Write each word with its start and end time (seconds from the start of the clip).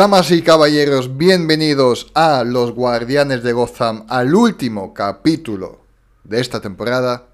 Damas 0.00 0.30
y 0.30 0.40
caballeros, 0.40 1.18
bienvenidos 1.18 2.10
a 2.14 2.42
Los 2.42 2.72
Guardianes 2.72 3.42
de 3.42 3.52
Gotham, 3.52 4.06
al 4.08 4.34
último 4.34 4.94
capítulo 4.94 5.80
de 6.24 6.40
esta 6.40 6.62
temporada, 6.62 7.26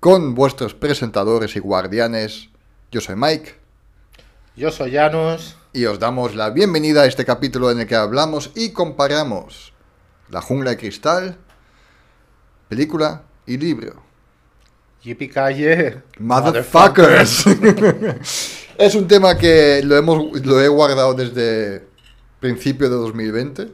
con 0.00 0.34
vuestros 0.34 0.72
presentadores 0.72 1.54
y 1.54 1.58
guardianes. 1.58 2.48
Yo 2.90 3.02
soy 3.02 3.14
Mike. 3.14 3.56
Yo 4.56 4.70
soy 4.70 4.92
Janus. 4.92 5.56
Y 5.74 5.84
os 5.84 5.98
damos 5.98 6.34
la 6.34 6.48
bienvenida 6.48 7.02
a 7.02 7.04
este 7.04 7.26
capítulo 7.26 7.70
en 7.70 7.80
el 7.80 7.86
que 7.86 7.96
hablamos 7.96 8.52
y 8.54 8.70
comparamos 8.70 9.74
La 10.30 10.40
Jungla 10.40 10.70
de 10.70 10.78
Cristal, 10.78 11.36
película 12.70 13.24
y 13.44 13.58
libro. 13.58 14.02
Yippee 15.02 15.28
calle. 15.28 16.02
Motherfuckers. 16.18 17.44
es 18.78 18.94
un 18.94 19.06
tema 19.06 19.36
que 19.36 19.82
lo, 19.84 19.94
hemos, 19.94 20.40
lo 20.46 20.58
he 20.58 20.68
guardado 20.68 21.12
desde 21.12 21.87
principio 22.40 22.88
de 22.88 22.96
2020. 22.96 23.68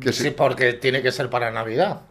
Que 0.00 0.12
sí, 0.12 0.30
porque 0.30 0.74
tiene 0.74 1.02
que 1.02 1.12
ser 1.12 1.30
para 1.30 1.50
Navidad. 1.50 2.02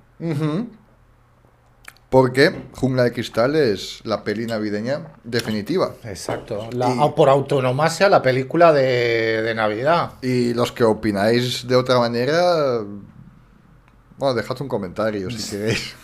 Porque 2.13 2.53
Jungla 2.75 3.05
de 3.05 3.11
Cristal 3.11 3.55
es 3.55 4.01
la 4.03 4.23
peli 4.23 4.45
navideña 4.45 5.01
definitiva. 5.23 5.95
Exacto. 6.03 6.69
por 7.15 7.27
autonomasia, 7.27 8.07
la 8.07 8.21
película 8.21 8.71
de, 8.71 9.51
Navidad. 9.55 10.11
Y 10.21 10.53
los 10.53 10.71
que 10.71 10.83
opináis 10.83 11.67
de 11.67 11.75
otra 11.75 11.97
manera, 11.97 12.83
bueno, 14.17 14.35
dejad 14.35 14.61
un 14.61 14.67
comentario 14.67 15.29
si 15.31 15.49
queréis. 15.57 15.95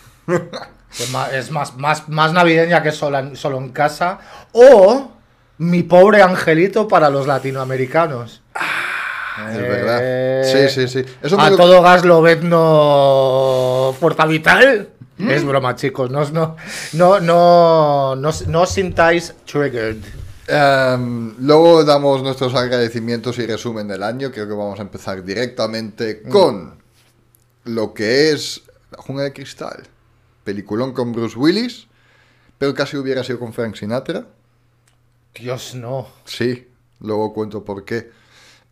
Es 1.32 1.50
más, 1.52 1.76
más, 1.76 2.08
más, 2.08 2.32
navideña 2.32 2.82
que 2.82 2.90
solo, 2.90 3.36
solo 3.36 3.58
en 3.58 3.68
casa. 3.68 4.18
O 4.50 5.12
mi 5.58 5.84
pobre 5.84 6.22
angelito 6.22 6.88
para 6.88 7.08
los 7.08 7.28
latinoamericanos. 7.28 8.42
Es 9.48 9.58
verdad. 9.58 9.98
Eh, 10.02 10.68
sí, 10.70 10.86
sí, 10.86 11.02
sí. 11.02 11.34
a 11.38 11.50
todo 11.50 11.82
gas 11.82 12.04
lo 12.04 12.22
no 12.42 13.94
Puerta 13.98 14.26
Vital. 14.26 14.88
¿Mm? 15.18 15.30
Es 15.30 15.44
broma, 15.44 15.76
chicos. 15.76 16.10
No, 16.10 16.28
no, 16.30 16.56
no, 16.94 17.20
no, 17.20 18.16
no, 18.16 18.30
no 18.46 18.66
sintáis 18.66 19.34
triggered. 19.44 19.98
Em, 20.46 21.34
luego 21.38 21.84
damos 21.84 22.22
nuestros 22.22 22.54
agradecimientos 22.54 23.38
y 23.38 23.46
resumen 23.46 23.86
del 23.86 24.02
año. 24.02 24.32
Creo 24.32 24.48
que 24.48 24.54
vamos 24.54 24.78
a 24.78 24.82
empezar 24.82 25.22
directamente 25.22 26.22
mm. 26.24 26.28
con 26.28 26.74
lo 27.64 27.94
que 27.94 28.32
es 28.32 28.62
La 28.90 28.98
Jungla 29.02 29.24
de 29.24 29.32
Cristal. 29.32 29.82
Peliculón 30.42 30.92
con 30.92 31.12
Bruce 31.12 31.38
Willis, 31.38 31.86
pero 32.58 32.74
casi 32.74 32.96
hubiera 32.96 33.22
sido 33.22 33.38
con 33.38 33.52
Frank 33.52 33.76
Sinatra. 33.76 34.26
Dios, 35.34 35.74
no. 35.74 36.08
Sí, 36.24 36.68
luego 37.00 37.32
cuento 37.32 37.62
por 37.64 37.84
qué. 37.84 38.10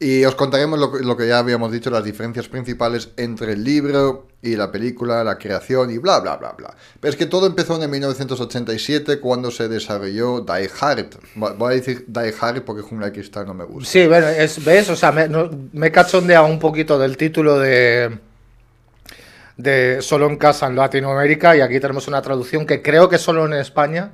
Y 0.01 0.25
os 0.25 0.37
contaremos 0.37 0.79
lo, 0.79 1.17
que 1.17 1.27
ya 1.27 1.41
habíamos 1.41 1.73
dicho, 1.73 1.91
las 1.91 2.05
diferencias 2.05 2.47
principales 2.47 3.11
entre 3.17 3.55
el 3.55 3.65
libro 3.65 4.29
y 4.41 4.55
la 4.55 4.71
película, 4.71 5.25
la 5.25 5.39
creación 5.39 5.91
y 5.91 5.99
bla, 5.99 6.21
bla, 6.21 6.37
bla, 6.37 6.53
bla. 6.57 6.73
Pero 7.01 7.11
es 7.11 7.17
que 7.17 7.27
todo 7.27 7.49
empezó 7.49 7.83
en 7.83 7.91
1987 7.91 9.19
cuando 9.19 9.51
se 9.51 9.67
desarrolló 9.67 10.43
Die 10.43 10.71
Hard. 10.81 11.17
Voy 11.35 11.73
a 11.73 11.75
decir 11.75 12.05
Die 12.07 12.33
Hard 12.41 12.63
porque 12.63 12.83
Jungla 12.83 13.11
de 13.11 13.45
no 13.45 13.55
me 13.55 13.65
gusta. 13.65 13.91
Sí, 13.91 14.07
bueno, 14.07 14.29
es, 14.29 14.65
¿ves? 14.65 14.89
O 14.89 14.95
sea, 14.95 15.11
me, 15.11 15.29
no, 15.29 15.51
me 15.73 15.91
cachondeado 15.91 16.47
un 16.47 16.61
poquito 16.61 16.97
del 16.97 17.17
título 17.17 17.59
de, 17.59 18.21
de 19.57 20.01
Solo 20.01 20.29
en 20.29 20.37
casa 20.37 20.69
en 20.69 20.77
Latinoamérica 20.77 21.57
y 21.57 21.61
aquí 21.61 21.81
tenemos 21.81 22.07
una 22.07 22.23
traducción 22.23 22.67
que 22.67 22.83
creo 22.83 23.09
que 23.09 23.19
solo 23.19 23.47
en 23.47 23.55
España, 23.55 24.13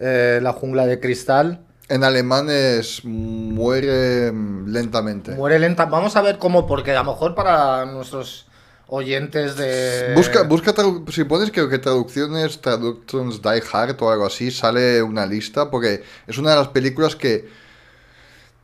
eh, 0.00 0.40
La 0.42 0.52
jungla 0.52 0.84
de 0.84 0.98
cristal. 0.98 1.65
En 1.88 2.02
alemán 2.02 2.48
es 2.50 3.04
muere 3.04 4.32
lentamente. 4.66 5.32
Muere 5.32 5.58
lenta. 5.58 5.84
Vamos 5.84 6.16
a 6.16 6.22
ver 6.22 6.38
cómo, 6.38 6.66
porque 6.66 6.92
a 6.92 7.02
lo 7.02 7.12
mejor 7.12 7.34
para 7.34 7.84
nuestros 7.86 8.46
oyentes 8.88 9.56
de. 9.56 10.12
Busca, 10.16 10.42
busca 10.42 10.74
si 11.10 11.24
pones 11.24 11.50
creo 11.50 11.68
que 11.68 11.78
traducciones, 11.78 12.60
traductions 12.60 13.40
Die 13.40 13.62
Hard 13.72 13.96
o 14.00 14.10
algo 14.10 14.26
así, 14.26 14.50
sale 14.50 15.02
una 15.02 15.26
lista, 15.26 15.70
porque 15.70 16.02
es 16.26 16.38
una 16.38 16.50
de 16.50 16.56
las 16.56 16.68
películas 16.68 17.14
que 17.14 17.48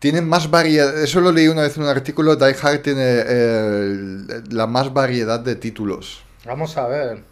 tienen 0.01 0.29
más 0.29 0.51
variedad. 0.51 1.01
Eso 1.01 1.21
lo 1.21 1.31
leí 1.31 1.47
una 1.47 1.63
vez 1.63 1.77
en 1.77 1.85
un 1.85 1.89
artículo. 1.89 2.35
Die 2.35 2.57
Hard 2.61 2.81
tiene 2.81 3.03
eh, 3.05 4.43
la 4.51 4.67
más 4.67 4.93
variedad 4.93 5.39
de 5.39 5.55
títulos. 5.55 6.23
Vamos 6.45 6.77
a 6.77 6.89
ver. 6.89 7.23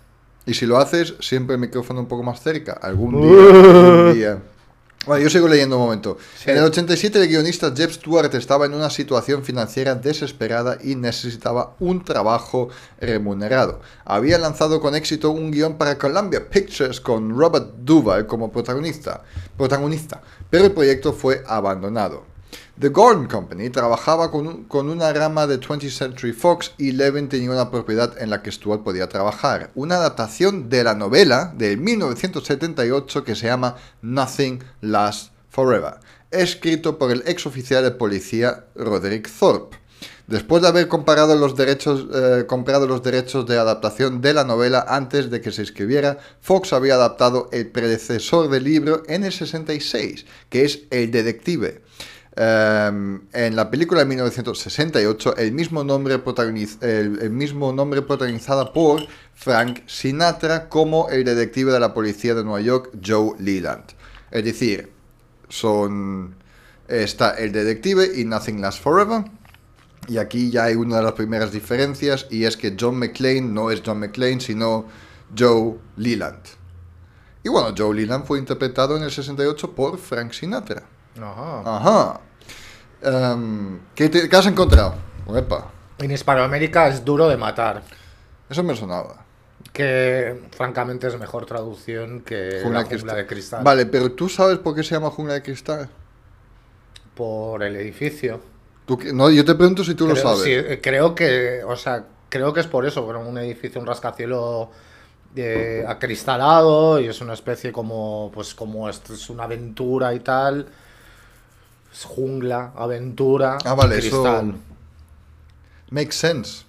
Y 0.46 0.54
si 0.54 0.66
lo 0.66 0.78
haces, 0.78 1.14
siempre 1.18 1.54
el 1.54 1.60
micrófono 1.60 1.98
un 1.98 2.06
poco 2.06 2.22
más 2.22 2.40
cerca. 2.40 2.74
Algún 2.80 3.20
día. 3.20 3.28
algún 3.28 4.14
día. 4.14 4.38
Bueno, 5.06 5.22
yo 5.22 5.30
sigo 5.30 5.48
leyendo 5.48 5.78
un 5.78 5.84
momento. 5.84 6.18
En 6.44 6.58
el 6.58 6.64
87 6.64 7.22
el 7.22 7.28
guionista 7.28 7.72
Jeff 7.74 7.94
Stewart 7.94 8.34
estaba 8.34 8.66
en 8.66 8.74
una 8.74 8.90
situación 8.90 9.42
financiera 9.42 9.94
desesperada 9.94 10.76
y 10.84 10.94
necesitaba 10.94 11.74
un 11.80 12.04
trabajo 12.04 12.68
remunerado. 13.00 13.80
Había 14.04 14.36
lanzado 14.36 14.78
con 14.78 14.94
éxito 14.94 15.30
un 15.30 15.52
guion 15.52 15.78
para 15.78 15.96
Columbia 15.96 16.46
Pictures 16.50 17.00
con 17.00 17.34
Robert 17.34 17.76
Duvall 17.78 18.26
como 18.26 18.52
protagonista, 18.52 19.22
protagonista, 19.56 20.20
pero 20.50 20.66
el 20.66 20.72
proyecto 20.72 21.14
fue 21.14 21.42
abandonado. 21.46 22.29
The 22.78 22.88
Gordon 22.88 23.26
Company 23.26 23.68
trabajaba 23.68 24.30
con, 24.30 24.88
una 24.88 25.12
rama 25.12 25.46
de 25.46 25.60
20th 25.60 25.90
Century 25.90 26.32
Fox 26.32 26.72
y 26.78 26.92
Levin 26.92 27.28
tenía 27.28 27.50
una 27.50 27.70
propiedad 27.70 28.20
en 28.20 28.30
la 28.30 28.42
que 28.42 28.50
Stuart 28.50 28.82
podía 28.82 29.08
trabajar, 29.08 29.70
una 29.74 29.96
adaptación 29.96 30.70
de 30.70 30.84
la 30.84 30.94
novela 30.94 31.52
de 31.56 31.76
1978 31.76 33.22
que 33.22 33.36
se 33.36 33.46
llama 33.46 33.76
Nothing 34.00 34.64
Lasts 34.80 35.30
Forever, 35.50 35.94
escrito 36.30 36.96
por 36.96 37.10
el 37.10 37.22
ex 37.26 37.44
oficial 37.46 37.84
de 37.84 37.90
policía 37.90 38.64
Roderick 38.74 39.28
Thorpe. 39.28 39.76
Después 40.30 40.62
de 40.62 40.68
haber 40.68 40.88
los 40.88 41.56
derechos, 41.56 42.06
eh, 42.14 42.44
comprado 42.46 42.86
los 42.86 43.02
derechos 43.02 43.46
de 43.46 43.58
adaptación 43.58 44.20
de 44.20 44.32
la 44.32 44.44
novela 44.44 44.86
antes 44.88 45.28
de 45.28 45.40
que 45.40 45.50
se 45.50 45.62
escribiera, 45.62 46.18
Fox 46.40 46.72
había 46.72 46.94
adaptado 46.94 47.48
el 47.50 47.66
predecesor 47.66 48.48
del 48.48 48.62
libro 48.62 49.02
en 49.08 49.24
el 49.24 49.32
66, 49.32 50.26
que 50.48 50.64
es 50.64 50.82
El 50.90 51.10
Detective. 51.10 51.82
Em, 52.42 53.20
en 53.34 53.54
la 53.54 53.70
película 53.70 54.00
de 54.00 54.06
1968, 54.06 55.36
el 55.36 55.52
mismo, 55.52 55.84
nombre 55.84 56.18
el, 56.80 57.30
mismo 57.30 57.70
nombre 57.70 58.00
protagonizada 58.00 58.72
por 58.72 59.06
Frank 59.34 59.80
Sinatra 59.86 60.70
como 60.70 61.10
el 61.10 61.22
detective 61.22 61.70
de 61.70 61.78
la 61.78 61.92
policía 61.92 62.34
de 62.34 62.42
Nueva 62.42 62.62
York, 62.62 62.92
Joe 63.04 63.32
Leland. 63.38 63.84
Es 64.30 64.42
decir, 64.42 64.90
son 65.50 66.34
está 66.88 67.32
el 67.32 67.52
detective 67.52 68.10
y 68.18 68.24
Nothing 68.24 68.62
Lasts 68.62 68.80
Forever. 68.80 69.24
Y 70.08 70.16
aquí 70.16 70.50
ya 70.50 70.64
hay 70.64 70.76
una 70.76 70.96
de 70.96 71.02
las 71.02 71.12
primeras 71.12 71.52
diferencias 71.52 72.26
y 72.30 72.46
es 72.46 72.56
que 72.56 72.74
John 72.80 72.96
McClane 72.96 73.42
no 73.42 73.70
es 73.70 73.82
John 73.84 74.00
McClane, 74.00 74.40
sino 74.40 74.86
Joe 75.38 75.74
Leland. 75.98 76.40
Y 77.44 77.50
bueno, 77.50 77.74
Joe 77.76 77.94
Leland 77.94 78.24
fue 78.24 78.38
interpretado 78.38 78.96
en 78.96 79.02
el 79.02 79.10
68 79.10 79.72
por 79.72 79.98
Frank 79.98 80.32
Sinatra. 80.32 80.84
Ajá. 81.20 81.76
Ajá. 81.76 82.20
Em, 83.02 83.80
¿qué, 83.94 84.28
has 84.32 84.46
encontrado? 84.46 84.94
En 85.98 86.10
Hispanoamérica 86.10 86.88
es 86.88 87.04
duro 87.04 87.28
de 87.28 87.36
matar. 87.36 87.82
Eso 88.48 88.62
me 88.62 88.74
sonaba. 88.76 89.24
Que 89.72 90.40
francamente 90.50 91.06
es 91.06 91.18
mejor 91.18 91.46
traducción 91.46 92.20
que 92.20 92.62
la 92.64 92.84
jungla 92.84 93.14
de 93.14 93.26
cristal. 93.26 93.62
Vale, 93.62 93.86
pero 93.86 94.12
¿tú 94.12 94.28
sabes 94.28 94.58
por 94.58 94.74
qué 94.74 94.82
se 94.82 94.94
llama 94.94 95.10
jungla 95.10 95.34
de 95.34 95.42
cristal? 95.42 95.88
Por 97.14 97.62
el 97.62 97.76
edificio. 97.76 98.40
no, 99.12 99.30
yo 99.30 99.44
te 99.44 99.54
pregunto 99.54 99.84
si 99.84 99.94
tú 99.94 100.06
lo 100.06 100.16
sabes. 100.16 100.42
Sí, 100.42 100.52
eh, 100.52 100.80
creo 100.82 101.14
que, 101.14 101.62
o 101.64 101.76
sea, 101.76 102.04
creo 102.28 102.52
que 102.52 102.60
es 102.60 102.66
por 102.66 102.86
eso, 102.86 103.06
pero 103.06 103.20
un 103.20 103.38
edificio, 103.38 103.80
un 103.80 103.86
rascacielos 103.86 104.68
eh, 105.36 105.84
acristalado 105.86 106.98
y 106.98 107.06
es 107.06 107.20
una 107.20 107.34
especie 107.34 107.70
como, 107.70 108.30
pues 108.34 108.54
como 108.54 108.88
esto 108.88 109.14
es 109.14 109.30
una 109.30 109.44
aventura 109.44 110.12
y 110.12 110.20
tal 110.20 110.66
jungla, 112.04 112.72
aventura, 112.76 113.58
ah, 113.64 113.74
vale, 113.74 113.98
cristal. 113.98 114.50
Eso 114.50 114.58
makes 115.90 116.14
sense. 116.14 116.64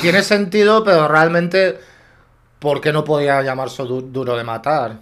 Tiene 0.00 0.22
sentido, 0.22 0.84
pero 0.84 1.08
realmente, 1.08 1.78
¿por 2.58 2.80
qué 2.80 2.92
no 2.92 3.04
podía 3.04 3.42
llamarse 3.42 3.82
duro 3.82 4.36
de 4.36 4.44
matar? 4.44 5.00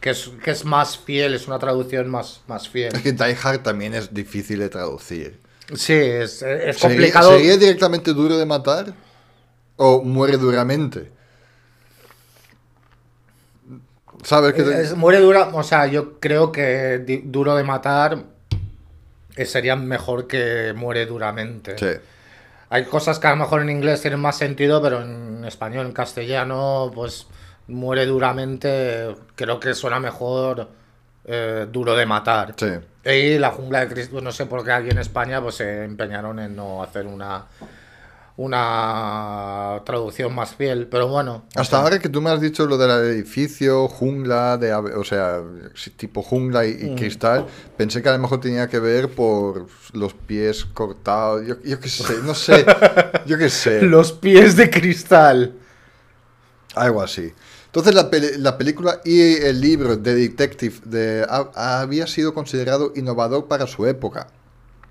Que 0.00 0.10
es, 0.10 0.30
que 0.42 0.50
es 0.50 0.64
más 0.64 0.98
fiel, 0.98 1.34
es 1.34 1.46
una 1.46 1.58
traducción 1.58 2.10
más, 2.10 2.42
más 2.46 2.68
fiel. 2.68 2.94
Es 2.94 3.02
que 3.02 3.12
Die 3.12 3.36
Hard 3.42 3.62
también 3.62 3.94
es 3.94 4.12
difícil 4.12 4.58
de 4.58 4.68
traducir. 4.68 5.40
Sí, 5.74 5.94
es, 5.94 6.42
es 6.42 6.78
complicado. 6.78 7.32
¿Sería 7.32 7.56
directamente 7.56 8.12
duro 8.12 8.36
de 8.36 8.44
matar? 8.44 8.94
¿O 9.76 10.02
muere 10.02 10.36
duramente? 10.36 11.10
¿Sabes 14.22 14.54
que 14.54 14.94
muere 14.96 15.18
dura, 15.20 15.50
o 15.52 15.62
sea, 15.62 15.86
yo 15.86 16.20
creo 16.20 16.52
que 16.52 17.22
duro 17.24 17.56
de 17.56 17.64
matar 17.64 18.24
eh, 19.36 19.44
sería 19.44 19.76
mejor 19.76 20.26
que 20.26 20.72
muere 20.76 21.06
duramente. 21.06 21.76
Sí. 21.78 22.00
Hay 22.70 22.84
cosas 22.84 23.18
que 23.18 23.26
a 23.26 23.30
lo 23.30 23.36
mejor 23.36 23.62
en 23.62 23.70
inglés 23.70 24.00
tienen 24.00 24.20
más 24.20 24.36
sentido, 24.36 24.80
pero 24.82 25.02
en 25.02 25.44
español, 25.44 25.86
en 25.86 25.92
castellano, 25.92 26.90
pues 26.94 27.26
muere 27.68 28.06
duramente, 28.06 29.14
creo 29.34 29.58
que 29.58 29.74
suena 29.74 29.98
mejor 30.00 30.68
eh, 31.24 31.66
duro 31.70 31.94
de 31.94 32.06
matar. 32.06 32.54
Sí. 32.56 32.70
Y 33.04 33.38
la 33.38 33.50
jungla 33.50 33.80
de 33.80 33.88
cristal, 33.88 34.24
no 34.24 34.32
sé 34.32 34.46
por 34.46 34.64
qué 34.64 34.72
aquí 34.72 34.90
en 34.90 34.98
España 34.98 35.40
pues 35.42 35.56
se 35.56 35.84
empeñaron 35.84 36.38
en 36.38 36.56
no 36.56 36.82
hacer 36.82 37.06
una 37.06 37.44
una 38.36 39.82
traducción 39.84 40.34
más 40.34 40.56
fiel, 40.56 40.88
pero 40.88 41.06
bueno. 41.08 41.44
Hasta 41.54 41.78
ahora 41.78 42.00
que 42.00 42.08
tú 42.08 42.20
me 42.20 42.30
has 42.30 42.40
dicho 42.40 42.66
lo 42.66 42.76
del 42.76 42.90
edificio, 43.12 43.86
jungla, 43.86 44.56
de, 44.56 44.74
o 44.74 45.04
sea, 45.04 45.40
tipo 45.96 46.22
jungla 46.22 46.66
y, 46.66 46.74
mm. 46.74 46.96
cristal, 46.96 47.46
pensé 47.76 48.02
que 48.02 48.08
a 48.08 48.12
lo 48.12 48.18
mejor 48.18 48.40
tenía 48.40 48.68
que 48.68 48.80
ver 48.80 49.08
por 49.10 49.68
los 49.92 50.14
pies 50.14 50.64
cortados, 50.64 51.46
yo, 51.46 51.62
yo 51.62 51.78
qué 51.78 51.88
sé, 51.88 52.22
no 52.24 52.34
sé, 52.34 52.66
yo 53.26 53.38
qué 53.38 53.48
sé. 53.48 53.82
Los 53.82 54.12
pies 54.12 54.56
de 54.56 54.68
cristal. 54.68 55.54
Algo 56.74 57.02
así. 57.02 57.32
Entonces 57.66 57.94
la, 57.94 58.08
la, 58.38 58.58
película 58.58 59.00
y 59.04 59.34
el 59.34 59.60
libro 59.60 59.96
de 59.96 60.14
Detective 60.14 60.74
de, 60.84 61.26
había 61.54 62.06
sido 62.08 62.34
considerado 62.34 62.92
innovador 62.96 63.46
para 63.46 63.66
su 63.68 63.86
época 63.86 64.28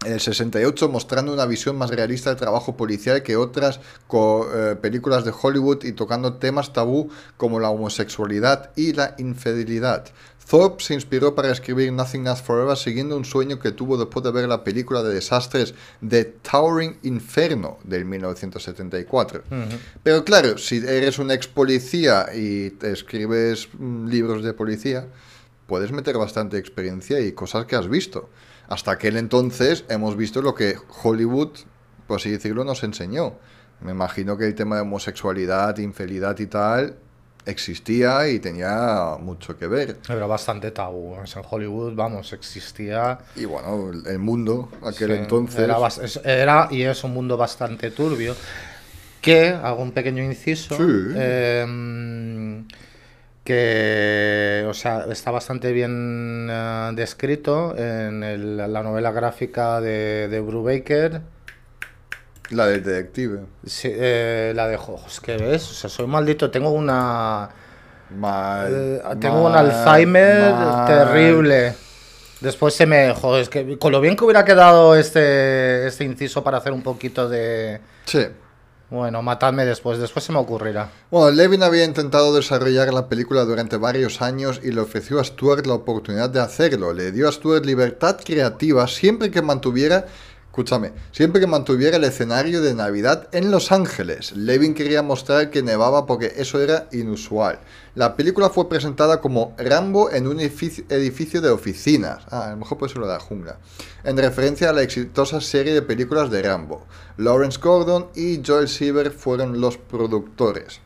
el 0.05 0.19
68 0.19 0.89
mostrando 0.89 1.33
una 1.33 1.45
visión 1.45 1.77
más 1.77 1.89
realista 1.89 2.29
del 2.29 2.39
trabajo 2.39 2.77
policial 2.77 3.23
que 3.23 3.35
otras 3.35 3.79
eh, 4.11 4.75
películas 4.81 5.25
de 5.25 5.33
Hollywood 5.39 5.83
y 5.83 5.93
tocando 5.93 6.35
temas 6.35 6.73
tabú 6.73 7.09
como 7.37 7.59
la 7.59 7.69
homosexualidad 7.69 8.71
y 8.75 8.93
la 8.93 9.15
infidelidad. 9.17 10.05
Thorpe 10.49 10.83
se 10.83 10.93
inspiró 10.93 11.35
para 11.35 11.51
escribir 11.51 11.91
Nothing 11.91 12.27
Else 12.27 12.43
Forever 12.43 12.77
siguiendo 12.77 13.15
un 13.17 13.25
sueño 13.25 13.59
que 13.59 13.71
tuvo 13.71 13.97
después 13.97 14.23
de 14.23 14.31
ver 14.31 14.47
la 14.47 14.63
película 14.63 15.01
de 15.01 15.13
desastres 15.13 15.73
The 16.07 16.25
Towering 16.25 16.97
Inferno 17.03 17.77
del 17.83 18.05
1974. 18.05 19.43
Pero 20.03 20.23
claro, 20.23 20.57
si 20.57 20.77
eres 20.77 21.17
un 21.19 21.31
ex 21.31 21.47
policía 21.47 22.27
y 22.35 22.71
te 22.71 22.91
escribes 22.91 23.69
mm, 23.77 24.07
libros 24.07 24.43
de 24.43 24.53
policía, 24.53 25.07
puedes 25.65 25.91
meter 25.91 26.17
bastante 26.17 26.57
experiencia 26.57 27.19
y 27.19 27.31
cosas 27.31 27.65
que 27.65 27.75
has 27.75 27.87
visto. 27.87 28.29
Hasta 28.67 28.91
aquel 28.91 29.17
entonces 29.17 29.85
hemos 29.89 30.15
visto 30.15 30.41
lo 30.41 30.55
que 30.55 30.75
Hollywood, 31.03 31.51
por 32.07 32.17
así 32.17 32.31
decirlo, 32.31 32.63
nos 32.63 32.83
enseñó. 32.83 33.35
Me 33.81 33.91
imagino 33.91 34.37
que 34.37 34.45
el 34.45 34.55
tema 34.55 34.75
de 34.75 34.81
homosexualidad, 34.81 35.77
infidelidad 35.77 36.39
y 36.39 36.47
tal 36.47 36.97
existía 37.45 38.27
y 38.29 38.39
tenía 38.39 39.17
mucho 39.19 39.57
que 39.57 39.67
ver. 39.67 39.97
Era 40.07 40.25
bastante 40.25 40.71
tabú. 40.71 41.15
En 41.15 41.43
Hollywood, 41.49 41.93
vamos, 41.93 42.33
existía. 42.33 43.19
Y 43.35 43.45
bueno, 43.45 43.91
el 44.05 44.19
mundo, 44.19 44.69
aquel 44.83 45.11
entonces. 45.11 45.69
Era, 46.23 46.67
y 46.71 46.83
es 46.83 47.03
un 47.03 47.13
mundo 47.13 47.37
bastante 47.37 47.91
turbio. 47.91 48.35
Que, 49.21 49.49
hago 49.49 49.81
un 49.81 49.91
pequeño 49.91 50.21
inciso. 50.23 50.75
Sí. 50.75 51.13
Em, 51.15 52.42
que 53.43 54.65
o 54.69 54.73
sea, 54.73 55.05
está 55.11 55.31
bastante 55.31 55.71
bien 55.71 56.47
eh, 56.49 56.91
descrito 56.93 57.75
en 57.77 58.57
la 58.57 58.83
novela 58.83 59.11
gráfica 59.11 59.81
de, 59.81 60.27
de 60.29 60.39
Brubaker. 60.39 61.21
La 62.49 62.67
del 62.67 62.83
detective. 62.83 63.39
Sí, 63.65 63.89
eh, 63.91 64.53
la 64.55 64.67
de... 64.67 64.77
Es 65.07 65.19
que 65.19 65.37
ves, 65.37 65.69
o 65.69 65.73
sea, 65.73 65.89
soy 65.89 66.07
maldito, 66.07 66.51
tengo 66.51 66.69
una... 66.71 67.49
Eh, 68.11 69.01
tengo 69.19 69.47
un 69.47 69.55
Alzheimer 69.55 70.53
terrible. 70.85 71.73
Después 72.41 72.73
se 72.75 72.85
me... 72.85 73.13
Joder, 73.13 73.41
es 73.41 73.49
que 73.49 73.79
con 73.79 73.91
lo 73.91 74.01
bien 74.01 74.15
que 74.15 74.25
hubiera 74.25 74.45
quedado 74.45 74.95
este, 74.95 75.87
este 75.87 76.03
inciso 76.03 76.43
para 76.43 76.57
hacer 76.57 76.73
un 76.73 76.83
poquito 76.83 77.29
de... 77.29 77.79
Sí. 78.05 78.27
Bueno, 78.93 79.23
matadme 79.23 79.65
después, 79.65 79.97
después 79.97 80.23
se 80.23 80.31
me 80.31 80.37
ocurrirá. 80.37 80.91
Bueno, 81.09 81.31
Levin 81.31 81.63
había 81.63 81.83
intentado 81.83 82.31
desarrollar 82.31 82.93
la 82.93 83.07
película 83.07 83.43
durante 83.43 83.75
varios 83.75 84.21
años 84.21 84.61
y 84.63 84.71
le 84.71 84.81
ofreció 84.81 85.19
a 85.19 85.23
Stuart 85.23 85.65
la 85.65 85.73
oportunidad 85.73 86.29
de 86.29 86.39
hacerlo. 86.39 86.93
Le 86.93 87.11
dio 87.11 87.27
a 87.27 87.31
Stuart 87.31 87.65
libertad 87.65 88.19
creativa 88.23 88.87
siempre 88.87 89.31
que 89.31 89.41
mantuviera 89.41 90.05
Escúchame, 90.53 90.93
siempre 91.11 91.41
que 91.41 91.47
mantuviera 91.47 91.97
el 91.97 92.03
escenario 92.03 92.61
de 92.61 92.75
Navidad 92.75 93.27
en 93.31 93.49
Los 93.49 93.71
Ángeles, 93.71 94.33
Levin 94.33 94.75
quería 94.75 95.01
mostrar 95.01 95.49
que 95.49 95.63
nevaba 95.63 96.05
porque 96.05 96.31
eso 96.35 96.61
era 96.61 96.87
inusual. 96.91 97.57
La 97.95 98.15
película 98.15 98.51
fue 98.51 98.69
presentada 98.69 99.19
como 99.19 99.55
Rambo 99.57 100.11
en 100.11 100.27
un 100.27 100.39
edificio, 100.39 101.41
de 101.41 101.49
oficinas, 101.49 102.21
ah, 102.29 102.49
a 102.49 102.51
lo 102.51 102.57
mejor 102.57 102.77
por 102.77 102.87
eso 102.87 102.99
lo 102.99 103.07
de 103.07 103.13
la 103.13 103.19
jungla, 103.19 103.57
en 104.03 104.15
referencia 104.15 104.69
a 104.69 104.73
la 104.73 104.83
exitosa 104.83 105.41
serie 105.41 105.73
de 105.73 105.81
películas 105.81 106.29
de 106.29 106.43
Rambo. 106.43 106.85
Lawrence 107.17 107.59
Gordon 107.59 108.09
y 108.13 108.39
Joel 108.45 108.67
Silver 108.67 109.09
fueron 109.09 109.59
los 109.59 109.77
productores. 109.77 110.81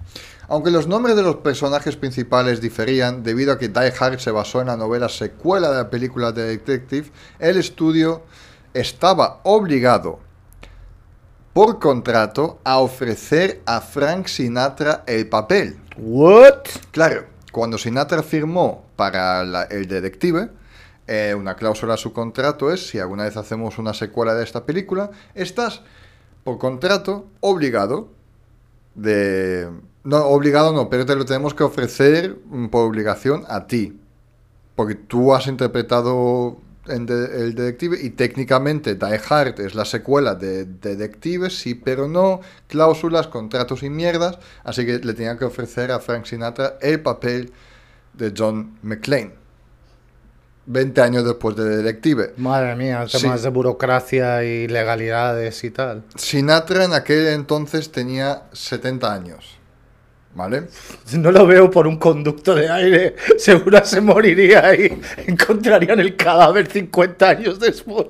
Aunque 0.49 0.71
los 0.71 0.87
nombres 0.87 1.17
de 1.17 1.23
los 1.23 1.35
personajes 1.37 1.97
principales 1.97 2.61
diferían 2.61 3.21
debido 3.21 3.51
a 3.51 3.59
que 3.59 3.67
Die 3.67 3.93
Hard 3.99 4.19
se 4.19 4.31
basó 4.31 4.61
en 4.61 4.67
la 4.67 4.77
novela 4.77 5.09
secuela 5.09 5.69
de 5.69 5.75
la 5.75 5.89
película 5.89 6.31
de 6.31 6.43
Detective, 6.43 7.11
el 7.39 7.57
estudio 7.57 8.23
estaba 8.79 9.41
obligado 9.43 10.19
por 11.53 11.79
contrato 11.79 12.59
a 12.63 12.77
ofrecer 12.77 13.61
a 13.65 13.81
Frank 13.81 14.27
Sinatra 14.27 15.03
el 15.07 15.27
papel. 15.27 15.79
What? 15.97 16.67
Claro, 16.91 17.25
cuando 17.51 17.79
Sinatra 17.79 18.21
firmó 18.21 18.85
para 18.95 19.41
el 19.71 19.87
detective, 19.87 20.49
eh, 21.07 21.33
una 21.35 21.55
cláusula 21.55 21.93
de 21.93 21.97
su 21.97 22.13
contrato 22.13 22.71
es, 22.71 22.87
si 22.87 22.99
alguna 22.99 23.23
vez 23.23 23.37
hacemos 23.37 23.79
una 23.79 23.95
secuela 23.95 24.35
de 24.35 24.43
esta 24.43 24.65
película, 24.65 25.09
estás 25.33 25.81
por 26.43 26.59
contrato 26.59 27.25
obligado 27.39 28.09
de... 28.93 29.69
No, 30.03 30.25
obligado 30.25 30.71
no, 30.71 30.89
pero 30.89 31.05
te 31.05 31.15
lo 31.15 31.25
tenemos 31.25 31.53
que 31.53 31.63
ofrecer 31.63 32.37
por 32.69 32.85
obligación 32.85 33.43
a 33.49 33.65
ti. 33.65 33.99
Porque 34.75 34.95
tú 34.95 35.33
has 35.33 35.47
interpretado 35.47 36.57
en 36.89 37.07
el 37.09 37.55
detective 37.55 37.97
y 38.01 38.11
técnicamente 38.11 38.95
Die 38.95 39.21
Hard 39.29 39.59
es 39.61 39.75
la 39.75 39.85
secuela 39.85 40.35
de, 40.35 40.65
Detective, 40.65 41.49
sí, 41.49 41.75
pero 41.75 42.07
no, 42.07 42.41
cláusulas, 42.67 43.27
contratos 43.27 43.83
y 43.83 43.89
mierdas, 43.89 44.39
así 44.63 44.85
que 44.85 44.99
le 44.99 45.13
tenían 45.13 45.37
que 45.37 45.45
ofrecer 45.45 45.91
a 45.91 45.99
Frank 45.99 46.25
Sinatra 46.25 46.77
el 46.81 47.01
papel 47.01 47.51
de 48.13 48.33
John 48.35 48.77
McClane. 48.81 49.33
20 50.67 51.01
años 51.01 51.23
después 51.23 51.55
de 51.55 51.77
Detective. 51.77 52.33
Madre 52.37 52.75
mía, 52.75 53.05
temas 53.09 53.41
de 53.41 53.49
burocracia 53.49 54.43
y 54.43 54.67
legalidades 54.67 55.63
y 55.63 55.71
tal. 55.71 56.03
Sinatra 56.15 56.83
en 56.83 56.93
aquel 56.93 57.27
entonces 57.27 57.91
tenía 57.91 58.43
70 58.51 59.13
años. 59.13 59.56
¿Vale? 60.37 60.65
No 61.13 61.31
lo 61.31 61.47
veo 61.47 61.71
por 61.71 61.87
un 61.87 61.97
conducto 61.97 62.53
de 62.53 62.69
aire. 62.69 63.15
Seguro 63.39 63.83
se 63.83 63.99
moriría 64.01 64.71
y 64.75 65.01
encontrarían 65.25 65.99
el 65.99 66.15
cadáver 66.15 66.67
50 66.67 67.27
años 67.27 67.59
después. 67.59 68.05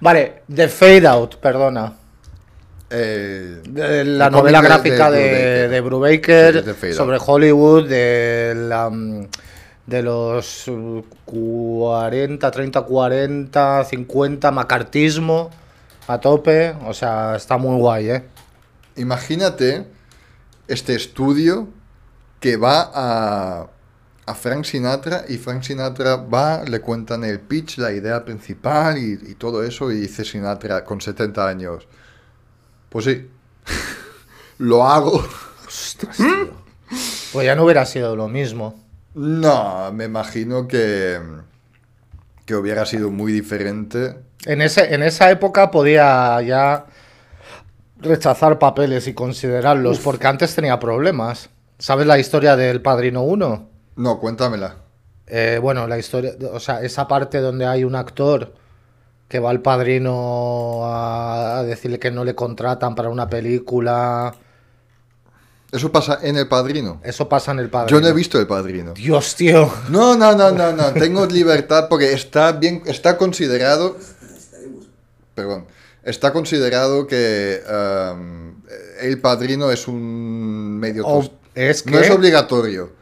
Vale, 0.00 0.42
The 0.54 0.68
Fade 0.68 1.06
Out, 1.06 1.36
perdona. 1.36 1.94
Eh, 2.90 3.62
la 4.04 4.28
novela 4.28 4.60
gráfica 4.60 5.10
de, 5.10 5.68
de, 5.68 5.80
Brubaker, 5.80 6.62
sobre 6.92 7.16
Hollywood, 7.18 7.88
de, 7.88 9.26
de 9.86 10.02
los 10.02 10.70
40, 11.24 12.50
30, 12.50 12.82
40, 12.82 13.84
50, 13.84 14.50
macartismo 14.50 15.50
a 16.06 16.20
tope. 16.20 16.74
O 16.84 16.92
sea, 16.92 17.36
está 17.36 17.56
muy 17.56 17.78
guay, 17.78 18.10
¿eh? 18.10 18.22
Imagínate 18.96 19.93
este 20.68 20.94
estudio 20.94 21.68
que 22.40 22.56
va 22.56 22.90
a, 22.92 23.70
a 24.26 24.34
Frank 24.34 24.64
Sinatra 24.64 25.24
y 25.28 25.36
Frank 25.36 25.62
Sinatra 25.62 26.16
va, 26.16 26.64
le 26.64 26.80
cuentan 26.80 27.24
el 27.24 27.40
pitch, 27.40 27.78
la 27.78 27.92
idea 27.92 28.24
principal 28.24 28.96
y, 28.98 29.34
todo 29.34 29.62
eso 29.62 29.90
y 29.92 30.00
dice 30.00 30.24
Sinatra 30.24 30.84
con 30.84 31.00
70 31.00 31.46
años, 31.46 31.86
pues 32.88 33.04
sí, 33.04 33.28
lo 34.58 34.86
hago. 34.86 35.24
Pues 37.32 37.46
ya 37.46 37.54
no 37.54 37.64
hubiera 37.64 37.84
sido 37.84 38.16
lo 38.16 38.28
mismo. 38.28 38.82
No, 39.14 39.92
me 39.92 40.04
imagino 40.04 40.66
que, 40.68 41.20
que 42.46 42.54
hubiera 42.54 42.86
sido 42.86 43.10
muy 43.10 43.32
diferente. 43.32 44.16
En, 44.46 44.62
ese, 44.62 44.94
en 44.94 45.02
esa 45.02 45.30
época 45.30 45.70
podía 45.70 46.40
ya 46.42 46.86
rechazar 47.98 48.58
papeles 48.58 49.06
y 49.06 49.14
considerarlos, 49.14 49.98
porque 49.98 50.26
antes 50.26 50.54
tenía 50.54 50.78
problemas. 50.78 51.50
¿Sabes 51.78 52.06
la 52.06 52.18
historia 52.18 52.56
del 52.56 52.82
Padrino 52.82 53.22
1? 53.22 53.68
No, 53.96 54.18
cuéntamela. 54.18 54.76
Eh, 55.26 55.58
bueno, 55.60 55.86
la 55.86 55.98
historia, 55.98 56.32
o 56.52 56.60
sea, 56.60 56.82
esa 56.82 57.08
parte 57.08 57.38
donde 57.40 57.66
hay 57.66 57.84
un 57.84 57.96
actor 57.96 58.52
que 59.28 59.38
va 59.38 59.50
al 59.50 59.62
padrino 59.62 60.82
a, 60.84 61.62
decirle 61.66 61.98
que 61.98 62.10
no 62.10 62.24
le 62.24 62.34
contratan 62.34 62.94
para 62.94 63.08
una 63.08 63.28
película. 63.28 64.34
Eso 65.72 65.90
pasa 65.90 66.20
en 66.22 66.36
El 66.36 66.46
Padrino. 66.46 67.00
Eso 67.02 67.28
pasa 67.28 67.50
en 67.50 67.58
El 67.58 67.68
Padrino. 67.68 67.98
Yo 67.98 68.00
no 68.00 68.08
he 68.08 68.12
visto 68.12 68.38
El 68.38 68.46
Padrino. 68.46 68.92
Dios, 68.92 69.34
tío. 69.34 69.68
No, 69.88 70.16
no, 70.16 70.36
no, 70.36 70.52
no, 70.52 70.72
no. 70.72 70.92
Tengo 70.92 71.26
libertad 71.26 71.88
porque 71.88 72.12
está 72.12 72.52
bien, 72.52 72.82
está 72.86 73.16
considerado. 73.16 73.96
Perdón. 75.34 75.66
Está 76.04 76.32
considerado 76.32 77.06
que 77.06 77.60
um, 77.66 78.54
el 79.00 79.20
padrino 79.20 79.70
es 79.70 79.88
un 79.88 80.78
medio... 80.78 81.04
¿Es 81.54 81.86
No 81.86 81.98
es 81.98 82.10
obligatorio. 82.10 82.92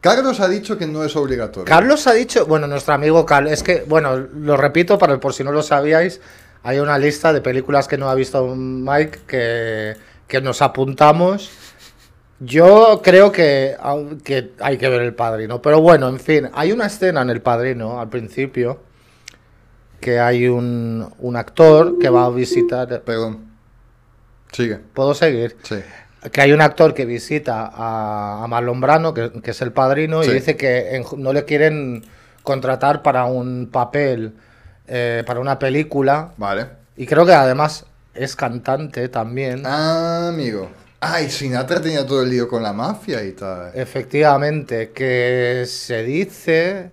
Carlos 0.00 0.38
ha 0.40 0.48
dicho 0.48 0.76
que 0.76 0.86
no 0.86 1.02
es 1.02 1.16
obligatorio. 1.16 1.64
Carlos 1.64 2.06
ha 2.06 2.12
dicho, 2.12 2.44
bueno, 2.44 2.66
nuestro 2.66 2.92
amigo 2.92 3.24
Carlos, 3.24 3.52
es 3.52 3.62
que, 3.62 3.84
bueno, 3.88 4.18
lo 4.18 4.56
repito 4.56 4.98
para 4.98 5.18
por 5.18 5.32
si 5.32 5.42
no 5.42 5.50
lo 5.50 5.62
sabíais, 5.62 6.20
hay 6.62 6.78
una 6.78 6.98
lista 6.98 7.32
de 7.32 7.40
películas 7.40 7.88
que 7.88 7.96
no 7.96 8.10
ha 8.10 8.14
visto 8.14 8.54
Mike 8.54 9.20
que, 9.26 9.96
que 10.28 10.40
nos 10.42 10.60
apuntamos. 10.60 11.50
Yo 12.38 13.00
creo 13.02 13.32
que, 13.32 13.76
que 14.24 14.52
hay 14.60 14.76
que 14.76 14.88
ver 14.88 15.00
El 15.00 15.14
Padrino, 15.14 15.62
pero 15.62 15.80
bueno, 15.80 16.08
en 16.08 16.20
fin, 16.20 16.50
hay 16.52 16.72
una 16.72 16.86
escena 16.86 17.22
en 17.22 17.30
El 17.30 17.40
Padrino 17.40 17.98
al 17.98 18.10
principio 18.10 18.80
que 20.04 20.20
hay 20.20 20.48
un, 20.48 21.08
un 21.18 21.36
actor 21.36 21.98
que 21.98 22.10
va 22.10 22.26
a 22.26 22.30
visitar... 22.30 23.00
Perdón. 23.00 23.46
Sigue. 24.52 24.76
¿Puedo 24.92 25.14
seguir? 25.14 25.56
Sí. 25.62 25.76
que 26.30 26.40
hay 26.42 26.52
un 26.52 26.60
actor 26.60 26.92
que 26.92 27.06
visita 27.06 27.70
a, 27.74 28.44
a 28.44 28.46
Marlon 28.46 28.82
Brando, 28.82 29.14
que, 29.14 29.32
que 29.42 29.52
es 29.52 29.62
el 29.62 29.72
padrino, 29.72 30.22
Sí. 30.22 30.30
y 30.30 30.34
dice 30.34 30.56
que 30.58 30.96
en- 30.96 31.04
no 31.16 31.32
le 31.32 31.46
quieren 31.46 32.04
contratar 32.42 33.00
para 33.02 33.24
un 33.24 33.70
papel, 33.72 34.34
eh, 34.86 35.22
para 35.26 35.40
una 35.40 35.58
película, 35.58 36.32
Vale. 36.36 36.66
y 36.98 37.06
creo 37.06 37.24
que 37.24 37.32
además 37.32 37.86
es 38.14 38.36
cantante 38.36 39.08
también. 39.08 39.62
Ah, 39.64 40.28
amigo. 40.28 40.68
Ay, 41.00 41.30
Sinatra 41.30 41.80
tenía 41.80 42.06
todo 42.06 42.22
el 42.22 42.28
lío 42.30 42.46
con 42.46 42.62
la 42.62 42.74
mafia 42.74 43.24
y 43.24 43.32
tal. 43.32 43.70
Efectivamente, 43.74 44.90
que 44.90 45.64
se 45.66 46.02
dice 46.02 46.90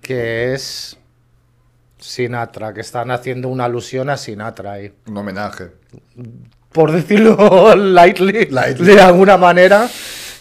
que 0.00 0.54
es 0.54 0.96
Sinatra, 1.98 2.72
que 2.72 2.80
están 2.80 3.10
haciendo 3.10 3.48
una 3.48 3.64
alusión 3.64 4.08
a 4.10 4.16
Sinatra 4.16 4.72
ahí. 4.72 4.92
Un 5.06 5.16
homenaje. 5.16 5.70
por 6.72 6.92
decirlo 6.92 7.74
lightly, 7.76 8.46
Lightly. 8.46 8.86
de 8.94 9.00
alguna 9.00 9.36
manera, 9.36 9.88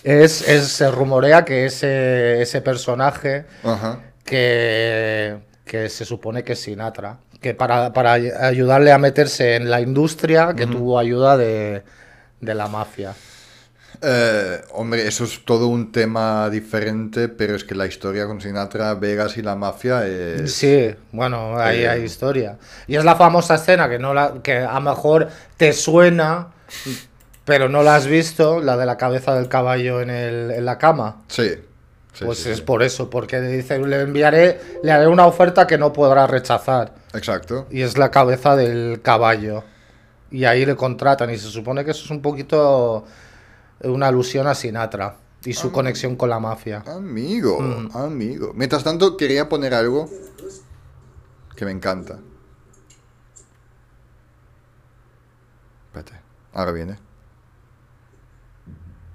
es, 0.04 0.48
es- 0.48 0.68
se 0.68 0.92
rumorea 0.92 1.44
que 1.46 1.66
ese, 1.66 2.42
ese 2.42 2.62
personaje 2.62 3.46
Ajá. 3.64 4.00
que, 4.24 5.38
que 5.66 5.90
se 5.90 6.06
supone 6.06 6.44
que 6.44 6.54
es 6.54 6.60
Sinatra, 6.62 7.18
que 7.42 7.54
para, 7.54 7.92
para 7.94 8.14
ay- 8.14 8.30
ayudarle 8.40 8.92
a 8.92 8.98
meterse 8.98 9.56
en 9.56 9.70
la 9.70 9.82
industria, 9.82 10.54
que 10.56 10.68
tuvo 10.68 11.00
ayuda 11.00 11.38
de, 11.38 11.84
de 12.42 12.54
la 12.56 12.68
mafia. 12.68 13.14
Eh, 14.02 14.62
hombre, 14.74 15.08
eso 15.08 15.24
es 15.24 15.44
todo 15.44 15.68
un 15.68 15.92
tema 15.92 16.50
diferente, 16.50 17.30
pero 17.30 17.56
es 17.56 17.64
que 17.64 17.76
la 17.76 17.86
historia 17.88 18.28
con 18.28 18.40
Sinatra, 18.42 18.94
Vegas 18.96 19.38
y 19.38 19.42
la 19.42 19.56
mafia 19.56 20.06
es... 20.08 20.54
Sí, 20.54 20.94
bueno, 21.12 21.58
ahí 21.58 21.84
Eh, 21.84 21.90
hay 21.90 22.04
historia. 22.04 22.58
Y 22.88 22.96
es 22.96 23.04
la 23.04 23.16
famosa 23.16 23.56
escena 23.56 23.90
que, 23.90 24.00
no 24.00 24.14
la, 24.14 24.36
que 24.44 24.58
a 24.58 24.74
lo 24.76 24.82
mejor 24.82 25.30
te 25.58 25.74
suena, 25.74 26.50
pero 27.46 27.70
no 27.70 27.82
la 27.84 27.96
has 27.96 28.08
visto, 28.08 28.62
la 28.62 28.78
de 28.78 28.86
la 28.86 28.98
cabeza 28.98 29.34
del 29.36 29.48
caballo 29.50 30.02
en, 30.02 30.10
el, 30.10 30.52
en 30.52 30.66
la 30.66 30.78
cama. 30.78 31.24
Sí. 31.28 31.56
Sí, 32.14 32.26
pues 32.26 32.40
sí, 32.40 32.50
es 32.50 32.58
sí. 32.58 32.64
por 32.64 32.82
eso, 32.82 33.10
porque 33.12 33.40
dice, 33.42 33.78
le 33.78 34.02
enviaré, 34.02 34.60
le 34.82 34.92
haré 34.92 35.08
una 35.08 35.28
oferta 35.28 35.68
que 35.68 35.78
no 35.78 35.94
podrá 35.94 36.26
rechazar. 36.26 36.94
Exacto. 37.14 37.68
Y 37.70 37.84
es 37.84 37.98
la 37.98 38.10
cabeza 38.10 38.56
del 38.56 39.02
caballo. 39.04 39.64
Y 40.32 40.46
ahí 40.46 40.66
le 40.66 40.76
contratan. 40.76 41.30
Y 41.30 41.38
se 41.38 41.48
supone 41.50 41.86
que 41.86 41.92
eso 41.92 42.04
es 42.04 42.10
un 42.10 42.22
poquito 42.24 43.06
una 43.82 44.08
alusión 44.08 44.48
a 44.48 44.56
Sinatra 44.56 45.18
y 45.44 45.54
su 45.54 45.72
conexión 45.72 46.16
con 46.16 46.30
la 46.30 46.40
mafia. 46.40 46.84
Amigo, 46.88 47.60
Mm. 47.62 47.96
amigo. 47.96 48.52
Mientras 48.56 48.84
tanto, 48.84 49.16
quería 49.18 49.48
poner 49.48 49.74
algo 49.74 50.10
que 51.56 51.66
me 51.66 51.72
encanta. 51.72 52.20
Espérate, 55.88 56.22
ahora 56.54 56.72
viene. 56.72 57.00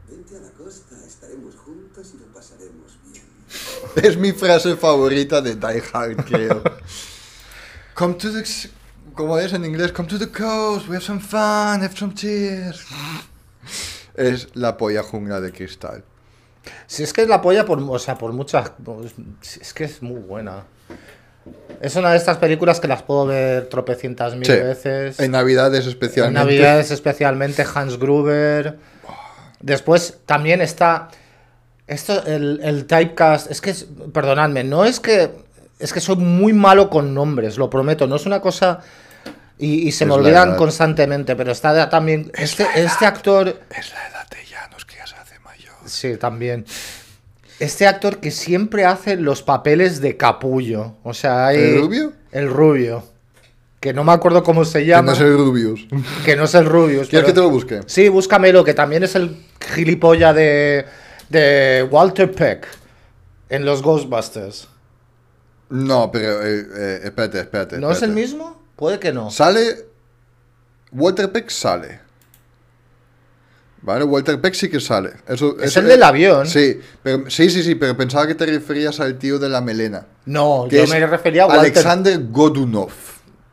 Vente 0.09 0.37
a 0.37 0.41
la 0.41 0.51
costa, 0.51 0.97
estaremos 1.07 1.55
juntos 1.57 2.13
y 2.15 2.19
lo 2.19 2.27
pasaremos 2.33 2.99
bien. 3.11 3.23
Es 4.03 4.17
mi 4.17 4.33
frase 4.33 4.77
favorita 4.77 5.41
de 5.43 5.55
Die 5.57 5.83
Hard, 5.93 6.25
creo. 6.25 6.63
Come 7.95 8.15
to 8.15 8.33
the... 8.33 8.45
¿Cómo 9.15 9.39
es 9.39 9.53
en 9.53 9.65
inglés? 9.67 9.93
Come 9.93 10.09
to 10.09 10.19
the 10.19 10.31
coast, 10.31 10.89
we 10.89 10.97
have 10.97 11.05
some 11.05 11.21
fun, 11.21 11.83
have 11.83 11.95
some 11.95 12.15
cheers. 12.15 12.87
Es 14.15 14.49
la 14.55 14.77
polla 14.77 15.03
jungla 15.03 15.41
de 15.41 15.53
cristal. 15.53 16.05
Si 16.87 17.03
es 17.03 17.13
que 17.13 17.23
es 17.23 17.29
la 17.29 17.41
polla 17.41 17.65
por, 17.65 17.79
o 17.81 17.99
sea, 17.99 18.17
por 18.19 18.33
muchas... 18.33 18.73
Es 19.61 19.75
que 19.75 19.85
es 19.85 20.03
muy 20.03 20.21
buena. 20.21 20.65
Es 21.81 21.97
una 21.97 22.13
de 22.13 22.17
estas 22.19 22.37
películas 22.37 22.79
que 22.79 22.87
las 22.87 23.03
puedo 23.03 23.27
ver 23.27 23.69
tropecientas 23.69 24.35
mil 24.37 24.47
Sí, 24.47 24.53
veces. 24.53 25.19
En 25.19 25.33
Navidades 25.33 25.85
En 25.85 25.91
especialmente. 25.91 26.39
Navidades 26.41 26.91
especialmente 26.93 27.67
Hans 27.75 27.99
Gruber. 27.99 28.79
Después 29.61 30.19
también 30.27 30.61
está 30.61 31.09
esto 31.89 32.25
el, 32.27 32.61
el 32.63 32.87
typecast, 32.87 33.51
es 33.51 33.61
que 33.61 33.71
es- 33.71 33.87
perdonadme, 34.13 34.63
no 34.65 34.85
es 34.85 35.01
que 35.01 35.31
es 35.81 35.93
que 35.93 36.01
soy 36.01 36.15
muy 36.17 36.53
malo 36.53 36.89
con 36.89 37.13
nombres, 37.13 37.59
lo 37.59 37.69
prometo, 37.69 38.07
no 38.07 38.15
es 38.17 38.25
una 38.25 38.41
cosa 38.41 38.81
y, 39.63 39.87
y 39.87 39.93
se 39.93 40.05
me 40.05 40.11
Es 40.13 40.17
la 40.17 40.23
olvidan 40.23 40.57
constantemente, 40.57 41.37
pero 41.37 41.53
está 41.53 41.89
también 41.89 42.33
este 42.35 42.67
este 42.75 43.07
actor 43.07 43.61
Es 43.71 43.93
la 43.93 44.09
edad 44.09 44.29
de 44.29 44.45
Llanos 44.45 44.85
que 44.85 44.97
ya 44.97 45.07
se 45.07 45.15
hace 45.15 45.39
mayor. 45.39 45.75
Sí, 45.87 46.17
también. 46.17 46.67
Este 47.61 47.87
actor 47.87 48.19
que 48.19 48.33
siempre 48.33 48.85
hace 48.85 49.15
los 49.17 49.43
papeles 49.43 50.01
de 50.01 50.17
capullo. 50.17 50.97
O 51.05 51.15
sea, 51.15 51.47
hay... 51.47 51.59
¿El 51.59 51.81
rubio? 51.81 52.13
El 52.33 52.51
rubio. 52.51 53.05
Que 53.79 53.93
no 53.93 54.03
me 54.03 54.11
acuerdo 54.11 54.43
cómo 54.43 54.65
se 54.65 54.81
Que 54.81 54.87
llama. 54.87 55.07
no 55.07 55.13
es 55.13 55.21
el 55.21 55.37
Rubius. 55.37 55.87
Que 56.25 56.35
no 56.35 56.45
es 56.45 56.55
el 56.55 56.67
rubio. 56.67 57.03
¿Quieres 57.09 57.27
que 57.27 57.33
te 57.33 57.41
lo 57.41 57.51
busque? 57.51 57.83
Sí, 57.87 58.09
búscamelo, 58.09 58.65
que 58.65 58.75
también 58.75 59.05
es 59.05 59.15
el 59.15 59.37
gilipollas 59.75 60.35
de, 60.35 60.87
de 61.29 61.87
Walter 61.89 62.33
Peck 62.33 62.67
en 63.49 63.65
los 63.65 63.81
Ghostbusters. 63.81 64.67
No, 65.71 66.11
pero 66.11 66.43
eh, 66.43 66.67
eh, 66.77 67.01
espérate, 67.05 67.39
espérate. 67.39 67.79
¿No 67.79 67.93
es 67.93 68.03
el 68.03 68.11
mismo? 68.11 68.62
Puede 68.83 68.99
que 68.99 69.13
no. 69.13 69.31
Sale. 69.31 69.77
Walter 70.91 71.31
Peck 71.31 71.51
sale. 71.51 72.01
Vale, 73.83 74.03
Walter 74.03 74.41
Peck 74.41 74.55
sí 74.55 74.69
que 74.69 74.81
sale. 74.81 75.11
Eso, 75.29 75.57
Es 75.61 75.67
eso- 75.67 75.79
el 75.81 75.87
del 75.87 76.03
avión. 76.03 76.49
Sí, 76.49 76.81
pero, 77.01 77.31
sí, 77.31 77.49
sí, 77.49 77.63
sí, 77.63 77.77
pero 77.77 77.97
pensaba 77.97 78.27
que 78.27 78.35
te 78.35 78.45
referías 78.45 78.99
al 78.99 79.19
tío 79.19 79.39
de 79.39 79.49
la 79.49 79.61
melena. 79.61 80.05
No, 80.27 80.67
que 80.69 80.79
yo 80.85 80.89
me 80.89 81.07
refería 81.07 81.45
a 81.45 81.47
Walter. 81.47 81.61
Alexander 81.61 82.21
Godunov. 82.29 82.91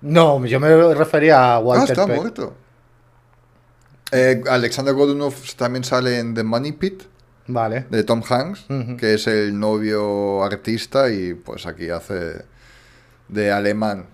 No, 0.02 0.44
yo 0.48 0.60
me 0.60 0.96
refería 0.96 1.38
a 1.40 1.56
Ah, 1.58 1.60
Walter 1.60 1.92
está 1.92 2.08
Peck. 2.08 2.16
muerto. 2.16 2.56
Eh, 4.12 4.42
Alexander 4.50 4.96
Godunov 4.96 5.36
también 5.58 5.84
sale 5.84 6.18
en 6.18 6.34
The 6.34 6.42
Money 6.44 6.72
Pit 6.72 7.04
Vale. 7.46 7.86
de 7.92 8.04
Tom 8.04 8.24
Hanks, 8.28 8.66
que 8.98 9.14
es 9.14 9.28
el 9.28 9.60
novio 9.60 10.44
artista 10.44 11.12
y 11.12 11.36
pues 11.36 11.68
aquí 11.68 11.92
hace 11.92 12.46
de 13.28 13.52
alemán. 13.52 14.08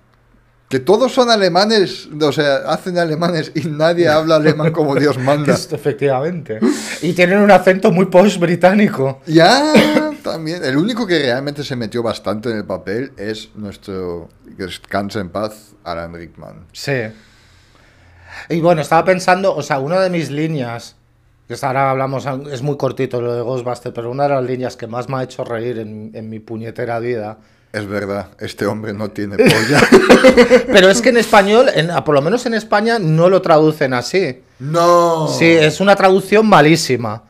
Que 0.69 0.79
todos 0.79 1.13
son 1.13 1.29
alemanes, 1.29 2.09
o 2.19 2.31
sea, 2.31 2.57
hacen 2.67 2.97
alemanes 2.97 3.51
y 3.53 3.67
nadie 3.67 4.07
habla 4.07 4.37
alemán 4.37 4.71
como 4.71 4.95
Dios 4.99 5.17
manda. 5.19 5.53
Esto, 5.53 5.75
efectivamente. 5.75 6.59
Y 7.03 7.13
tienen 7.13 7.39
un 7.39 7.51
acento 7.51 7.91
muy 7.91 8.05
post 8.05 8.39
británico. 8.39 9.21
Ya, 9.27 9.73
también. 10.23 10.63
El 10.65 10.77
único 10.77 11.05
que 11.05 11.19
realmente 11.19 11.63
se 11.63 11.75
metió 11.75 12.01
bastante 12.01 12.49
en 12.49 12.57
el 12.57 12.65
papel 12.65 13.13
es 13.15 13.49
nuestro, 13.55 14.29
que 14.57 14.63
descanse 14.63 15.19
en 15.19 15.29
paz, 15.29 15.75
Alan 15.83 16.13
Rickman. 16.13 16.65
Sí. 16.73 17.03
Y 18.49 18.59
bueno, 18.59 18.81
estaba 18.81 19.05
pensando, 19.05 19.55
o 19.55 19.61
sea, 19.61 19.79
una 19.79 20.01
de 20.01 20.09
mis 20.09 20.31
líneas, 20.31 20.95
que 21.47 21.55
ahora 21.61 21.91
hablamos, 21.91 22.25
es 22.51 22.63
muy 22.63 22.75
cortito 22.75 23.21
lo 23.21 23.35
de 23.35 23.41
Ghostbusters, 23.41 23.93
pero 23.93 24.09
una 24.09 24.23
de 24.23 24.29
las 24.29 24.43
líneas 24.43 24.75
que 24.75 24.87
más 24.87 25.07
me 25.09 25.17
ha 25.17 25.23
hecho 25.23 25.43
reír 25.43 25.77
en, 25.77 26.11
en 26.15 26.27
mi 26.27 26.39
puñetera 26.39 26.97
vida. 26.99 27.37
Es 27.75 27.85
verdad, 27.87 28.27
este 28.39 28.65
hombre 28.65 28.93
no 28.93 29.09
tiene 29.11 29.35
polla. 29.37 29.81
Pero 30.67 30.89
es 30.89 31.01
que 31.01 31.09
en 31.09 31.17
español, 31.17 31.67
en- 31.73 31.89
por 32.05 32.15
lo 32.15 32.21
menos 32.21 32.45
en 32.45 32.53
España, 32.53 32.99
no 32.99 33.29
lo 33.29 33.41
traducen 33.41 33.93
así. 33.93 34.41
no. 34.59 35.27
Sí, 35.27 35.45
es 35.45 35.79
una 35.81 35.95
traducción 35.95 36.47
malísima. 36.47 37.23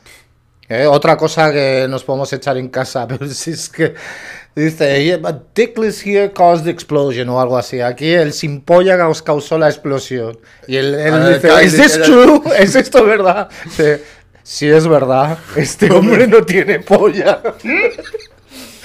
Eh, 0.70 0.86
Otra 0.86 1.16
cosa 1.18 1.52
que 1.52 1.88
nos 1.90 2.04
podemos 2.04 2.32
echar 2.34 2.58
en 2.58 2.70
casa, 2.70 3.08
pero 3.08 3.28
si 3.28 3.52
es 3.52 3.70
que 3.70 3.96
dice, 4.56 5.04
"Yeah, 5.04 5.18
but 5.18 5.54
Dickless 5.56 6.06
here 6.06 6.32
caused 6.32 6.64
the 6.66 6.72
explosion 6.72 7.28
o 7.30 7.40
algo 7.42 7.58
así. 7.58 7.82
Aquí 7.82 8.12
el 8.12 8.32
sin 8.34 8.62
polla 8.62 9.08
os 9.08 9.22
causó 9.22 9.58
la 9.58 9.68
explosión. 9.68 10.38
Y 10.68 10.76
él, 10.78 10.94
él 10.96 11.14
Ah, 11.14 11.30
dice, 11.30 11.50
¿es 11.64 11.76
this 11.76 12.02
true? 12.04 12.42
¿Es 12.60 12.76
esto 12.76 13.04
verdad? 13.06 13.50
Dice, 13.64 14.04
sí 14.44 14.68
es 14.68 14.88
verdad, 14.88 15.38
este 15.56 15.92
hombre 15.92 16.28
no 16.28 16.44
tiene 16.44 16.80
polla. 16.80 17.42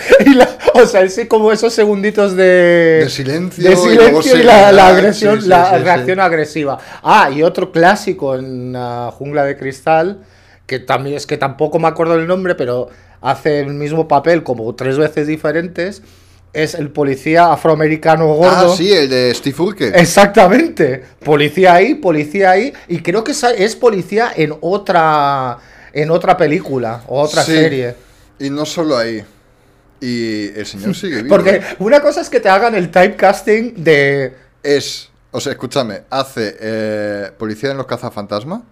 Y 0.26 0.34
la- 0.34 0.48
o 0.74 0.86
sea, 0.86 1.08
sí, 1.08 1.26
como 1.26 1.52
esos 1.52 1.72
segunditos 1.72 2.36
de, 2.36 3.00
De 3.04 3.10
silencio 3.10 3.64
de 3.64 3.72
y 3.72 3.76
silencio 3.76 4.36
y, 4.38 4.42
la, 4.42 4.72
la 4.72 4.88
agresión, 4.88 5.40
sí, 5.42 5.48
la 5.48 5.70
sí, 5.70 5.76
sí. 5.78 5.82
reacción 5.84 6.20
agresiva. 6.20 6.78
Ah, 7.02 7.30
y 7.34 7.42
otro 7.42 7.72
clásico 7.72 8.34
en 8.36 8.74
ah, 8.76 9.10
Jungla 9.12 9.44
de 9.44 9.56
Cristal, 9.56 10.20
que 10.66 10.78
también 10.78 11.16
es 11.16 11.26
que 11.26 11.36
tampoco 11.36 11.78
me 11.78 11.88
acuerdo 11.88 12.14
el 12.14 12.26
nombre, 12.26 12.54
pero 12.54 12.88
hace 13.20 13.60
el 13.60 13.74
mismo 13.74 14.08
papel 14.08 14.42
como 14.42 14.74
tres 14.74 14.96
veces 14.96 15.26
diferentes, 15.26 16.02
es 16.52 16.74
el 16.74 16.90
policía 16.90 17.52
afroamericano 17.52 18.26
gordo. 18.34 18.72
Ah, 18.72 18.76
sí, 18.76 18.92
el 18.92 19.08
de 19.08 19.32
Steve 19.34 19.56
Urkel. 19.62 19.94
Exactamente. 19.94 21.02
Policía 21.24 21.74
ahí, 21.74 21.94
policía 21.94 22.50
ahí. 22.52 22.72
Y 22.88 23.00
creo 23.00 23.22
que 23.22 23.32
es 23.32 23.76
policía 23.76 24.32
en 24.34 24.54
otra, 24.60 25.58
en 25.92 26.10
otra 26.10 26.36
película 26.36 27.02
o 27.06 27.20
otra 27.20 27.42
Sí. 27.44 27.52
serie. 27.52 27.94
Y 28.40 28.50
no 28.50 28.64
solo 28.66 28.96
ahí. 28.96 29.22
Y 30.00 30.48
el 30.58 30.66
señor 30.66 30.94
sigue 30.94 31.16
vivo. 31.22 31.28
Porque 31.28 31.62
una 31.78 32.00
cosa 32.00 32.20
es 32.22 32.30
que 32.30 32.40
te 32.40 32.48
hagan 32.48 32.74
el 32.74 32.90
typecasting 32.90 33.82
de. 33.84 34.34
Es. 34.62 35.08
O 35.32 35.40
sea, 35.40 35.52
escúchame, 35.52 36.02
hace 36.10 36.56
eh, 36.58 37.30
Policía 37.38 37.70
en 37.70 37.76
los 37.76 37.86
cazafantasmas. 37.86 38.62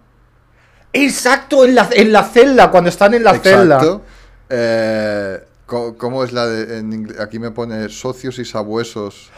Exacto, 0.91 1.63
en 1.65 1.75
la, 1.75 1.87
en 1.93 2.11
la 2.11 2.23
celda, 2.23 2.69
cuando 2.71 2.89
están 2.89 3.13
en 3.13 3.23
la 3.23 3.37
celda. 3.39 3.75
Exacto. 3.75 4.01
Eh, 4.49 5.43
¿Cómo 5.65 6.23
es 6.23 6.31
la 6.33 6.47
de 6.47 6.79
en 6.79 6.91
inglés? 6.91 7.19
Aquí 7.19 7.37
me 7.37 7.51
pone 7.51 7.87
socios 7.89 8.39
y 8.39 8.45
sabuesos. 8.45 9.29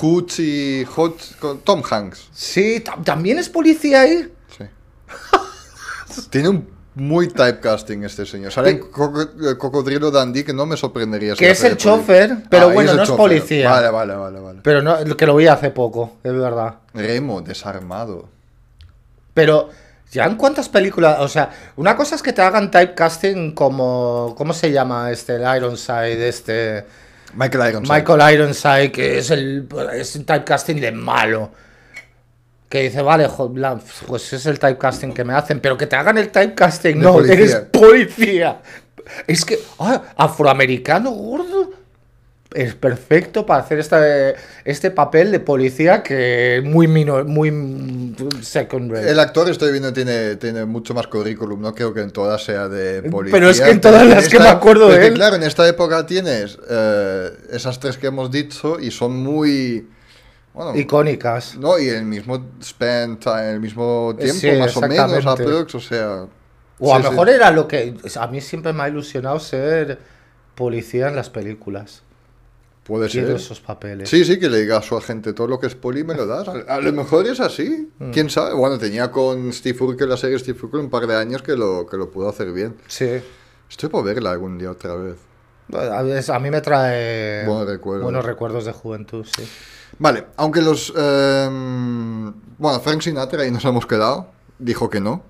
Hooch 0.00 0.38
y 0.38 0.84
Hot 0.86 1.62
Tom 1.64 1.82
Hanks. 1.88 2.28
Sí, 2.32 2.80
ta- 2.80 2.96
también 3.04 3.38
es 3.38 3.48
policía 3.48 4.02
ahí. 4.02 4.32
Sí. 4.56 4.64
Tiene 6.30 6.48
un 6.48 6.68
muy 6.94 7.28
typecasting 7.28 8.04
este 8.04 8.24
señor. 8.24 8.52
Sale 8.52 8.70
en 8.70 8.76
eh, 8.78 9.56
Cocodrilo 9.58 10.10
Dandy 10.10 10.44
que 10.44 10.52
no 10.52 10.66
me 10.66 10.76
sorprendería. 10.76 11.34
si 11.34 11.40
Que 11.40 11.50
es 11.50 11.58
hace 11.58 11.68
el 11.68 11.76
chofer, 11.76 12.36
pero 12.48 12.70
bueno, 12.70 12.92
el 12.92 12.96
no 12.98 13.02
es 13.02 13.08
chofer. 13.08 13.22
policía. 13.22 13.70
Vale, 13.70 13.90
vale, 13.90 14.14
vale, 14.14 14.40
vale. 14.40 14.60
Pero 14.62 14.82
no, 14.82 15.16
que 15.16 15.26
lo 15.26 15.36
vi 15.36 15.46
hace 15.46 15.70
poco, 15.70 16.18
es 16.22 16.32
verdad. 16.32 16.76
Remo, 16.94 17.40
desarmado. 17.42 18.28
Pero, 19.34 19.70
¿ya 20.12 20.26
en 20.26 20.36
cuántas 20.36 20.68
películas? 20.68 21.18
O 21.20 21.28
sea, 21.28 21.50
una 21.76 21.96
cosa 21.96 22.14
es 22.14 22.22
que 22.22 22.32
te 22.32 22.42
hagan 22.42 22.70
typecasting 22.70 23.52
como. 23.52 24.34
¿Cómo 24.38 24.52
se 24.52 24.70
llama 24.70 25.10
este? 25.10 25.36
El 25.36 25.56
Ironside, 25.56 26.28
este. 26.28 26.84
Michael 27.34 27.70
Ironside. 27.70 27.92
Michael 27.94 28.34
Ironside, 28.34 28.92
que 28.92 29.18
es 29.18 29.30
el 29.30 29.66
es 29.94 30.14
un 30.14 30.24
typecasting 30.24 30.80
de 30.80 30.92
malo. 30.92 31.50
Que 32.74 32.82
dice, 32.82 33.02
vale, 33.02 33.28
pues 34.08 34.32
es 34.32 34.46
el 34.46 34.58
typecasting 34.58 35.14
que 35.14 35.22
me 35.22 35.32
hacen, 35.32 35.60
pero 35.60 35.78
que 35.78 35.86
te 35.86 35.94
hagan 35.94 36.18
el 36.18 36.30
typecasting, 36.30 36.98
De 36.98 37.04
no, 37.04 37.12
policía. 37.12 37.34
eres 37.36 37.54
policía. 37.70 38.62
Es 39.28 39.44
que, 39.44 39.60
ah, 39.78 40.02
afroamericano 40.16 41.12
gordo, 41.12 41.70
es 42.52 42.74
perfecto 42.74 43.46
para 43.46 43.62
hacer 43.62 43.78
este, 43.78 44.34
este 44.64 44.90
papel 44.90 45.30
de 45.30 45.38
policía 45.38 46.02
que 46.02 46.56
es 46.56 46.64
muy 46.64 46.88
minor, 46.88 47.26
muy 47.26 48.12
secondary. 48.42 49.06
El 49.08 49.20
actor, 49.20 49.48
estoy 49.48 49.70
viendo, 49.70 49.92
tiene, 49.92 50.34
tiene 50.34 50.64
mucho 50.64 50.94
más 50.94 51.06
currículum. 51.06 51.60
No 51.60 51.76
creo 51.76 51.94
que 51.94 52.00
en 52.00 52.10
todas 52.10 52.42
sea 52.42 52.68
de 52.68 53.02
policía. 53.08 53.36
Pero 53.38 53.50
es 53.50 53.60
que 53.60 53.70
en 53.70 53.80
todas 53.80 54.04
las 54.04 54.28
que 54.28 54.40
me 54.40 54.48
acuerdo 54.48 54.88
de 54.88 55.06
él- 55.06 55.14
Claro, 55.14 55.36
en 55.36 55.44
esta 55.44 55.68
época 55.68 56.06
tienes 56.06 56.58
eh, 56.68 57.30
esas 57.52 57.78
tres 57.78 57.98
que 57.98 58.08
hemos 58.08 58.32
dicho 58.32 58.80
y 58.80 58.90
son 58.90 59.16
muy. 59.22 59.90
Bueno, 60.54 60.76
Icónicas. 60.78 61.56
no, 61.56 61.78
y 61.78 61.88
el 61.88 62.04
mismo 62.04 62.40
time, 62.78 63.50
el 63.50 63.60
mismo 63.60 64.14
tiempo, 64.16 64.38
Sí, 64.40 64.50
más 64.52 64.76
o 64.76 64.80
menos, 64.82 65.26
aprox, 65.26 65.74
o 65.74 65.80
sea. 65.80 66.26
O 66.78 66.94
a 66.94 66.98
lo 66.98 67.04
sí. 67.04 67.10
mejor 67.10 67.28
era 67.28 67.50
lo 67.50 67.66
que. 67.68 67.94
A 68.18 68.26
mí 68.28 68.40
siempre 68.40 68.72
me 68.72 68.84
ha 68.84 68.88
ilusionado 68.88 69.38
ser 69.40 69.98
policía 70.54 71.08
en 71.08 71.16
las 71.16 71.28
películas. 71.30 72.02
Puede 72.84 73.08
Quiero 73.08 73.28
ser. 73.28 73.36
esos 73.36 73.60
papeles. 73.60 74.08
Sí, 74.10 74.24
sí, 74.24 74.38
que 74.38 74.48
le 74.50 74.60
diga 74.60 74.76
a 74.76 74.82
su 74.82 74.96
agente 74.96 75.32
todo 75.32 75.48
lo 75.48 75.58
que 75.58 75.66
es 75.66 75.74
poli 75.74 76.04
me 76.04 76.14
lo 76.14 76.26
das. 76.26 76.46
A, 76.48 76.74
a 76.74 76.80
lo 76.80 76.92
mejor 76.92 77.26
es 77.26 77.40
así. 77.40 77.90
Mm. 77.98 78.10
¿Quién 78.10 78.28
sabe? 78.30 78.54
Bueno, 78.54 78.78
tenía 78.78 79.10
con 79.10 79.52
Steve 79.52 79.78
Urkel, 79.82 80.08
la 80.08 80.16
serie 80.18 80.38
Steve 80.38 80.58
Urkel, 80.62 80.80
un 80.80 80.90
par 80.90 81.06
de 81.06 81.16
años 81.16 81.40
que 81.42 81.56
lo, 81.56 81.86
que 81.86 81.96
lo 81.96 82.10
pudo 82.10 82.28
hacer 82.28 82.52
bien. 82.52 82.76
Sí. 82.86 83.22
Estoy 83.70 83.88
por 83.88 84.04
verla 84.04 84.32
algún 84.32 84.58
día 84.58 84.70
otra 84.70 84.94
vez. 84.96 85.16
A 85.72 86.38
mí 86.38 86.50
me 86.50 86.60
trae 86.60 87.46
Buenos 87.46 87.66
recuerdos. 87.66 88.02
buenos 88.04 88.24
recuerdos 88.24 88.66
de 88.66 88.72
juventud, 88.72 89.24
sí. 89.34 89.48
Vale, 89.98 90.26
aunque 90.36 90.60
los... 90.62 90.92
em, 90.96 92.32
bueno, 92.58 92.80
Frank 92.80 93.00
Sinatra 93.02 93.42
ahí 93.42 93.50
nos 93.50 93.64
hemos 93.64 93.86
quedado. 93.86 94.28
Dijo 94.58 94.90
que 94.90 95.00
no. 95.00 95.22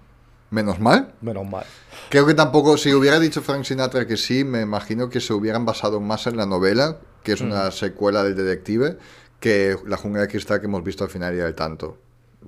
Menos 0.51 0.79
mal. 0.81 1.13
Menos 1.21 1.47
mal. 1.49 1.65
Creo 2.11 2.27
que 2.27 2.35
tampoco, 2.35 2.77
si 2.77 2.93
hubiera 2.95 3.19
dicho 3.19 3.43
Frank 3.43 3.65
Sinatra 3.65 4.07
que 4.07 4.17
sí, 4.17 4.45
me 4.45 4.61
imagino 4.61 5.09
que 5.09 5.21
se 5.21 5.33
hubieran 5.33 5.65
basado 5.65 6.01
más 6.01 6.27
en 6.27 6.37
la 6.37 6.47
novela, 6.47 6.99
que 7.23 7.33
es 7.33 7.41
una 7.41 7.71
secuela 7.71 8.23
del 8.23 8.37
detective, 8.37 8.99
que 9.41 9.77
La 9.87 9.97
jungla 9.97 10.23
de 10.23 10.29
cristal 10.29 10.61
que 10.61 10.67
hemos 10.67 10.85
visto 10.85 11.05
al 11.05 11.11
final 11.11 11.35
y 11.37 11.41
al 11.41 11.55
tanto. 11.55 11.99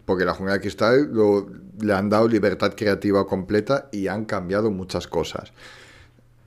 Porque 0.04 0.24
La 0.24 0.34
jungla 0.34 0.54
de 0.54 0.60
cristal 0.60 1.08
lo- 1.12 1.48
le 1.80 1.92
han 1.94 2.08
dado 2.08 2.28
libertad 2.28 2.74
creativa 2.76 3.26
completa 3.26 3.88
y 3.90 4.06
han 4.08 4.24
cambiado 4.24 4.70
muchas 4.70 5.06
cosas. 5.08 5.52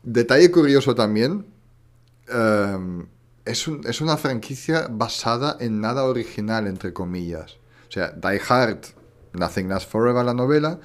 Detalle 0.04 0.50
curioso 0.50 0.96
también, 0.96 1.46
em, 2.30 3.06
es, 3.50 3.68
un- 3.68 3.82
es 3.88 4.02
una 4.02 4.18
franquicia 4.18 4.88
basada 4.90 5.58
en 5.60 5.82
nada 5.82 6.04
original, 6.06 6.68
entre 6.68 6.94
comillas. 6.94 7.58
O 7.88 7.92
sea, 7.92 8.12
Die 8.12 8.42
Hard, 8.48 8.80
Nothing 9.34 9.70
Lasts 9.70 9.90
Forever, 9.90 10.24
la 10.24 10.34
novela, 10.34 10.80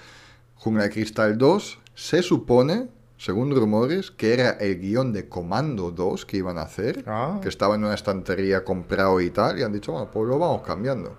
Jungla 0.56 0.84
de 0.84 0.90
Cristal 0.90 1.36
2, 1.38 1.78
se 1.94 2.22
supone, 2.22 2.88
según 3.18 3.54
rumores, 3.54 4.10
que 4.10 4.34
era 4.34 4.50
el 4.52 4.80
guion 4.80 5.12
de 5.12 5.28
Comando 5.28 5.90
2 5.90 6.24
que 6.26 6.38
iban 6.38 6.58
a 6.58 6.62
hacer, 6.62 7.04
Ah. 7.06 7.38
que 7.42 7.48
estaba 7.48 7.74
en 7.74 7.84
una 7.84 7.94
estantería 7.94 8.64
comprado 8.64 9.20
y 9.20 9.30
tal, 9.30 9.58
y 9.58 9.62
han 9.62 9.72
dicho, 9.72 9.92
bueno, 9.92 10.10
pues 10.10 10.26
lo 10.28 10.38
vamos 10.38 10.62
cambiando. 10.62 11.16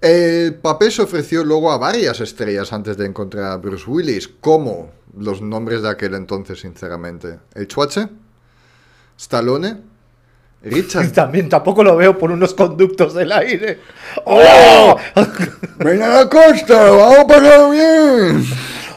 El 0.00 0.54
papel 0.54 0.92
se 0.92 1.02
ofreció 1.02 1.44
luego 1.44 1.72
a 1.72 1.78
varias 1.78 2.20
estrellas 2.20 2.72
antes 2.72 2.96
de 2.96 3.06
encontrar 3.06 3.44
a 3.52 3.56
Bruce 3.56 3.84
Willis, 3.90 4.28
como 4.28 4.90
los 5.16 5.42
nombres 5.42 5.82
de 5.82 5.88
aquel 5.88 6.14
entonces, 6.14 6.60
sinceramente. 6.60 7.40
El 7.54 7.66
Chuache, 7.66 8.08
Stallone, 9.18 9.76
Richard 10.62 11.12
También 11.12 11.48
tampoco 11.48 11.82
lo 11.84 11.96
veo 11.96 12.16
por 12.16 12.30
unos 12.30 12.54
conductos 12.54 13.14
del 13.14 13.30
aire. 13.32 13.80
¡Oh! 14.24 14.96
¡Ven 15.78 16.02
a 16.02 16.08
la 16.08 16.28
costa! 16.28 16.90
¡Vamos 16.90 17.18
a 17.18 17.26
pasar 17.26 17.70
bien! 17.70 18.46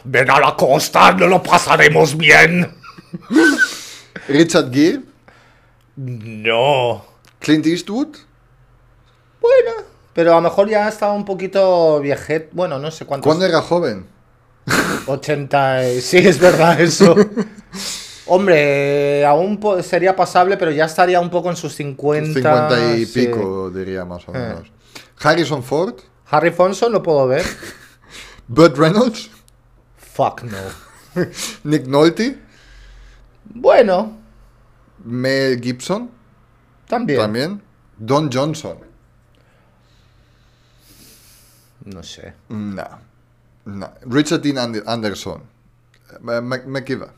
Ven 0.03 0.29
a 0.31 0.39
la 0.39 0.55
costa, 0.55 1.11
no 1.13 1.27
lo 1.27 1.43
pasaremos 1.43 2.15
bien. 2.17 2.73
Richard 4.27 4.71
Gere, 4.71 5.01
No. 5.95 7.05
Clint 7.39 7.65
Eastwood, 7.67 8.15
Bueno, 9.41 9.71
pero 10.13 10.31
a 10.33 10.35
lo 10.35 10.41
mejor 10.41 10.69
ya 10.69 10.87
estaba 10.87 11.13
un 11.13 11.25
poquito 11.25 11.99
viejet. 11.99 12.49
Bueno, 12.51 12.77
no 12.79 12.91
sé 12.91 13.05
cuántos. 13.05 13.27
cuando 13.27 13.45
era 13.45 13.61
joven. 13.61 14.05
80. 15.07 15.89
y- 15.93 16.01
Sí, 16.01 16.17
es 16.17 16.39
verdad 16.39 16.79
eso. 16.79 17.15
Hombre, 18.33 19.25
aún 19.25 19.59
sería 19.83 20.15
pasable, 20.15 20.55
pero 20.55 20.71
ya 20.71 20.85
estaría 20.85 21.19
un 21.19 21.29
poco 21.29 21.49
en 21.49 21.57
sus 21.57 21.75
50. 21.75 22.33
50 22.33 22.95
y 22.95 23.05
sí. 23.05 23.25
pico, 23.27 23.69
diría 23.69 24.05
más 24.05 24.25
o 24.27 24.31
Eh. 24.33 24.39
menos. 24.39 24.71
Harrison 25.21 25.61
Ford, 25.61 25.95
Harry 26.29 26.51
Fonson 26.51 26.93
lo 26.93 27.03
puedo 27.03 27.27
ver. 27.27 27.43
Burt 28.47 28.77
Reynolds, 28.77 29.29
Fuck 29.97 30.43
no. 30.43 30.57
Nick 31.65 31.87
Nolte, 31.87 32.37
Bueno, 33.53 34.17
Mel 35.03 35.59
Gibson, 35.61 36.09
también. 36.87 37.19
también. 37.19 37.61
Don 37.97 38.31
Johnson. 38.31 38.77
No 41.85 42.01
sé. 42.01 42.33
No. 42.49 42.87
no. 43.65 43.91
Richard 44.05 44.41
Dean 44.41 44.57
Ander- 44.57 44.83
Anderson. 44.85 45.43
Eh, 46.13 46.41
McKiva. 46.41 47.11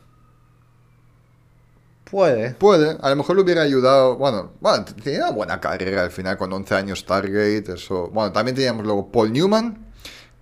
Puede. 2.14 2.50
Puede, 2.52 2.96
a 3.00 3.10
lo 3.10 3.16
mejor 3.16 3.34
le 3.34 3.42
hubiera 3.42 3.62
ayudado. 3.62 4.14
Bueno, 4.16 4.52
bueno, 4.60 4.84
tenía 5.02 5.18
una 5.22 5.30
buena 5.32 5.60
carrera 5.60 6.02
al 6.02 6.12
final 6.12 6.36
con 6.38 6.52
11 6.52 6.72
años 6.76 7.00
Stargate. 7.00 7.72
Eso. 7.74 8.08
Bueno, 8.12 8.30
también 8.30 8.54
teníamos 8.54 8.84
luego 8.84 9.10
Paul 9.10 9.32
Newman 9.32 9.84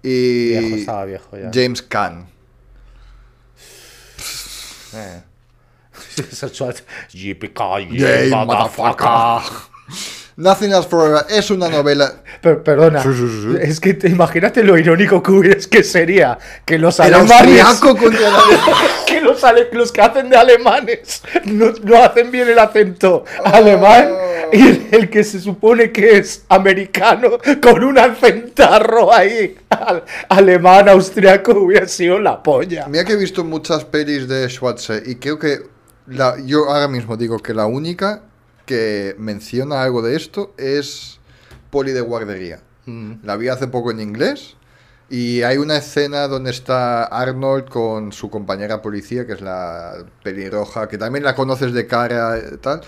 y 0.03 0.49
Viejo, 0.51 0.77
estaba 0.77 1.05
viejo 1.07 1.39
ya. 1.39 1.51
James 1.51 1.81
Caan. 1.81 2.29
Eh. 4.95 5.23
Es. 6.21 6.43
Nothing 10.37 10.73
Else 10.73 10.89
Forever 10.89 11.27
es 11.29 11.51
una 11.51 11.69
novela. 11.69 12.23
Per- 12.41 12.63
perdona, 12.63 13.03
Sí, 13.03 13.11
sí, 13.15 13.29
sí. 13.29 13.57
es 13.61 13.81
que 13.81 13.95
te, 13.95 14.09
imagínate 14.09 14.65
lo 14.65 14.79
irónico 14.79 15.23
que, 15.23 15.31
hubiera- 15.31 15.57
que 15.71 15.85
sería 15.85 16.39
que 16.65 16.79
los 16.79 16.99
El 17.01 17.15
alemanes, 17.15 17.61
austriaco 17.63 17.97
contra 17.99 18.31
la- 18.31 18.43
que 19.07 19.12
los, 19.25 19.43
ale- 19.45 19.69
los 19.73 19.91
que 19.93 20.01
hacen 20.01 20.29
de 20.31 20.37
alemanes 20.37 21.23
no, 21.45 21.73
no 21.83 21.97
hacen 22.03 22.31
bien 22.31 22.49
el 22.49 22.59
acento 22.59 23.25
alemán 23.45 24.09
Oh. 24.13 24.55
y 24.55 24.61
el, 24.61 24.87
el 24.91 25.11
que 25.11 25.25
se 25.25 25.41
supone 25.41 25.93
que 25.93 26.19
es 26.19 26.45
americano 26.49 27.39
con 27.63 27.83
un 27.85 27.99
acentarro 27.99 29.13
ahí 29.13 29.57
al- 29.71 30.05
alemán, 30.29 30.89
austriaco 30.89 31.53
hubiera 31.53 31.87
sido 31.89 32.19
la 32.19 32.43
polla. 32.43 32.87
Mira 32.89 33.05
que 33.05 33.13
he 33.15 33.17
visto 33.17 33.45
muchas 33.45 33.85
pelis 33.85 34.29
de 34.29 34.49
Schwarzenegger 34.51 35.09
y 35.09 35.17
creo 35.17 35.39
que 35.39 35.61
la, 36.07 36.37
yo 36.45 36.69
ahora 36.69 36.89
mismo 36.89 37.17
digo 37.17 37.39
que 37.39 37.55
la 37.55 37.67
única 37.67 38.23
que 38.67 39.15
menciona 39.19 39.83
algo 39.83 40.03
de 40.03 40.17
esto 40.17 40.53
es 40.59 41.19
Poli 41.71 41.93
de 41.93 42.01
guardería. 42.03 42.61
Mm. 42.87 43.13
La 43.25 43.37
vi 43.37 43.49
hace 43.49 43.69
poco 43.69 43.91
en 43.91 44.01
inglés 44.01 44.57
y 45.13 45.43
hay 45.43 45.59
una 45.59 45.77
escena 45.77 46.27
donde 46.27 46.51
está 46.51 47.05
Arnold 47.05 47.69
con 47.69 48.13
su 48.13 48.31
compañera 48.31 48.81
policía, 48.81 49.27
que 49.27 49.35
es 49.35 49.41
la 49.43 50.05
pelirroja, 50.25 50.89
que 50.89 50.97
también 50.97 51.23
la 51.23 51.35
conoces 51.35 51.73
de 51.75 51.87
cara 51.87 52.39
y 52.39 52.57
tal, 52.57 52.81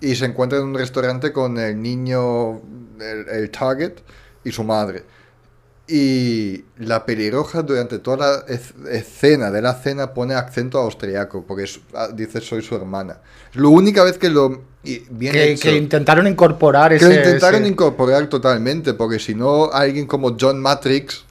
y 0.00 0.16
se 0.16 0.24
encuentra 0.24 0.58
en 0.58 0.64
un 0.64 0.74
restaurante 0.74 1.32
con 1.32 1.56
el 1.58 1.80
niño, 1.80 2.60
el, 3.00 3.28
el 3.30 3.50
target 3.50 3.92
y 4.42 4.50
su 4.50 4.64
madre. 4.64 5.04
Y 5.88 6.64
la 6.78 7.04
pelirroja 7.04 7.62
durante 7.62 7.98
toda 7.98 8.16
la 8.46 8.54
escena 8.90 9.50
de 9.50 9.60
la 9.60 9.74
cena 9.74 10.14
pone 10.14 10.34
acento 10.34 10.78
austriaco, 10.78 11.44
porque 11.44 11.64
es- 11.64 11.80
ah, 11.94 12.08
dice 12.12 12.40
soy 12.40 12.62
su 12.62 12.74
hermana. 12.76 13.18
Es 13.52 13.60
la 13.60 13.68
única 13.68 14.02
vez 14.04 14.16
que 14.16 14.30
lo... 14.30 14.62
bien 14.82 15.32
Que, 15.32 15.52
hecho. 15.52 15.68
que 15.68 15.76
intentaron 15.76 16.26
incorporar 16.26 16.90
Que 16.90 16.96
ese. 16.96 17.08
lo 17.08 17.14
intentaron 17.14 17.62
ese- 17.62 17.70
incorporar 17.72 18.26
totalmente, 18.28 18.94
porque 18.94 19.18
si 19.18 19.34
no, 19.34 19.70
alguien 19.72 20.06
como 20.06 20.36
John 20.40 20.60
Matrix, 20.60 21.24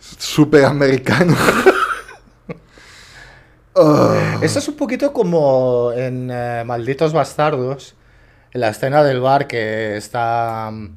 súper 0.00 0.64
americano. 0.64 1.36
Ah, 3.74 4.38
Esto 4.42 4.58
es 4.58 4.68
un 4.68 4.76
poquito 4.76 5.12
como 5.12 5.92
en 5.94 6.28
eh, 6.30 6.64
Malditos 6.66 7.12
Bastardos, 7.12 7.94
en 8.52 8.60
la 8.62 8.70
escena 8.70 9.04
del 9.04 9.20
bar 9.20 9.46
que 9.46 9.96
está 9.96 10.70
mm, 10.72 10.88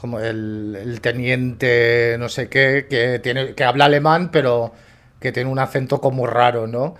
como 0.00 0.18
el, 0.20 0.76
el 0.80 1.00
teniente 1.00 2.16
no 2.18 2.28
sé 2.28 2.48
qué, 2.48 2.86
que, 2.90 3.18
tiene, 3.20 3.54
que 3.54 3.64
habla 3.64 3.86
alemán, 3.86 4.30
pero 4.32 4.72
que 5.20 5.32
tiene 5.32 5.50
un 5.50 5.58
acento 5.58 6.00
como 6.00 6.26
raro, 6.26 6.66
¿no? 6.66 6.96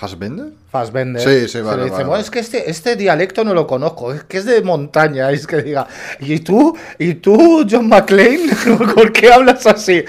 ¿Fassbender? 0.00 0.46
Fassbender. 0.72 1.20
Sí, 1.22 1.42
sí, 1.42 1.48
Se 1.48 1.60
vale, 1.62 1.76
le 1.76 1.82
dice, 1.84 1.92
vale, 1.92 2.04
"Bueno, 2.04 2.10
vale. 2.12 2.22
es 2.22 2.30
que 2.30 2.38
este, 2.38 2.70
este 2.70 2.96
dialecto 2.96 3.44
no 3.44 3.52
lo 3.52 3.66
conozco, 3.66 4.14
es 4.14 4.24
que 4.24 4.38
es 4.38 4.46
de 4.46 4.62
montaña, 4.62 5.30
es 5.30 5.46
que 5.46 5.60
diga, 5.60 5.86
¿y 6.20 6.38
tú? 6.40 6.74
¿Y 6.98 7.14
tú, 7.16 7.66
John 7.70 7.86
McClane? 7.88 8.48
¿Por 8.94 9.12
qué 9.12 9.30
hablas 9.30 9.66
así? 9.66 10.02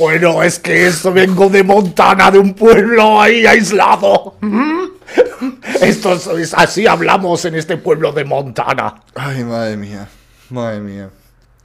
Bueno, 0.00 0.42
es 0.42 0.58
que 0.58 0.88
esto 0.88 1.12
vengo 1.12 1.48
de 1.48 1.62
Montana, 1.62 2.28
de 2.32 2.40
un 2.40 2.54
pueblo 2.54 3.20
ahí 3.22 3.46
aislado. 3.46 4.34
Esto 5.80 6.14
es, 6.14 6.26
es- 6.26 6.54
así 6.54 6.86
hablamos 6.88 7.44
en 7.44 7.54
este 7.54 7.76
pueblo 7.76 8.10
de 8.12 8.24
Montana. 8.24 9.02
Ay, 9.14 9.44
madre 9.44 9.76
mía, 9.76 10.08
madre 10.50 10.80
mía. 10.80 11.08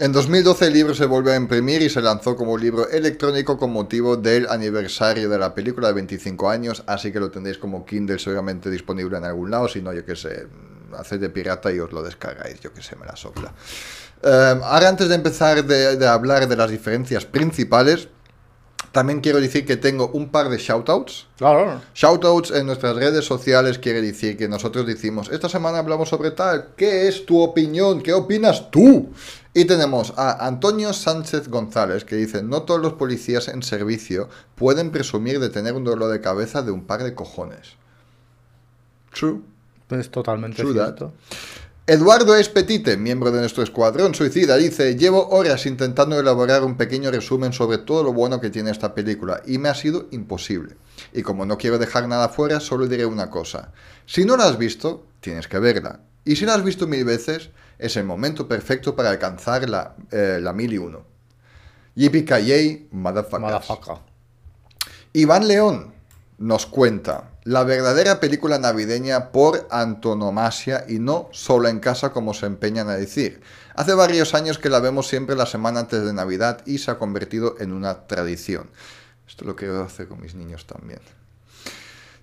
En 0.02 0.12
2012 0.12 0.66
el 0.66 0.74
libro 0.74 0.96
se 0.96 1.06
volvió 1.06 1.32
a 1.32 1.36
imprimir 1.36 1.84
y 1.84 1.88
se 1.88 2.02
lanzó 2.02 2.36
como 2.36 2.58
libro 2.58 2.90
electrónico 2.90 3.56
con 3.60 3.72
motivo 3.72 4.18
del 4.18 4.50
aniversario 4.50 5.30
de 5.30 5.38
la 5.38 5.54
película 5.54 5.90
de 5.90 5.94
25 5.94 6.50
años, 6.50 6.84
así 6.88 7.12
que 7.12 7.20
lo 7.20 7.30
tendréis 7.30 7.60
como 7.60 7.86
Kindle 7.86 8.18
seguramente 8.18 8.72
disponible 8.72 9.20
en 9.20 9.26
algún 9.26 9.52
lado, 9.52 9.68
si 9.68 9.80
no, 9.80 9.94
yo 9.94 10.04
qué 10.04 10.16
sé, 10.16 10.48
haced 10.98 11.20
de 11.20 11.30
pirata 11.30 11.72
y 11.72 11.80
os 11.80 11.92
lo 11.92 12.02
descargáis, 12.02 12.60
yo 12.62 12.74
qué 12.74 12.82
sé, 12.82 12.96
me 12.96 13.06
la 13.06 13.16
sopla. 13.16 13.54
Eh, 14.24 14.60
ahora 14.64 14.90
antes 14.90 15.08
de 15.08 15.14
empezar 15.14 15.64
de, 15.64 15.96
de 15.96 16.08
hablar 16.08 16.48
de 16.48 16.56
las 16.56 16.72
diferencias 16.72 17.26
principales, 17.26 18.08
también 18.92 19.22
quiero 19.22 19.40
decir 19.40 19.66
que 19.66 19.78
tengo 19.78 20.10
un 20.14 20.30
par 20.30 20.50
de 20.50 20.58
shoutouts. 20.58 21.28
Claro. 21.38 21.82
Shoutouts 21.94 22.52
en 22.52 22.66
nuestras 22.66 22.96
redes 22.96 23.26
sociales 23.26 23.80
quiere 23.80 24.02
decir 24.02 24.38
que 24.38 24.48
nosotros 24.48 24.86
decimos, 24.86 25.30
esta 25.32 25.48
semana 25.48 25.80
hablamos 25.80 26.10
sobre 26.10 26.32
tal, 26.32 26.70
¿qué 26.76 27.08
es 27.08 27.26
tu 27.26 27.42
opinión? 27.42 28.02
¿Qué 28.02 28.14
opinas 28.14 28.70
tú? 28.70 29.10
Y 29.54 29.66
tenemos 29.66 30.14
a 30.18 30.46
Antonio 30.46 30.94
Sánchez 30.94 31.48
González 31.48 32.04
que 32.06 32.16
dice, 32.16 32.44
no 32.44 32.64
todos 32.64 32.82
los 32.82 32.94
policías 32.94 33.48
en 33.48 33.64
servicio 33.64 34.30
pueden 34.56 34.92
presumir 34.92 35.40
de 35.40 35.50
tener 35.50 35.74
un 35.74 35.84
dolor 35.84 36.12
de 36.12 36.22
cabeza 36.22 36.62
de 36.62 36.72
un 36.72 36.86
par 36.86 37.04
de 37.04 37.16
cojones. 37.16 37.76
True. 39.14 39.42
Es 39.90 40.10
totalmente 40.10 40.62
True 40.62 40.74
that. 40.76 41.12
Eduardo 41.92 42.38
Espetite, 42.38 42.96
miembro 42.96 43.32
de 43.32 43.42
nuestro 43.42 43.64
escuadrón 43.64 44.16
suicida, 44.16 44.56
dice, 44.56 44.96
llevo 44.96 45.28
horas 45.28 45.66
intentando 45.66 46.18
elaborar 46.18 46.64
un 46.64 46.78
pequeño 46.78 47.12
resumen 47.12 47.52
sobre 47.52 47.80
todo 47.80 48.02
lo 48.02 48.14
bueno 48.14 48.40
que 48.40 48.50
tiene 48.50 48.72
esta 48.72 48.96
película 48.96 49.42
y 49.46 49.58
me 49.58 49.68
ha 49.68 49.76
sido 49.76 50.08
imposible. 50.12 50.78
Y 51.12 51.22
como 51.22 51.46
no 51.46 51.58
quiero 51.58 51.78
dejar 51.80 52.08
nada 52.08 52.30
fuera, 52.30 52.62
solo 52.62 52.88
diré 52.88 53.06
una 53.06 53.30
cosa. 53.30 53.74
Si 54.06 54.24
no 54.24 54.38
la 54.38 54.46
has 54.46 54.58
visto, 54.58 55.06
tienes 55.20 55.50
que 55.50 55.60
verla. 55.60 56.00
Y 56.24 56.38
si 56.38 56.46
la 56.46 56.54
has 56.54 56.64
visto 56.64 56.88
mil 56.88 57.04
veces, 57.04 57.50
es 57.78 57.98
el 57.98 58.06
momento 58.06 58.48
perfecto 58.48 58.96
para 58.96 59.10
alcanzar 59.10 59.70
la, 59.70 59.98
eh, 60.12 60.40
la 60.42 60.54
mil 60.54 60.72
y 60.72 60.78
uno. 60.78 61.04
Yippee 61.96 62.88
motherfuckers. 62.92 63.42
Motherfucker. 63.42 63.96
Iván 65.12 65.46
León 65.46 65.94
nos 66.42 66.66
cuenta 66.66 67.32
la 67.44 67.64
verdadera 67.64 68.20
película 68.20 68.60
navideña 68.60 69.32
por 69.32 69.68
antonomasia 69.72 70.86
y 70.88 71.00
no 71.00 71.30
solo 71.32 71.70
en 71.70 71.80
casa 71.80 72.12
como 72.12 72.34
se 72.34 72.48
empeñan 72.48 72.90
a 72.90 72.96
decir. 72.96 73.42
Hace 73.76 73.94
varios 73.94 74.34
años 74.34 74.58
que 74.58 74.70
la 74.70 74.80
vemos 74.80 75.08
siempre 75.08 75.36
la 75.36 75.46
semana 75.46 75.82
antes 75.82 76.04
de 76.04 76.14
Navidad 76.14 76.62
y 76.66 76.80
se 76.80 76.92
ha 76.92 76.98
convertido 76.98 77.56
en 77.60 77.72
una 77.72 78.08
tradición. 78.08 78.70
Esto 79.28 79.46
lo 79.46 79.56
quiero 79.56 79.82
hacer 79.84 80.08
con 80.08 80.20
mis 80.20 80.36
niños 80.36 80.66
también. 80.66 81.00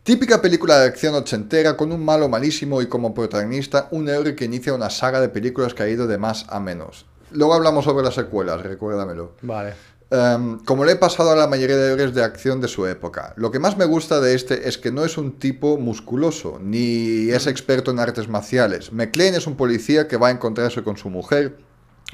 Típica 0.03 0.41
película 0.41 0.79
de 0.79 0.87
acción 0.87 1.15
ochentera 1.15 1.77
con 1.77 1.93
un 1.93 2.05
malo 2.05 2.29
malísimo 2.29 2.81
y 2.83 2.87
como 2.87 3.15
protagonista 3.15 3.89
un 3.91 4.09
héroe 4.09 4.35
que 4.35 4.47
inicia 4.47 4.75
una 4.75 4.91
saga 4.91 5.21
de 5.21 5.29
películas 5.29 5.75
que 5.75 5.83
ha 5.83 5.89
ido 5.89 6.07
de 6.07 6.19
más 6.19 6.47
a 6.49 6.61
menos. 6.61 7.07
Luego 7.31 7.55
hablamos 7.55 7.85
sobre 7.85 8.05
las 8.05 8.15
secuelas, 8.15 8.63
recuérdamelo. 8.63 9.33
Vale. 9.43 9.75
Em, 10.11 10.59
como 10.61 10.87
le 10.87 10.93
he 10.93 10.97
pasado 10.97 11.33
a 11.33 11.37
la 11.37 11.49
mayoría 11.49 11.77
de 11.77 11.93
héroes 11.93 12.15
de 12.15 12.25
acción 12.25 12.63
de 12.63 12.69
su 12.69 12.87
época. 12.87 13.35
Lo 13.37 13.51
que 13.51 13.59
más 13.59 13.77
me 13.77 13.85
gusta 13.85 14.21
de 14.21 14.35
este 14.35 14.67
es 14.67 14.79
que 14.79 14.91
no 14.91 15.05
es 15.05 15.19
un 15.19 15.39
tipo 15.39 15.77
musculoso, 15.77 16.59
ni 16.63 17.29
es 17.29 17.47
experto 17.47 17.91
en 17.91 17.99
artes 17.99 18.27
marciales. 18.27 18.91
McLean 18.91 19.35
es 19.35 19.47
un 19.47 19.57
policía 19.57 20.09
que 20.09 20.17
va 20.17 20.29
a 20.29 20.31
encontrarse 20.31 20.83
con 20.83 20.97
su 20.97 21.11
mujer, 21.11 21.59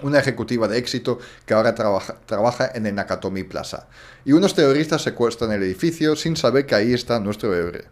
una 0.02 0.18
ejecutiva 0.18 0.66
de 0.66 0.78
éxito 0.78 1.20
que 1.46 1.54
ahora 1.54 1.76
trabaja, 1.76 2.16
trabaja 2.26 2.68
en 2.74 2.86
el 2.86 2.96
Nakatomi 2.96 3.44
Plaza. 3.44 3.86
Y 4.24 4.32
unos 4.32 4.56
terroristas 4.56 5.02
secuestran 5.02 5.52
el 5.52 5.62
edificio 5.62 6.16
sin 6.16 6.36
saber 6.36 6.66
que 6.66 6.74
ahí 6.74 6.92
está 6.92 7.20
nuestro 7.20 7.54
héroe 7.54 7.84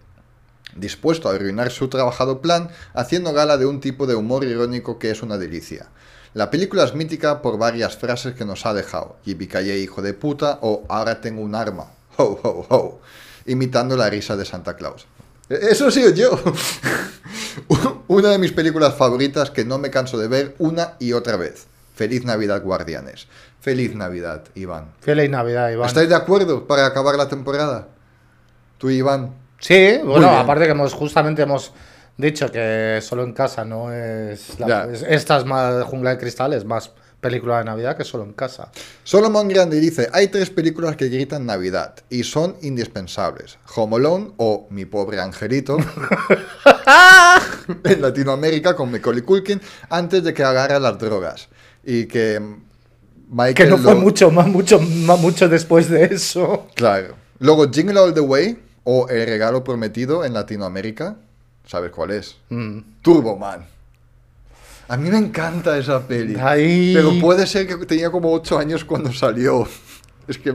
dispuesto 0.77 1.29
a 1.29 1.35
arruinar 1.35 1.71
su 1.71 1.89
trabajado 1.89 2.41
plan, 2.41 2.71
haciendo 2.95 3.33
gala 3.33 3.57
de 3.57 3.67
un 3.67 3.81
tipo 3.81 4.07
de 4.07 4.15
humor 4.15 4.45
irónico 4.45 4.99
que 4.99 5.11
es 5.11 5.23
una 5.23 5.39
delicia. 5.39 5.89
La 6.35 6.51
película 6.51 6.85
es 6.85 6.95
mítica 6.95 7.43
por 7.43 7.59
varias 7.59 7.97
frases 7.97 8.35
que 8.35 8.45
nos 8.45 8.65
ha 8.65 8.73
dejado. 8.75 9.17
Yippee 9.25 9.79
hijo 9.79 10.01
de 10.01 10.15
puta 10.15 10.59
o 10.63 10.85
ahora 10.89 11.21
tengo 11.21 11.43
un 11.43 11.55
arma. 11.55 11.89
Ho, 12.19 12.25
ho, 12.43 12.67
ho. 12.69 13.01
Imitando 13.47 13.97
la 13.97 14.09
risa 14.11 14.37
de 14.37 14.45
Santa 14.45 14.77
Claus. 14.77 15.07
E- 15.49 15.59
Eso 15.71 15.91
sido 15.91 16.11
yo. 16.11 16.31
una 18.09 18.31
de 18.31 18.39
mis 18.39 18.53
películas 18.53 18.95
favoritas 18.95 19.51
que 19.51 19.65
no 19.65 19.79
me 19.79 19.91
canso 19.91 20.19
de 20.19 20.29
ver 20.29 20.55
una 20.59 20.95
y 20.99 21.13
otra 21.13 21.37
vez. 21.37 21.67
Feliz 21.95 22.25
Navidad, 22.25 22.63
Guardianes. 22.63 23.27
Feliz 23.61 23.95
Navidad, 23.95 24.43
Iván. 24.55 24.93
Feliz 25.01 25.31
Navidad, 25.31 25.71
Iván. 25.71 25.87
¿Estáis 25.89 26.09
de 26.09 26.15
acuerdo 26.15 26.67
para 26.67 26.87
acabar 26.87 27.15
la 27.17 27.29
temporada? 27.29 27.89
Tú, 28.79 28.91
Iván. 28.91 29.35
Sí, 29.61 29.99
bueno, 30.05 30.29
aparte 30.31 30.65
que 30.65 30.73
hemos 30.73 30.93
justamente 30.93 31.43
hemos 31.43 31.73
dicho 32.17 32.51
que 32.51 33.01
solo 33.03 33.25
en 33.25 33.33
casa 33.33 33.65
no 33.65 33.93
es, 33.93 34.59
la- 34.59 34.89
es- 34.93 35.05
esta 35.09 35.39
es 35.39 35.45
más 35.45 35.85
Jungla 35.85 36.11
de 36.11 36.19
Cristal, 36.19 36.53
es 36.53 36.65
más 36.65 36.91
película 37.21 37.59
de 37.59 37.65
Navidad 37.65 37.97
que 37.97 38.05
solo 38.05 38.25
en 38.25 38.33
casa. 38.33 38.71
Solomon 39.05 39.47
Grande 39.49 39.79
dice, 39.79 40.09
hay 40.13 40.29
tres 40.29 40.51
películas 40.51 40.97
que 40.97 41.09
gritan 41.09 41.47
Navidad 41.47 41.95
y 42.11 42.25
son 42.25 42.57
indispensables. 42.63 43.59
Home 43.77 43.97
Alone 43.97 44.33
o 44.39 44.67
Mi 44.71 44.85
pobre 44.87 45.21
angelito 45.21 45.77
en 47.85 48.03
Latinoamérica 48.03 48.75
con 48.75 48.91
Macaulay 48.91 49.23
Culkin 49.23 49.61
antes 49.89 50.25
de 50.25 50.35
que 50.35 50.43
agarra 50.43 50.79
las 50.79 50.99
drogas. 50.99 51.49
Y 51.85 52.07
que 52.07 52.41
Michael 53.29 53.55
Que 53.57 53.67
no 53.67 53.79
fue 53.79 53.95
lo- 53.95 54.01
mucho 54.01 54.31
más, 54.31 54.47
mucho 54.47 54.79
más, 54.81 55.19
mucho 55.21 55.49
después 55.49 55.89
de 55.89 56.05
eso. 56.07 56.69
Claro. 56.75 57.15
Luego 57.39 57.71
Jingle 57.71 57.99
All 57.99 58.15
the 58.15 58.21
Way 58.21 58.59
o 58.85 59.09
El 59.09 59.27
regalo 59.27 59.65
prometido 59.65 60.25
en 60.25 60.35
Latinoamérica. 60.35 61.17
¿Sabes 61.67 61.91
cuál 61.91 62.11
es? 62.11 62.37
Mm. 62.51 62.79
Turbo 63.03 63.37
Man. 63.37 63.67
A 64.89 64.97
mí 64.97 65.11
me 65.11 65.19
encanta 65.19 65.79
esa 65.79 66.07
peli. 66.07 66.37
Ay. 66.39 66.93
Pero 66.95 67.19
puede 67.21 67.47
ser 67.47 67.67
que 67.67 67.77
tenía 67.87 68.11
como 68.11 68.33
8 68.33 68.59
años 68.59 68.85
cuando 68.85 69.13
salió. 69.13 69.67
Es 70.29 70.39
que 70.39 70.55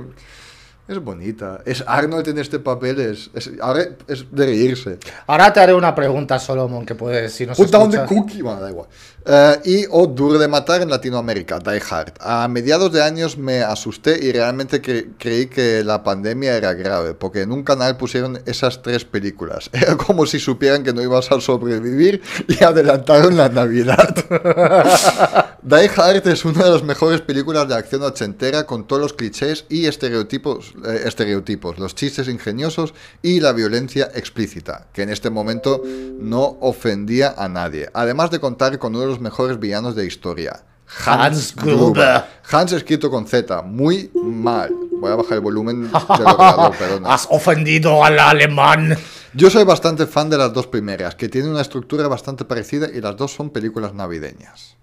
es 0.88 1.00
bonita. 1.00 1.62
Es 1.66 1.84
Arnold 1.86 2.28
en 2.30 2.38
este 2.40 2.60
papel. 2.60 3.00
Es, 3.00 3.30
es- 3.34 3.52
ahora 3.62 3.84
es 4.08 4.26
de 4.32 4.46
reírse. 4.46 4.98
Ahora 5.28 5.52
te 5.52 5.60
haré 5.60 5.74
una 5.74 5.94
pregunta, 5.94 6.40
Solomon, 6.40 6.86
que 6.86 6.96
puedes, 6.96 7.34
si 7.34 7.46
nos 7.46 7.58
Put 7.58 7.70
down 7.70 7.92
the 7.92 8.06
cookie. 8.06 8.42
Bueno, 8.42 8.62
da 8.62 8.70
igual. 8.70 8.88
Eh, 9.30 9.60
y 9.66 9.86
O 9.92 10.08
Duro 10.08 10.40
de 10.40 10.48
Matar 10.48 10.82
en 10.82 10.90
Latinoamérica, 10.90 11.60
Die 11.60 11.82
Hard. 11.90 12.14
A 12.22 12.48
mediados 12.48 12.94
de 12.94 13.04
años 13.04 13.38
me 13.38 13.62
asusté 13.62 14.18
y 14.24 14.32
realmente 14.32 14.82
cre- 14.82 15.10
creí 15.20 15.48
que 15.48 15.84
la 15.84 16.02
pandemia 16.04 16.56
era 16.56 16.74
grave, 16.74 17.14
porque 17.14 17.42
en 17.42 17.52
un 17.52 17.64
canal 17.64 17.98
pusieron 17.98 18.40
esas 18.46 18.82
tres 18.82 19.04
películas. 19.04 19.70
Era 19.74 19.98
como 19.98 20.26
si 20.26 20.40
supieran 20.40 20.84
que 20.84 20.94
no 20.94 21.02
ibas 21.02 21.30
a 21.32 21.42
sobrevivir 21.42 22.22
y 22.48 22.64
adelantaron 22.64 23.36
la 23.36 23.50
Navidad. 23.50 24.16
Die 25.62 25.90
Hard 25.98 26.28
es 26.28 26.46
una 26.46 26.64
de 26.66 26.72
las 26.72 26.84
mejores 26.84 27.20
películas 27.22 27.68
de 27.68 27.76
acción 27.76 28.02
ochentera 28.04 28.66
con 28.66 28.88
todos 28.88 29.02
los 29.02 29.14
clichés 29.14 29.66
y 29.68 29.86
estereotipos, 29.88 30.74
eh, 30.86 31.02
estereotipos, 31.06 31.80
los 31.80 31.96
chistes 31.96 32.28
ingeniosos 32.28 32.94
y 33.22 33.40
la 33.40 33.54
violencia 33.54 34.10
explícita, 34.14 34.88
que 34.94 35.04
en 35.04 35.10
este 35.10 35.30
momento 35.30 35.82
no 36.20 36.58
ofendía 36.62 37.34
a 37.38 37.48
nadie. 37.48 37.90
Además 37.94 38.32
de 38.32 38.40
contar 38.40 38.78
con 38.80 38.94
uno 38.94 39.02
de 39.02 39.08
los 39.08 39.20
mejores 39.20 39.60
villanos 39.60 39.96
de 39.96 40.06
historia, 40.06 40.64
Hans 41.06 41.56
Gruber. 41.56 42.24
Hans 42.50 42.72
escrito 42.72 43.10
con 43.10 43.28
Z, 43.28 43.62
muy 43.64 44.10
mal. 44.14 44.72
Voy 45.00 45.12
a 45.12 45.16
bajar 45.16 45.34
el 45.34 45.42
volumen 45.42 45.84
del 45.84 45.94
ordenador, 46.10 46.78
perdona. 46.78 47.14
Has 47.14 47.28
ofendido 47.30 48.04
al 48.04 48.20
alemán. 48.20 48.98
Yo 49.34 49.50
soy 49.50 49.64
bastante 49.64 50.08
fan 50.08 50.30
de 50.30 50.38
las 50.38 50.54
dos 50.54 50.68
primeras, 50.68 51.16
que 51.16 51.30
tienen 51.30 51.52
una 51.52 51.62
estructura 51.62 52.08
bastante 52.08 52.46
parecida 52.46 52.88
y 52.92 53.02
las 53.02 53.18
dos 53.18 53.34
son 53.34 53.50
películas 53.50 53.94
navideñas. 53.94 54.78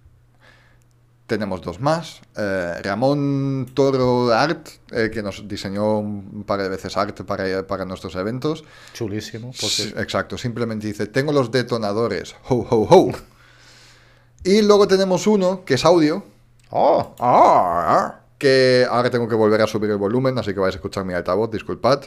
Tenemos 1.27 1.63
dos 1.63 1.81
más. 1.81 2.21
Eh, 2.37 2.81
Ramón 2.83 3.71
Toro 3.75 4.33
Art, 4.33 4.69
eh, 4.91 5.11
que 5.13 5.23
nos 5.23 5.47
diseñó 5.49 5.99
un 5.99 6.45
par 6.45 6.63
de 6.63 6.69
veces 6.69 6.97
arte 6.97 7.25
para, 7.25 7.67
para 7.67 7.85
nuestros 7.85 8.15
eventos. 8.17 8.65
Chulísimo. 8.93 9.53
Exacto, 9.97 10.37
simplemente 10.39 10.87
dice, 10.87 11.07
tengo 11.07 11.33
los 11.33 11.51
detonadores. 11.51 12.35
Ho, 12.49 12.57
ho, 12.69 12.87
ho. 12.91 13.13
Y 14.45 14.63
luego 14.63 14.87
tenemos 14.87 15.27
uno 15.27 15.65
que 15.65 15.75
es 15.75 15.85
audio. 15.85 16.23
Oh, 16.71 17.15
Ah, 17.19 18.21
que 18.37 18.87
ahora 18.91 19.09
tengo 19.09 19.29
que 19.29 19.35
volver 19.35 19.63
a 19.63 19.67
subir 19.67 19.91
el 19.91 19.97
volumen, 19.97 20.37
así 20.39 20.53
que 20.53 20.61
vais 20.61 20.75
a 20.75 20.79
escuchar 20.79 21.05
mi 21.05 21.15
altavoz, 21.15 21.51
disculpad. 21.51 22.03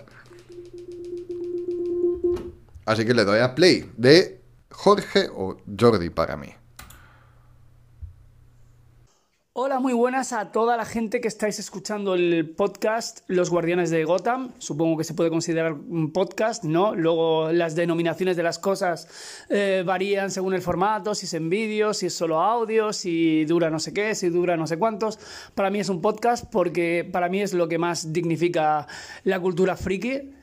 Así 2.85 3.05
que 3.05 3.13
le 3.13 3.25
doy 3.25 3.39
a 3.39 3.55
play 3.55 3.91
de 3.97 4.39
Jorge 4.69 5.29
o 5.35 5.57
Jordi 5.79 6.09
para 6.09 6.37
mí. 6.37 6.53
Hola, 9.59 9.79
muy 9.79 9.93
buenas 9.93 10.33
a 10.33 10.51
toda 10.51 10.77
la 10.77 10.85
gente 10.85 11.19
que 11.19 11.27
estáis 11.27 11.57
escuchando 11.57 12.13
el 12.13 12.47
podcast 12.47 13.21
Los 13.25 13.49
Guardianes 13.49 13.89
de 13.89 14.03
Gotham. 14.03 14.51
Supongo 14.59 14.99
que 14.99 15.03
se 15.03 15.15
puede 15.15 15.31
considerar 15.31 15.73
un 15.73 16.11
podcast, 16.13 16.63
¿no? 16.63 16.93
Luego 16.93 17.51
las 17.51 17.73
denominaciones 17.73 18.37
de 18.37 18.43
las 18.43 18.59
cosas 18.59 19.07
eh, 19.49 19.81
varían 19.83 20.29
según 20.29 20.53
el 20.53 20.61
formato, 20.61 21.15
si 21.15 21.25
es 21.25 21.33
en 21.33 21.49
vídeo, 21.49 21.95
si 21.95 22.05
es 22.05 22.13
solo 22.13 22.39
audio, 22.39 22.93
si 22.93 23.45
dura 23.45 23.71
no 23.71 23.79
sé 23.79 23.95
qué, 23.95 24.13
si 24.13 24.29
dura 24.29 24.57
no 24.57 24.67
sé 24.67 24.77
cuántos. 24.77 25.17
Para 25.55 25.71
mí 25.71 25.79
es 25.79 25.89
un 25.89 26.03
podcast 26.03 26.45
porque 26.51 27.09
para 27.11 27.27
mí 27.27 27.41
es 27.41 27.55
lo 27.55 27.67
que 27.67 27.79
más 27.79 28.13
dignifica 28.13 28.85
la 29.23 29.39
cultura 29.39 29.75
friki. 29.75 30.35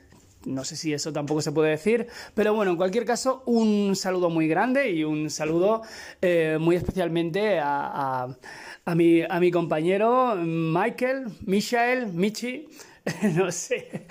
No 0.45 0.63
sé 0.63 0.75
si 0.75 0.93
eso 0.93 1.11
tampoco 1.11 1.41
se 1.41 1.51
puede 1.51 1.71
decir, 1.71 2.07
pero 2.35 2.53
bueno, 2.53 2.71
en 2.71 2.77
cualquier 2.77 3.03
caso, 3.03 3.41
un 3.47 3.95
saludo 3.95 4.29
muy 4.29 4.47
grande 4.47 4.91
y 4.91 5.03
un 5.03 5.29
saludo 5.31 5.81
eh, 6.21 6.57
muy 6.59 6.75
especialmente 6.75 7.59
a, 7.59 8.25
a, 8.25 8.37
a, 8.85 8.95
mi, 8.95 9.21
a 9.21 9.39
mi 9.39 9.51
compañero 9.51 10.35
Michael, 10.35 11.25
Michael, 11.45 12.07
Michi. 12.07 12.67
No 13.35 13.51
sé 13.51 14.07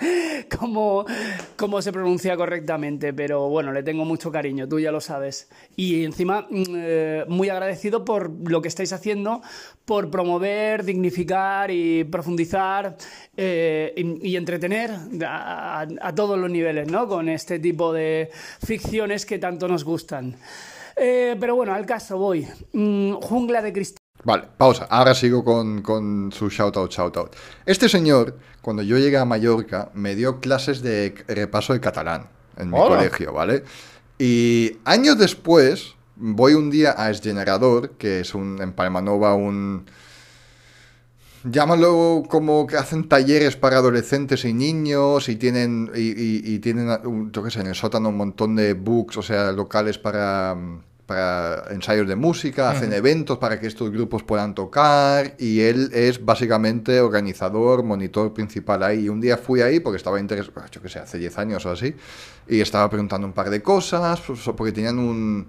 cómo, 0.57 1.05
cómo 1.57 1.81
se 1.81 1.91
pronuncia 1.91 2.37
correctamente, 2.37 3.11
pero 3.11 3.49
bueno, 3.49 3.73
le 3.73 3.83
tengo 3.83 4.05
mucho 4.05 4.31
cariño, 4.31 4.69
tú 4.69 4.79
ya 4.79 4.89
lo 4.89 5.01
sabes. 5.01 5.49
Y 5.75 6.05
encima, 6.05 6.47
mm, 6.49 6.63
eh, 6.77 7.25
muy 7.27 7.49
agradecido 7.49 8.05
por 8.05 8.31
lo 8.49 8.61
que 8.61 8.69
estáis 8.69 8.93
haciendo, 8.93 9.41
por 9.83 10.09
promover, 10.09 10.85
dignificar 10.85 11.71
y 11.71 12.05
profundizar 12.05 12.95
eh, 13.35 13.93
y, 14.21 14.37
entretener 14.37 14.91
a 15.21 16.13
todos 16.15 16.39
los 16.39 16.49
niveles, 16.49 16.89
¿no? 16.89 17.05
Con 17.09 17.27
este 17.27 17.59
tipo 17.59 17.91
de 17.91 18.29
ficciones 18.65 19.25
que 19.25 19.39
tanto 19.39 19.67
nos 19.67 19.83
gustan. 19.83 20.37
Eh, 20.95 21.35
pero 21.39 21.55
bueno, 21.55 21.73
al 21.73 21.85
caso 21.85 22.17
voy. 22.17 22.47
Mm, 22.73 23.13
jungla 23.15 23.61
de 23.61 23.73
cristal. 23.73 24.04
Vale, 24.25 24.47
pausa. 24.57 24.85
Ahora 24.89 25.13
sigo 25.15 25.43
con, 25.45 25.81
con 25.81 26.31
su 26.33 26.49
shoutout, 26.49 26.91
shoutout. 26.91 27.33
Este 27.65 27.87
señor, 27.87 28.37
cuando 28.61 28.81
yo 28.83 28.97
llegué 28.97 29.17
a 29.17 29.25
Mallorca, 29.25 29.91
me 29.93 30.15
dio 30.15 30.39
clases 30.39 30.81
de 30.81 31.13
repaso 31.27 31.71
de 31.73 31.79
catalán 31.79 32.27
en 32.57 32.71
mi 32.71 32.77
Hola. 32.77 32.97
colegio, 32.97 33.31
¿vale? 33.33 33.63
Y 34.17 34.77
años 34.83 35.17
después, 35.17 35.93
voy 36.15 36.53
un 36.55 36.71
día 36.71 36.95
a 36.97 37.11
Esgenerador, 37.11 37.91
que 37.91 38.19
es 38.21 38.33
un, 38.33 38.59
en 38.61 38.73
Palmanova 38.73 39.35
un... 39.35 39.85
Llámalo 41.43 42.23
como 42.27 42.65
que 42.65 42.75
hacen 42.75 43.07
talleres 43.07 43.55
para 43.55 43.77
adolescentes 43.77 44.45
y 44.45 44.53
niños 44.53 45.29
y 45.29 45.35
tienen, 45.35 45.91
y, 45.93 45.99
y- 46.01 46.55
y 46.55 46.59
tienen, 46.59 46.89
un- 47.05 47.31
yo 47.31 47.43
qué 47.43 47.51
sé, 47.51 47.59
en 47.61 47.67
el 47.67 47.75
sótano 47.75 48.09
un 48.09 48.17
montón 48.17 48.55
de 48.55 48.73
books, 48.73 49.17
o 49.17 49.21
sea, 49.21 49.51
locales 49.51 49.99
para, 49.99 50.55
para 51.05 51.71
ensayos 51.71 52.07
de 52.07 52.15
música, 52.15 52.71
hacen 52.71 52.91
eventos 52.93 53.37
para 53.37 53.59
que 53.59 53.67
estos 53.67 53.91
grupos 53.91 54.23
puedan 54.23 54.55
tocar 54.55 55.35
y 55.37 55.61
él 55.61 55.91
es 55.93 56.23
básicamente 56.23 56.99
organizador, 56.99 57.83
monitor 57.83 58.33
principal 58.33 58.83
ahí. 58.83 59.05
Y 59.05 59.09
un 59.09 59.21
día 59.21 59.37
fui 59.37 59.61
ahí 59.61 59.79
porque 59.79 59.97
estaba 59.97 60.19
interesado, 60.19 60.65
yo 60.71 60.81
qué 60.81 60.89
sé, 60.89 60.99
hace 60.99 61.17
10 61.17 61.37
años 61.37 61.65
o 61.65 61.71
así, 61.71 61.95
y 62.47 62.59
estaba 62.59 62.89
preguntando 62.89 63.27
un 63.27 63.33
par 63.33 63.49
de 63.49 63.61
cosas, 63.61 64.21
pues, 64.21 64.39
porque 64.55 64.71
tenían 64.71 64.99
un 64.99 65.47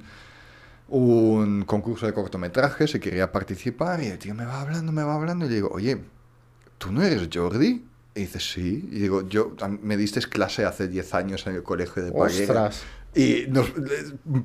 un 0.88 1.64
concurso 1.64 2.06
de 2.06 2.12
cortometrajes 2.12 2.94
y 2.94 3.00
quería 3.00 3.32
participar 3.32 4.02
y 4.02 4.06
el 4.06 4.18
tío 4.18 4.34
me 4.34 4.44
va 4.44 4.60
hablando, 4.60 4.92
me 4.92 5.02
va 5.02 5.14
hablando 5.14 5.46
y 5.46 5.48
le 5.48 5.54
digo, 5.56 5.70
oye, 5.72 5.98
¿tú 6.78 6.92
no 6.92 7.02
eres 7.02 7.28
Jordi? 7.32 7.84
Y 8.14 8.20
dice, 8.20 8.40
sí. 8.40 8.88
Y 8.92 9.00
digo, 9.00 9.28
yo, 9.28 9.54
me 9.82 9.96
diste 9.96 10.20
clase 10.20 10.64
hace 10.64 10.88
10 10.88 11.14
años 11.14 11.46
en 11.46 11.56
el 11.56 11.62
colegio 11.62 12.02
de 12.02 12.12
Parguera. 12.12 12.68
ostras. 12.68 12.82
Y 13.16 13.46
nos, 13.48 13.66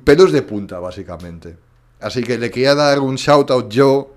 pelos 0.02 0.32
de 0.32 0.42
punta, 0.42 0.78
básicamente. 0.80 1.56
Así 2.00 2.24
que 2.24 2.38
le 2.38 2.50
quería 2.50 2.74
dar 2.74 2.98
un 2.98 3.14
shout 3.16 3.50
out 3.50 3.68
yo 3.70 4.14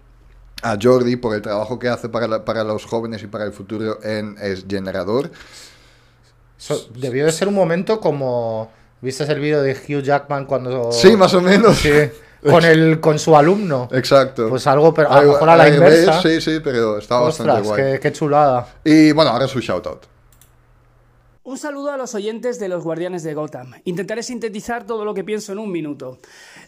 a 0.63 0.77
Jordi 0.81 1.17
por 1.17 1.35
el 1.35 1.41
trabajo 1.41 1.77
que 1.77 1.89
hace 1.89 2.09
para, 2.09 2.27
la- 2.27 2.45
para 2.45 2.63
los 2.63 2.85
jóvenes 2.85 3.21
y 3.21 3.27
para 3.27 3.43
el 3.45 3.51
futuro 3.51 3.99
en 4.03 4.35
Es 4.41 4.65
Generador. 4.67 5.29
So- 6.57 6.87
debió 6.95 7.25
de 7.25 7.31
ser 7.31 7.47
un 7.47 7.53
momento 7.53 7.99
como. 7.99 8.71
¿Viste 9.01 9.23
el 9.25 9.39
vídeo 9.39 9.61
de 9.61 9.73
Hugh 9.73 10.01
Jackman 10.01 10.45
cuando. 10.45 10.91
Sí, 10.91 11.15
más 11.15 11.33
o 11.33 11.41
menos. 11.41 11.77
Sí, 11.77 11.91
con, 12.49 12.63
el, 12.63 12.99
con 13.01 13.19
su 13.19 13.35
alumno. 13.35 13.89
Exacto. 13.91 14.49
Pues 14.49 14.65
algo, 14.67 14.93
pero 14.93 15.11
a 15.11 15.21
lo 15.21 15.33
mejor 15.33 15.49
a 15.49 15.57
la 15.57 15.67
inversa. 15.69 16.21
Sí, 16.21 16.39
sí, 16.41 16.59
pero 16.63 16.93
bastante 16.93 17.25
Ostras, 17.27 17.63
guay. 17.63 17.83
qué, 17.93 17.99
qué 17.99 18.11
chulada. 18.13 18.67
Y 18.83 19.11
bueno, 19.11 19.31
ahora 19.31 19.47
su 19.47 19.59
shout 19.59 19.85
out. 19.85 20.03
Un 21.45 21.59
saludo 21.59 21.91
a 21.91 21.97
los 21.97 22.15
oyentes 22.15 22.57
de 22.57 22.67
los 22.67 22.83
Guardianes 22.83 23.21
de 23.21 23.35
Gotham. 23.35 23.73
Intentaré 23.83 24.23
sintetizar 24.23 24.87
todo 24.87 25.05
lo 25.05 25.13
que 25.13 25.23
pienso 25.23 25.51
en 25.51 25.59
un 25.59 25.71
minuto. 25.71 26.17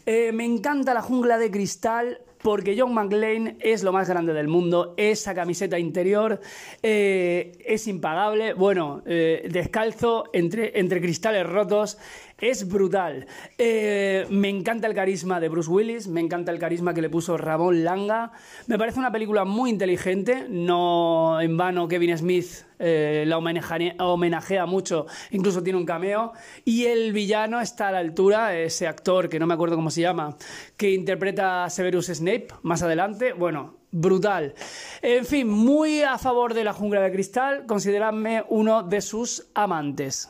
Eh, 0.05 0.31
me 0.31 0.45
encanta 0.45 0.93
la 0.93 1.01
jungla 1.01 1.39
de 1.39 1.49
cristal 1.49 2.21
porque 2.43 2.75
John 2.77 2.93
McClane 2.93 3.57
es 3.59 3.81
lo 3.81 3.91
más 3.91 4.07
grande 4.07 4.33
del 4.33 4.47
mundo. 4.47 4.93
Esa 4.95 5.33
camiseta 5.33 5.79
interior 5.79 6.39
eh, 6.83 7.53
es 7.65 7.87
impagable. 7.87 8.53
Bueno, 8.53 9.01
eh, 9.07 9.49
descalzo 9.51 10.25
entre, 10.31 10.79
entre 10.79 11.01
cristales 11.01 11.47
rotos. 11.47 11.97
Es 12.39 12.67
brutal. 12.67 13.25
Eh, 13.57 14.27
me 14.29 14.49
encanta 14.49 14.85
el 14.85 14.93
carisma 14.93 15.39
de 15.39 15.49
Bruce 15.49 15.69
Willis, 15.71 16.07
me 16.07 16.21
encanta 16.21 16.51
el 16.51 16.59
carisma 16.59 16.93
que 16.93 17.01
le 17.01 17.09
puso 17.09 17.35
Ramón 17.35 17.83
Langa. 17.83 18.31
Me 18.67 18.77
parece 18.77 18.99
una 18.99 19.11
película 19.11 19.43
muy 19.43 19.71
inteligente, 19.71 20.45
no 20.47 21.41
en 21.41 21.57
vano 21.57 21.87
Kevin 21.87 22.15
Smith 22.15 22.67
eh, 22.77 23.23
la 23.25 23.39
homenajea, 23.39 23.95
homenajea 23.97 24.67
mucho, 24.67 25.07
incluso 25.31 25.63
tiene 25.63 25.79
un 25.79 25.85
cameo. 25.85 26.33
Y 26.63 26.85
el 26.85 27.11
villano 27.11 27.59
está 27.59 27.87
a 27.87 27.91
la 27.91 27.99
altura, 27.99 28.55
ese 28.55 28.85
actor 28.85 29.29
que 29.29 29.39
no 29.39 29.47
me 29.47 29.55
acuerdo 29.55 29.75
cómo 29.75 29.89
se 29.89 30.01
llama, 30.01 30.37
que 30.77 30.91
interpreta 30.91 31.63
a 31.63 31.69
Severus 31.71 32.05
Snape 32.05 32.49
más 32.61 32.83
adelante. 32.83 33.33
Bueno, 33.33 33.77
brutal. 33.89 34.53
En 35.01 35.25
fin, 35.25 35.49
muy 35.49 36.03
a 36.03 36.19
favor 36.19 36.53
de 36.53 36.63
la 36.63 36.73
jungla 36.73 37.01
de 37.01 37.11
cristal, 37.11 37.65
consideradme 37.65 38.43
uno 38.47 38.83
de 38.83 39.01
sus 39.01 39.47
amantes. 39.55 40.29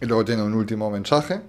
Y 0.00 0.06
luego 0.06 0.24
tiene 0.24 0.42
un 0.42 0.54
último 0.54 0.90
mensaje. 0.90 1.40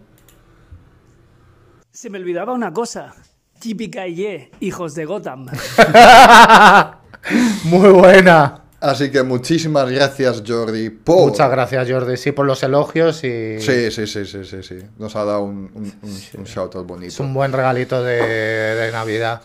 Se 1.92 2.10
me 2.10 2.20
olvidaba 2.20 2.54
una 2.54 2.72
cosa. 2.72 3.14
Yippee 3.62 4.52
hijos 4.60 4.94
de 4.96 5.06
Gotham. 5.06 5.48
Muy 7.64 7.90
buena. 7.90 8.64
Así 8.80 9.10
que 9.10 9.24
muchísimas 9.24 9.90
gracias, 9.90 10.44
Jordi, 10.48 10.92
por... 10.92 11.30
Muchas 11.30 11.50
gracias, 11.50 11.90
Jordi, 11.90 12.16
sí, 12.16 12.32
por 12.32 12.46
los 12.46 12.62
elogios 12.62 13.24
y 13.24 13.60
Sí, 13.60 13.90
sí, 13.90 14.06
sí, 14.06 14.24
sí, 14.26 14.46
sí, 14.46 14.62
sí. 14.62 14.78
Nos 15.00 15.16
ha 15.16 15.26
dado 15.26 15.42
un, 15.42 15.72
un, 15.74 15.84
un- 16.04 16.22
un 16.38 16.44
shout 16.44 16.76
out 16.76 16.86
bonito. 16.86 17.08
es 17.08 17.20
un 17.20 17.34
buen 17.34 17.52
regalito 17.52 18.04
de, 18.04 18.22
de 18.22 18.92
Navidad. 18.92 19.42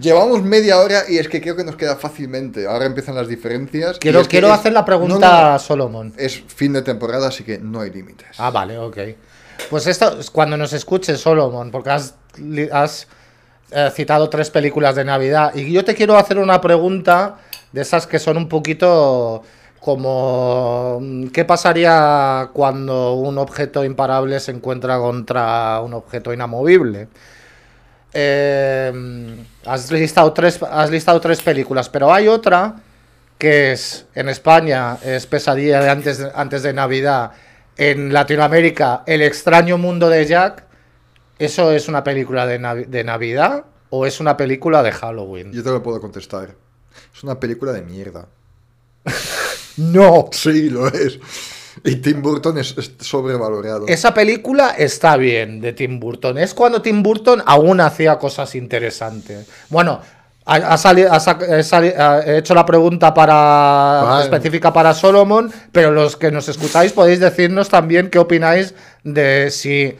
Llevamos 0.00 0.42
media 0.42 0.78
hora 0.80 1.02
y 1.08 1.18
es 1.18 1.28
que 1.28 1.40
creo 1.40 1.56
que 1.56 1.64
nos 1.64 1.76
queda 1.76 1.96
fácilmente. 1.96 2.66
Ahora 2.66 2.86
empiezan 2.86 3.14
las 3.14 3.28
diferencias. 3.28 3.98
Quiero, 3.98 4.20
es 4.20 4.26
que 4.28 4.32
quiero 4.32 4.48
es- 4.48 4.54
hacer 4.54 4.72
la 4.72 4.84
pregunta 4.84 5.14
No, 5.14 5.20
no, 5.20 5.40
no. 5.50 5.54
a 5.54 5.58
Solomon. 5.58 6.12
Es 6.16 6.42
fin 6.48 6.72
de 6.72 6.82
temporada, 6.82 7.28
así 7.28 7.44
que 7.44 7.58
no 7.58 7.80
hay 7.80 7.90
límites. 7.90 8.28
Ah, 8.38 8.50
vale, 8.50 8.78
ok. 8.78 8.98
Pues 9.70 9.86
esto, 9.86 10.18
es 10.18 10.30
cuando 10.30 10.56
nos 10.56 10.72
escuches, 10.72 11.20
Solomon, 11.20 11.70
porque 11.70 11.90
has 11.90 13.06
eh, 13.70 13.90
citado 13.92 14.28
tres 14.28 14.50
películas 14.50 14.94
de 14.96 15.04
Navidad, 15.04 15.54
y 15.54 15.72
yo 15.72 15.84
te 15.84 15.94
quiero 15.94 16.16
hacer 16.16 16.38
una 16.38 16.60
pregunta 16.60 17.36
de 17.72 17.82
esas 17.82 18.06
que 18.06 18.18
son 18.18 18.36
un 18.36 18.48
poquito 18.48 19.42
como, 19.80 20.98
mm, 21.00 21.26
¿qué 21.28 21.44
pasaría 21.44 22.50
cuando 22.52 23.14
un 23.14 23.38
objeto 23.38 23.84
imparable 23.84 24.38
se 24.40 24.50
encuentra 24.52 24.98
contra 24.98 25.80
un 25.82 25.94
objeto 25.94 26.32
inamovible? 26.32 27.08
Eh, 28.14 29.44
has, 29.66 29.90
listado 29.90 30.32
tres, 30.32 30.62
has 30.62 30.90
listado 30.90 31.20
tres 31.20 31.42
películas, 31.42 31.88
pero 31.88 32.12
hay 32.12 32.28
otra 32.28 32.76
que 33.38 33.72
es 33.72 34.06
en 34.14 34.28
España 34.28 34.98
es 35.02 35.26
Pesadilla 35.26 35.80
de 35.80 35.90
antes 35.90 36.18
de, 36.18 36.30
antes 36.34 36.62
de 36.62 36.72
Navidad, 36.72 37.32
en 37.76 38.12
Latinoamérica 38.12 39.02
El 39.06 39.22
extraño 39.22 39.76
mundo 39.76 40.08
de 40.08 40.24
Jack. 40.24 40.64
¿Eso 41.38 41.72
es 41.72 41.88
una 41.88 42.04
película 42.04 42.46
de, 42.46 42.86
de 42.86 43.04
Navidad 43.04 43.64
o 43.90 44.06
es 44.06 44.20
una 44.20 44.36
película 44.36 44.82
de 44.84 44.92
Halloween? 44.92 45.52
Yo 45.52 45.64
te 45.64 45.70
lo 45.70 45.82
puedo 45.82 46.00
contestar. 46.00 46.54
Es 47.12 47.22
una 47.24 47.38
película 47.40 47.72
de 47.72 47.82
mierda. 47.82 48.28
No. 49.76 50.28
Sí, 50.30 50.70
lo 50.70 50.86
es. 50.86 51.18
Y 51.82 51.96
Tim 51.96 52.22
Burton 52.22 52.58
es, 52.58 52.76
es 52.78 52.92
sobrevalorado. 53.00 53.86
Esa 53.88 54.14
película 54.14 54.70
está 54.78 55.16
bien 55.16 55.60
de 55.60 55.72
Tim 55.72 55.98
Burton. 55.98 56.38
Es 56.38 56.54
cuando 56.54 56.80
Tim 56.82 57.02
Burton 57.02 57.42
aún 57.46 57.80
hacía 57.80 58.16
cosas 58.18 58.54
interesantes. 58.54 59.48
Bueno, 59.70 60.00
Ha, 60.46 60.56
ha 60.56 60.76
sali- 60.76 61.04
ha 61.04 61.18
sac- 61.20 61.40
he 61.48 61.62
sali- 61.62 61.94
ha- 61.96 62.20
he 62.20 62.36
hecho 62.36 62.54
la 62.54 62.66
pregunta 62.66 63.14
para 63.14 64.02
Vale. 64.04 64.24
específica 64.24 64.74
para 64.74 64.92
Solomon, 64.92 65.50
pero 65.72 65.90
los 65.90 66.18
que 66.18 66.30
nos 66.30 66.50
escucháis 66.50 66.92
podéis 66.92 67.18
decirnos 67.18 67.70
también 67.70 68.10
qué 68.10 68.18
opináis 68.18 68.74
de 69.04 69.50
si 69.50 69.96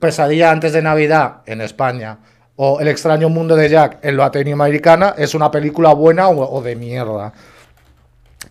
Pesadilla 0.00 0.50
antes 0.50 0.72
de 0.72 0.80
Navidad 0.80 1.42
en 1.44 1.60
España 1.60 2.16
o 2.56 2.80
El 2.80 2.88
extraño 2.88 3.28
mundo 3.28 3.54
de 3.54 3.68
Jack 3.68 3.98
en 4.02 4.16
Latinoamericana 4.16 5.14
es 5.18 5.34
una 5.34 5.50
película 5.50 5.92
buena 5.92 6.28
o, 6.28 6.40
o 6.58 6.62
de 6.62 6.74
mierda. 6.74 7.34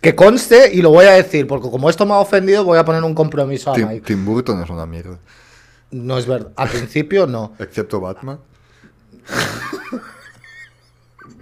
Que 0.02 0.16
conste, 0.16 0.74
y 0.74 0.82
lo 0.82 0.90
voy 0.90 1.06
a 1.06 1.12
decir, 1.12 1.46
porque 1.46 1.70
como 1.70 1.88
esto 1.88 2.04
me 2.04 2.12
ha 2.12 2.18
ofendido, 2.18 2.64
voy 2.64 2.76
a 2.76 2.84
poner 2.84 3.04
un 3.04 3.14
compromiso 3.14 3.70
a 3.70 3.74
Tim, 3.74 3.88
Mike. 3.88 4.04
Tim 4.04 4.24
Burton 4.24 4.60
es 4.60 4.68
una 4.68 4.84
mierda. 4.84 5.16
No 5.92 6.18
es 6.18 6.26
verdad. 6.26 6.50
Al 6.56 6.68
principio 6.68 7.26
no. 7.28 7.54
Excepto 7.60 8.00
Batman. 8.00 8.40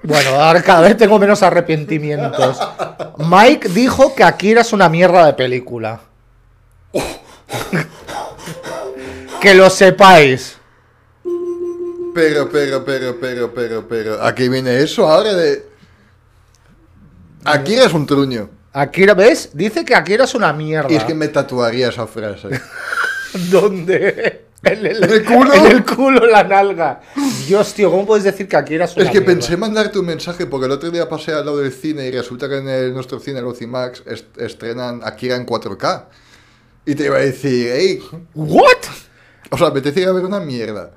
Bueno, 0.02 0.30
ahora 0.30 0.62
cada 0.62 0.82
vez 0.82 0.96
tengo 0.96 1.18
menos 1.18 1.42
arrepentimientos. 1.42 2.58
Mike 3.18 3.68
dijo 3.70 4.14
que 4.14 4.24
Akira 4.24 4.62
es 4.62 4.72
una 4.72 4.88
mierda 4.88 5.26
de 5.26 5.32
película. 5.34 6.00
que 9.40 9.54
lo 9.54 9.70
sepáis. 9.70 10.56
Pero, 12.14 12.50
pero, 12.50 12.84
pero, 12.84 13.20
pero, 13.20 13.54
pero, 13.54 13.88
pero. 13.88 14.22
Aquí 14.22 14.48
viene 14.48 14.82
eso 14.82 15.06
ahora 15.08 15.32
de. 15.34 15.69
Akira 17.44 17.84
es 17.86 17.92
un 17.92 18.06
truño. 18.06 18.50
Akira, 18.72 19.14
¿ves? 19.14 19.50
Dice 19.54 19.84
que 19.84 19.94
Akira 19.94 20.24
es 20.24 20.34
una 20.34 20.52
mierda. 20.52 20.92
Y 20.92 20.96
es 20.96 21.04
que 21.04 21.14
me 21.14 21.28
tatuaría 21.28 21.88
esa 21.88 22.06
frase. 22.06 22.48
¿Dónde? 23.50 24.46
En 24.62 24.86
el, 24.86 25.02
¿En 25.04 25.10
el 25.10 25.24
culo? 25.24 25.54
En 25.54 25.66
el 25.66 25.84
culo, 25.84 26.26
la 26.26 26.44
nalga. 26.44 27.00
Dios, 27.46 27.72
tío, 27.72 27.90
¿cómo 27.90 28.06
puedes 28.06 28.24
decir 28.24 28.46
que 28.46 28.56
Akira 28.56 28.84
es 28.84 28.94
una 28.94 29.04
Es 29.04 29.10
que 29.10 29.20
mierda? 29.20 29.34
pensé 29.34 29.56
mandarte 29.56 29.98
un 29.98 30.06
mensaje 30.06 30.46
porque 30.46 30.66
el 30.66 30.72
otro 30.72 30.90
día 30.90 31.08
pasé 31.08 31.32
al 31.32 31.46
lado 31.46 31.58
del 31.58 31.72
cine 31.72 32.06
y 32.06 32.10
resulta 32.10 32.48
que 32.48 32.58
en 32.58 32.68
el- 32.68 32.92
nuestro 32.92 33.18
cine, 33.20 33.38
el 33.38 33.46
Ocimax, 33.46 34.02
est- 34.06 34.36
estrenan 34.38 35.00
Akira 35.02 35.36
en 35.36 35.46
4K. 35.46 36.04
Y 36.84 36.94
te 36.94 37.04
iba 37.06 37.16
a 37.16 37.20
decir, 37.20 37.70
hey, 37.74 38.02
¿What? 38.34 38.76
o 39.50 39.56
sea, 39.58 39.70
me 39.70 39.80
te 39.80 40.04
a 40.04 40.12
ver 40.12 40.24
una 40.24 40.40
mierda. 40.40 40.90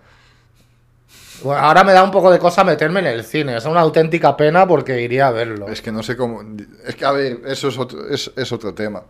Bueno, 1.44 1.62
ahora 1.62 1.84
me 1.84 1.92
da 1.92 2.04
un 2.04 2.12
poco 2.12 2.32
de 2.32 2.40
cosa 2.40 2.64
meterme 2.64 3.02
en 3.02 3.08
el 3.08 3.24
cine. 3.24 3.58
Es 3.58 3.66
una 3.66 3.82
auténtica 3.82 4.36
pena 4.38 4.66
porque 4.66 5.02
iría 5.02 5.28
a 5.28 5.32
verlo. 5.32 5.68
Es 5.68 5.82
que 5.82 5.92
no 5.92 6.02
sé 6.02 6.16
cómo. 6.16 6.42
Es 6.86 6.96
que, 6.96 7.06
a 7.06 7.12
ver, 7.12 7.42
eso 7.46 7.68
es 7.68 7.78
otro, 7.78 8.08
es, 8.10 8.32
es 8.36 8.52
otro 8.52 8.74
tema. 8.74 9.04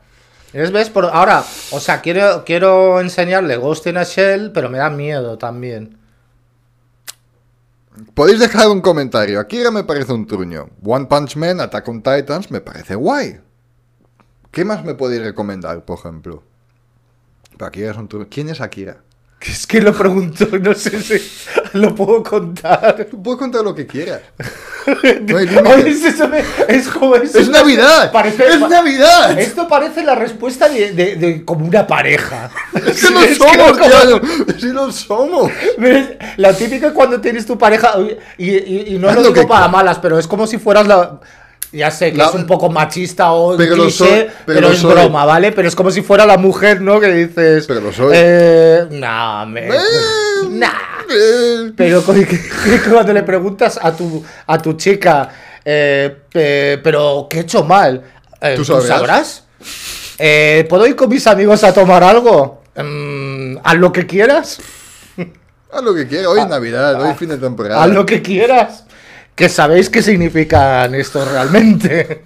¿Es, 0.51 0.71
ves? 0.71 0.89
Por, 0.89 1.05
ahora, 1.05 1.43
o 1.71 1.79
sea, 1.79 2.01
quiero, 2.01 2.43
quiero 2.45 2.99
enseñarle 2.99 3.57
Ghost 3.57 3.87
in 3.87 3.97
a 3.97 4.03
Shell, 4.03 4.51
pero 4.51 4.69
me 4.69 4.77
da 4.77 4.89
miedo 4.89 5.37
también. 5.37 5.97
Podéis 8.13 8.39
dejar 8.39 8.67
un 8.69 8.81
comentario. 8.81 9.39
Akira 9.39 9.71
me 9.71 9.83
parece 9.83 10.13
un 10.13 10.25
truño. 10.25 10.69
One 10.83 11.05
Punch 11.05 11.35
Man, 11.35 11.59
Attack 11.59 11.87
on 11.87 12.01
Titans, 12.01 12.49
me 12.49 12.61
parece 12.61 12.95
guay. 12.95 13.39
¿Qué 14.51 14.65
más 14.65 14.83
me 14.83 14.95
podéis 14.95 15.23
recomendar, 15.23 15.85
por 15.85 15.99
ejemplo? 15.99 16.43
Pero 17.51 17.65
Akira 17.65 17.91
es 17.91 17.97
un 17.97 18.07
truño. 18.07 18.27
¿Quién 18.29 18.49
es 18.49 18.61
Akira? 18.61 19.03
Es 19.45 19.67
que 19.67 19.81
lo 19.81 19.93
pregunto, 19.93 20.47
no 20.61 20.73
sé 20.73 21.01
si 21.01 21.21
lo 21.77 21.93
puedo 21.93 22.23
contar. 22.23 23.07
Puedo 23.23 23.37
contar 23.37 23.63
lo 23.63 23.75
que 23.75 23.85
quieras. 23.85 24.21
No 25.21 25.37
hay 25.37 25.47
es, 25.87 26.03
eso 26.03 26.29
es 26.67 26.89
como 26.89 27.15
eso. 27.15 27.39
¡Es 27.39 27.47
Navidad! 27.47 28.11
Parece- 28.11 28.49
¡Es 28.49 28.59
Navidad! 28.59 29.39
Esto 29.39 29.65
parece 29.65 30.03
la 30.03 30.13
respuesta 30.13 30.67
de, 30.67 30.91
de- 30.91 31.15
de 31.15 31.45
como 31.45 31.65
una 31.65 31.87
pareja. 31.87 32.49
¡Es 32.85 33.05
que 33.05 33.13
no 33.13 33.21
Es 33.21 33.29
que 33.29 33.35
somos, 33.35 33.77
como-! 33.77 34.59
¡Sí 34.59 34.67
lo 34.67 34.91
somos! 34.91 35.51
¿Ves? 35.77 36.09
La 36.35 36.51
típica 36.53 36.91
cuando 36.93 37.21
tienes 37.21 37.45
tu 37.45 37.57
pareja, 37.57 37.93
y, 38.37 38.49
y- 38.51 38.83
y 38.95 38.99
no 38.99 39.07
lo 39.07 39.13
lo 39.13 39.21
digo 39.21 39.33
que 39.33 39.47
para 39.47 39.69
malas, 39.69 39.99
pero 39.99 40.19
es 40.19 40.27
como 40.27 40.47
si 40.47 40.57
fueras 40.57 40.85
la... 40.85 41.19
Ya 41.73 41.89
sé 41.91 42.11
que 42.11 42.17
La- 42.19 42.25
es 42.27 42.33
un 42.35 42.45
poco 42.45 42.69
machista 42.69 43.31
o 43.33 43.57
Pero 43.57 43.73
cliché, 43.75 43.91
soy, 43.91 44.07
pero, 44.45 44.59
pero 44.59 44.71
es 44.71 44.77
soy. 44.79 44.93
broma, 44.93 45.25
¿vale? 45.25 45.51
Pero 45.51 45.67
es 45.67 45.75
como 45.75 45.89
si 45.91 46.01
fuera 46.03 46.25
la 46.25 46.37
mujer, 46.37 46.79
¿no? 46.81 46.99
Que 46.99 47.07
dices... 47.11 47.65
Pero 47.67 47.81
lo 47.81 47.91
soy. 47.91 48.13
Eh, 48.15 48.85
nah, 48.91 49.43
me... 49.45 49.67
Eh, 49.69 49.71
Nah. 50.51 50.67
eh. 51.09 51.71
Pero 51.75 52.03
cuando 52.91 53.11
le 53.13 53.23
preguntas 53.23 53.79
a 53.81 53.91
tu, 53.91 54.23
a 54.45 54.57
tu 54.61 54.73
chica, 54.73 55.29
eh, 55.65 56.15
pero 56.83 57.27
¿qué 57.29 57.37
he 57.37 57.41
hecho 57.41 57.63
mal? 57.63 58.03
Eh, 58.39 58.53
Tú 58.55 58.63
sabrás. 58.63 59.43
Eh, 60.19 60.65
¿Puedo 60.69 60.85
ir 60.85 60.95
con 60.95 61.09
mis 61.09 61.25
amigos 61.25 61.63
a 61.63 61.73
tomar 61.73 62.03
algo? 62.03 62.61
Mm, 62.75 63.57
haz 63.63 63.75
lo 63.75 63.91
que 63.91 64.05
quieras. 64.05 64.59
Haz 65.71 65.81
lo 65.81 65.95
que 65.95 66.07
quieras. 66.07 66.27
Hoy 66.27 66.39
es 66.41 66.47
Navidad, 66.47 67.01
hoy 67.01 67.09
es 67.11 67.17
fin 67.17 67.29
de 67.29 67.37
temporada. 67.37 67.83
Haz 67.83 67.89
lo 67.89 68.05
que 68.05 68.21
quieras. 68.21 68.85
Que 69.35 69.49
sabéis 69.49 69.89
qué 69.89 70.01
significan 70.01 70.93
esto 70.95 71.25
realmente. 71.25 72.21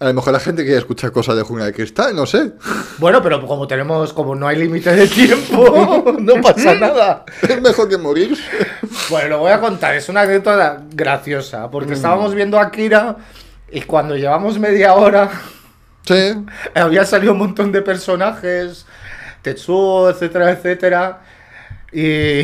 A 0.00 0.06
lo 0.06 0.14
mejor 0.14 0.32
la 0.32 0.40
gente 0.40 0.64
quiere 0.64 0.78
escuchar 0.78 1.12
cosas 1.12 1.36
de 1.36 1.42
Jungla 1.42 1.66
de 1.66 1.72
Cristal, 1.72 2.16
no 2.16 2.26
sé. 2.26 2.52
bueno, 2.98 3.22
pero 3.22 3.46
como 3.46 3.68
tenemos, 3.68 4.12
como 4.12 4.34
no 4.34 4.48
hay 4.48 4.56
límite 4.56 4.90
de 4.92 5.06
tiempo, 5.06 6.16
no 6.18 6.40
pasa 6.40 6.74
nada. 6.74 7.24
Es 7.40 7.62
mejor 7.62 7.88
que 7.88 7.96
morirse. 7.98 8.42
Bueno, 9.10 9.28
lo 9.28 9.38
voy 9.38 9.52
a 9.52 9.60
contar, 9.60 9.94
es 9.94 10.08
una 10.08 10.22
anécdota 10.22 10.82
graciosa, 10.90 11.70
porque 11.70 11.92
estábamos 11.92 12.34
viendo 12.34 12.58
a 12.58 12.72
Kira 12.72 13.16
y 13.70 13.82
cuando 13.82 14.16
llevamos 14.16 14.58
media 14.58 14.94
hora 14.94 15.30
Sí. 16.04 16.34
había 16.74 17.04
salido 17.04 17.32
un 17.32 17.38
montón 17.38 17.70
de 17.70 17.80
personajes, 17.80 18.86
Tetsuo, 19.42 20.10
etcétera, 20.10 20.50
etcétera, 20.50 21.20
y 21.92 22.42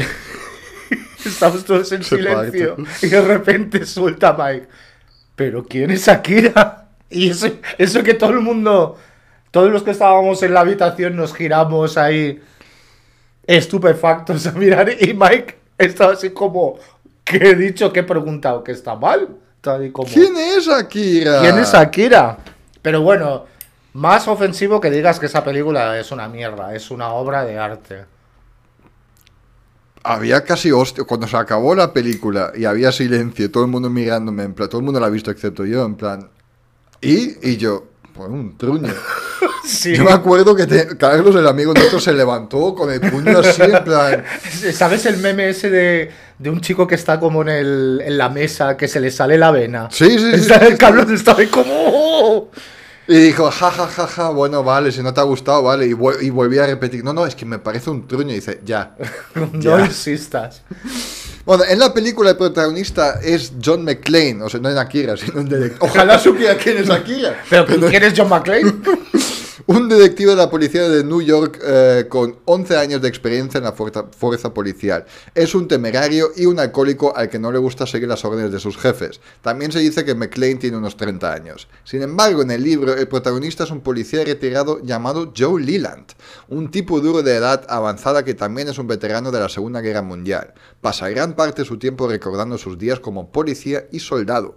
estamos 1.24 1.64
todos 1.64 1.90
en 1.92 2.02
silencio 2.02 2.76
y 3.02 3.08
de 3.08 3.20
repente 3.20 3.84
suelta 3.86 4.36
Mike, 4.38 4.68
¿pero 5.34 5.64
quién 5.64 5.90
es 5.90 6.08
Akira? 6.08 6.86
Y 7.10 7.30
eso, 7.30 7.48
eso 7.78 8.02
que 8.02 8.14
todo 8.14 8.30
el 8.30 8.40
mundo, 8.40 8.96
todos 9.50 9.70
los 9.70 9.82
que 9.82 9.92
estábamos 9.92 10.42
en 10.42 10.54
la 10.54 10.60
habitación 10.60 11.16
nos 11.16 11.34
giramos 11.34 11.96
ahí 11.96 12.40
estupefactos 13.46 14.46
a 14.46 14.52
mirar 14.52 14.90
y 14.90 15.14
Mike 15.14 15.56
estaba 15.78 16.12
así 16.12 16.30
como, 16.30 16.78
¿qué 17.24 17.50
he 17.50 17.54
dicho? 17.54 17.92
¿Qué 17.92 18.00
he 18.00 18.04
preguntado? 18.04 18.62
¿Que 18.62 18.72
está 18.72 18.94
mal? 18.94 19.28
Como, 19.92 20.08
¿Quién 20.08 20.36
es 20.36 20.68
Akira? 20.68 21.40
¿Quién 21.40 21.58
es 21.58 21.74
Akira? 21.74 22.38
Pero 22.80 23.02
bueno, 23.02 23.44
más 23.92 24.28
ofensivo 24.28 24.80
que 24.80 24.90
digas 24.90 25.18
que 25.18 25.26
esa 25.26 25.44
película 25.44 25.98
es 25.98 26.10
una 26.10 26.28
mierda, 26.28 26.74
es 26.74 26.90
una 26.90 27.08
obra 27.12 27.44
de 27.44 27.58
arte. 27.58 28.04
Había 30.08 30.42
casi 30.42 30.70
hostia. 30.72 31.04
Cuando 31.04 31.26
se 31.28 31.36
acabó 31.36 31.74
la 31.74 31.92
película 31.92 32.52
y 32.56 32.64
había 32.64 32.90
silencio, 32.92 33.50
todo 33.50 33.64
el 33.64 33.70
mundo 33.70 33.90
mirándome, 33.90 34.42
en 34.44 34.54
plan, 34.54 34.68
todo 34.68 34.80
el 34.80 34.84
mundo 34.84 35.00
la 35.00 35.06
ha 35.06 35.10
visto 35.10 35.30
excepto 35.30 35.64
yo, 35.66 35.84
en 35.84 35.94
plan. 35.96 36.28
¿Y? 37.00 37.36
Y 37.50 37.56
yo, 37.58 37.86
pues 38.14 38.28
un 38.28 38.56
truño. 38.56 38.92
Sí. 39.68 39.94
Yo 39.94 40.02
me 40.02 40.12
acuerdo 40.12 40.56
que 40.56 40.66
te- 40.66 40.96
Carlos, 40.96 41.36
el 41.36 41.46
amigo 41.46 41.74
nuestro, 41.74 42.00
se 42.00 42.14
levantó 42.14 42.74
con 42.74 42.90
el 42.90 43.00
puño 43.02 43.38
así, 43.40 43.60
en 43.60 43.84
plan. 43.84 44.24
¿Sabes 44.72 45.04
el 45.04 45.18
meme 45.18 45.50
ese 45.50 45.68
de, 45.68 46.10
de 46.38 46.48
un 46.48 46.62
chico 46.62 46.86
que 46.86 46.94
está 46.94 47.20
como 47.20 47.42
en, 47.42 47.50
el, 47.50 48.02
en 48.02 48.16
la 48.16 48.30
mesa, 48.30 48.78
que 48.78 48.88
se 48.88 48.98
le 48.98 49.10
sale 49.10 49.36
la 49.36 49.50
vena? 49.50 49.88
Sí, 49.90 50.08
sí, 50.12 50.18
sí. 50.18 50.30
Está- 50.40 50.60
sí, 50.60 50.66
sí. 50.70 50.76
Carlos 50.78 51.10
estaba 51.10 51.40
ahí 51.40 51.48
como... 51.48 52.48
Y 53.08 53.14
dijo, 53.16 53.50
ja, 53.50 53.70
ja, 53.70 53.86
ja, 53.86 54.06
ja, 54.06 54.28
bueno, 54.28 54.62
vale, 54.62 54.92
si 54.92 55.02
no 55.02 55.14
te 55.14 55.20
ha 55.20 55.24
gustado, 55.24 55.62
vale. 55.62 55.86
Y, 55.86 55.92
vol- 55.92 56.20
y 56.22 56.28
volví 56.28 56.58
a 56.58 56.66
repetir, 56.66 57.02
no, 57.02 57.14
no, 57.14 57.24
es 57.24 57.34
que 57.34 57.46
me 57.46 57.58
parece 57.58 57.88
un 57.88 58.06
truño. 58.06 58.30
Y 58.32 58.34
dice, 58.34 58.60
ya. 58.64 58.94
No 59.52 59.80
insistas. 59.80 60.60
Bueno, 61.46 61.64
en 61.66 61.78
la 61.78 61.94
película 61.94 62.28
el 62.30 62.36
protagonista 62.36 63.18
es 63.22 63.52
John 63.64 63.82
McClane, 63.82 64.42
o 64.42 64.50
sea, 64.50 64.60
no 64.60 64.68
en 64.68 64.76
Akira, 64.76 65.16
sino 65.16 65.42
detective. 65.42 65.76
Ojalá 65.80 66.18
supiera 66.18 66.54
quién 66.58 66.76
es 66.76 66.90
Akira. 66.90 67.42
¿Pero 67.48 67.66
quién 67.88 68.02
es 68.04 68.12
John 68.14 68.28
McClane? 68.28 68.70
Un 69.66 69.88
detective 69.88 70.30
de 70.30 70.36
la 70.36 70.50
policía 70.50 70.88
de 70.88 71.02
New 71.02 71.20
York 71.20 71.58
eh, 71.64 72.06
con 72.08 72.36
11 72.44 72.76
años 72.76 73.02
de 73.02 73.08
experiencia 73.08 73.58
en 73.58 73.64
la 73.64 73.72
fuerza, 73.72 74.04
fuerza 74.16 74.54
policial. 74.54 75.04
Es 75.34 75.54
un 75.54 75.66
temerario 75.66 76.30
y 76.36 76.46
un 76.46 76.60
alcohólico 76.60 77.16
al 77.16 77.28
que 77.28 77.40
no 77.40 77.50
le 77.50 77.58
gusta 77.58 77.86
seguir 77.86 78.08
las 78.08 78.24
órdenes 78.24 78.52
de 78.52 78.60
sus 78.60 78.78
jefes. 78.78 79.20
También 79.42 79.72
se 79.72 79.80
dice 79.80 80.04
que 80.04 80.14
McClane 80.14 80.56
tiene 80.56 80.76
unos 80.76 80.96
30 80.96 81.32
años. 81.32 81.68
Sin 81.82 82.02
embargo, 82.02 82.42
en 82.42 82.52
el 82.52 82.62
libro, 82.62 82.94
el 82.94 83.08
protagonista 83.08 83.64
es 83.64 83.70
un 83.70 83.80
policía 83.80 84.24
retirado 84.24 84.80
llamado 84.82 85.32
Joe 85.36 85.60
Leland, 85.60 86.06
un 86.48 86.70
tipo 86.70 87.00
duro 87.00 87.22
de 87.22 87.34
edad 87.34 87.66
avanzada 87.68 88.24
que 88.24 88.34
también 88.34 88.68
es 88.68 88.78
un 88.78 88.86
veterano 88.86 89.32
de 89.32 89.40
la 89.40 89.48
Segunda 89.48 89.80
Guerra 89.80 90.02
Mundial. 90.02 90.54
Pasa 90.80 91.08
gran 91.08 91.34
parte 91.34 91.62
de 91.62 91.68
su 91.68 91.78
tiempo 91.78 92.06
recordando 92.06 92.58
sus 92.58 92.78
días 92.78 93.00
como 93.00 93.32
policía 93.32 93.86
y 93.90 93.98
soldado. 93.98 94.56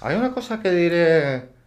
Hay 0.00 0.16
una 0.16 0.32
cosa 0.32 0.62
que 0.62 0.70
diré... 0.70 1.57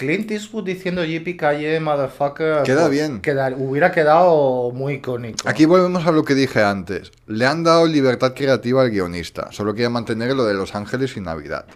Clint 0.00 0.30
Eastwood 0.30 0.64
diciendo 0.64 1.04
yippee 1.04 1.36
calle, 1.36 1.78
motherfucker... 1.80 2.62
Queda 2.64 2.80
pues, 2.86 2.90
bien. 2.90 3.20
queda- 3.20 3.54
hubiera 3.56 3.92
quedado 3.92 4.70
muy 4.72 4.94
icónico. 4.94 5.48
Aquí 5.48 5.64
volvemos 5.66 6.06
a 6.06 6.10
lo 6.12 6.24
que 6.24 6.34
dije 6.34 6.62
antes. 6.62 7.12
Le 7.26 7.46
han 7.46 7.62
dado 7.62 7.86
libertad 7.86 8.32
creativa 8.34 8.82
al 8.82 8.90
guionista. 8.90 9.52
Solo 9.52 9.74
quiere 9.74 9.88
mantener 9.90 10.34
lo 10.34 10.44
de 10.44 10.54
Los 10.54 10.74
Ángeles 10.74 11.16
y 11.16 11.20
Navidad. 11.20 11.66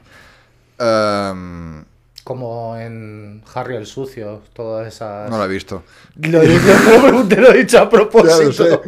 Ehm, 0.78 1.84
Como 2.24 2.76
en 2.76 3.42
Harry 3.54 3.76
el 3.76 3.86
Sucio, 3.86 4.42
todas 4.54 4.88
esas... 4.88 5.30
no 5.30 5.38
lo 5.38 5.44
he 5.44 5.48
visto. 5.48 5.82
Lo 6.16 6.42
he 6.42 6.48
dicho, 6.48 6.72
no 7.12 7.40
lo 7.40 7.52
he 7.52 7.58
dicho 7.58 7.78
a 7.78 7.88
propósito. 7.88 8.82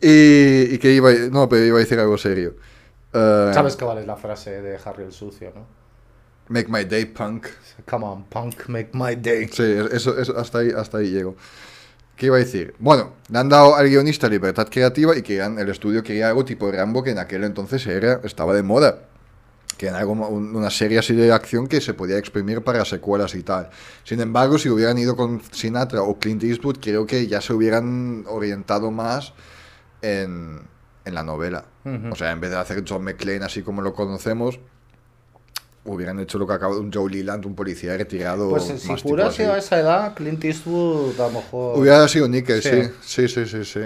Y, 0.00 0.74
y 0.74 0.78
que 0.78 0.92
iba, 0.92 1.12
no, 1.30 1.48
pero 1.48 1.64
iba 1.64 1.76
a 1.76 1.80
decir 1.80 1.98
algo 2.00 2.16
serio. 2.16 2.54
Sabes 3.12 3.76
que 3.76 3.84
vale 3.84 4.06
la 4.06 4.16
frase 4.16 4.62
de 4.62 4.78
Harry 4.84 5.04
el 5.04 5.12
Sucio, 5.12 5.52
¿no? 5.54 5.79
Make 6.50 6.68
my 6.68 6.84
day 6.84 7.04
punk. 7.06 7.46
Come 7.88 8.04
on, 8.04 8.24
punk, 8.24 8.68
make 8.68 8.90
my 8.92 9.14
day. 9.16 9.48
Sí, 9.48 9.62
eso, 9.92 10.18
eso, 10.18 10.36
hasta, 10.38 10.58
ahí, 10.58 10.70
hasta 10.76 10.98
ahí 10.98 11.10
llego. 11.10 11.36
¿Qué 12.16 12.26
iba 12.26 12.36
a 12.36 12.40
decir? 12.40 12.74
Bueno, 12.78 13.14
le 13.30 13.38
han 13.38 13.48
dado 13.48 13.76
al 13.76 13.88
guionista 13.88 14.28
libertad 14.28 14.68
creativa 14.70 15.16
y 15.16 15.22
querían, 15.22 15.58
el 15.58 15.68
estudio 15.70 16.02
quería 16.02 16.28
algo 16.28 16.44
tipo 16.44 16.70
Rambo 16.70 17.02
que 17.02 17.10
en 17.12 17.18
aquel 17.18 17.44
entonces 17.44 17.86
era, 17.86 18.20
estaba 18.24 18.52
de 18.52 18.62
moda. 18.62 19.04
Que 19.78 19.86
era 19.86 19.98
algo, 20.00 20.12
un- 20.12 20.54
una 20.54 20.68
serie 20.70 20.98
así 20.98 21.14
de 21.14 21.32
acción 21.32 21.66
que 21.68 21.80
se 21.80 21.94
podía 21.94 22.18
exprimir 22.18 22.62
para 22.62 22.84
secuelas 22.84 23.34
y 23.36 23.42
tal. 23.44 23.70
Sin 24.04 24.20
embargo, 24.20 24.58
si 24.58 24.68
hubieran 24.68 24.98
ido 24.98 25.16
con 25.16 25.40
Sinatra 25.52 26.02
o 26.02 26.18
Clint 26.18 26.42
Eastwood, 26.44 26.78
creo 26.82 27.06
que 27.06 27.26
ya 27.28 27.40
se 27.40 27.54
hubieran 27.54 28.24
orientado 28.28 28.90
más 28.90 29.32
en, 30.02 30.60
en 31.06 31.14
la 31.14 31.22
novela. 31.22 31.64
O 32.10 32.14
sea, 32.16 32.32
en 32.32 32.40
vez 32.40 32.50
de 32.50 32.56
hacer 32.58 32.84
John 32.86 33.04
McClane 33.04 33.44
así 33.44 33.62
como 33.62 33.80
lo 33.80 33.94
conocemos, 33.94 34.60
hubieran 35.84 36.20
hecho 36.20 36.38
lo 36.38 36.46
que 36.46 36.52
acaba 36.52 36.74
de 36.74 36.80
un 36.80 36.92
Joe 36.92 37.10
Leland, 37.10 37.46
un 37.46 37.54
policía 37.54 37.96
retirado. 37.96 38.50
Pues 38.50 38.64
si 38.64 38.92
hubiera 39.04 39.30
sido 39.30 39.52
a 39.52 39.58
esa 39.58 39.80
edad, 39.80 40.14
Clint 40.14 40.44
Eastwood 40.44 41.18
a 41.20 41.28
lo 41.28 41.30
mejor... 41.30 41.78
Hubiera 41.78 42.06
sido 42.08 42.28
Nickel, 42.28 42.62
Sí. 42.62 42.68
sí. 43.02 43.28
Sí, 43.28 43.28
sí, 43.28 43.46
sí, 43.46 43.64
sí. 43.64 43.80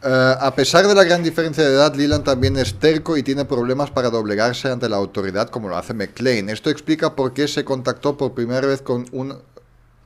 Eh, 0.00 0.34
a 0.40 0.54
pesar 0.54 0.86
de 0.86 0.94
la 0.94 1.02
gran 1.02 1.24
diferencia 1.24 1.64
de 1.64 1.74
edad, 1.74 1.92
Leland 1.94 2.22
también 2.22 2.56
es 2.56 2.78
terco 2.78 3.16
y 3.16 3.24
tiene 3.24 3.44
problemas 3.44 3.90
para 3.90 4.10
doblegarse 4.10 4.68
ante 4.68 4.88
la 4.88 4.96
autoridad 4.96 5.48
como 5.48 5.68
lo 5.68 5.76
hace 5.76 5.92
McLean. 5.92 6.48
Esto 6.50 6.70
explica 6.70 7.16
por 7.16 7.32
qué 7.32 7.48
se 7.48 7.64
contactó 7.64 8.16
por 8.16 8.32
primera 8.32 8.66
vez 8.66 8.80
con 8.80 9.06
un... 9.10 9.36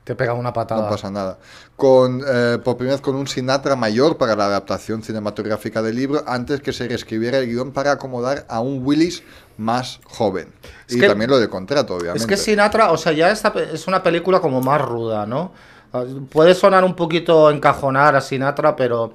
Te 0.03 0.15
pega 0.15 0.33
una 0.33 0.51
patada. 0.51 0.81
No 0.83 0.89
pasa 0.89 1.09
nada. 1.09 1.37
Con, 1.77 2.21
eh, 2.27 2.57
por 2.63 2.75
primera 2.75 2.95
vez 2.95 3.01
con 3.01 3.15
un 3.15 3.25
Sinatra 3.25 3.75
mayor 3.77 4.17
para 4.17 4.35
la 4.35 4.45
adaptación 4.47 5.01
cinematográfica 5.01 5.81
del 5.81 5.95
libro 5.95 6.23
antes 6.27 6.59
que 6.61 6.73
se 6.73 6.87
reescribiera 6.89 7.37
el 7.37 7.47
guion 7.47 7.71
para 7.71 7.91
acomodar 7.93 8.45
a 8.49 8.59
un 8.59 8.85
Willis 8.85 9.23
más 9.57 10.01
joven. 10.05 10.49
Es 10.89 10.95
y 10.97 10.99
que- 10.99 11.07
también 11.07 11.29
lo 11.29 11.39
de 11.39 11.47
contrato, 11.49 11.95
obviamente. 11.95 12.19
Es 12.19 12.27
que 12.27 12.35
Sinatra, 12.35 12.91
o 12.91 12.97
sea, 12.97 13.13
ya 13.13 13.31
esta 13.31 13.53
es 13.71 13.87
una 13.87 14.03
película 14.03 14.41
como 14.41 14.59
más 14.61 14.81
ruda, 14.81 15.25
¿no? 15.25 15.53
Ah, 15.93 16.03
Puede 16.29 16.53
sonar 16.53 16.83
un 16.83 16.95
poquito 16.95 17.49
encajonar 17.49 18.15
a 18.15 18.19
Sinatra, 18.21 18.75
pero 18.75 19.13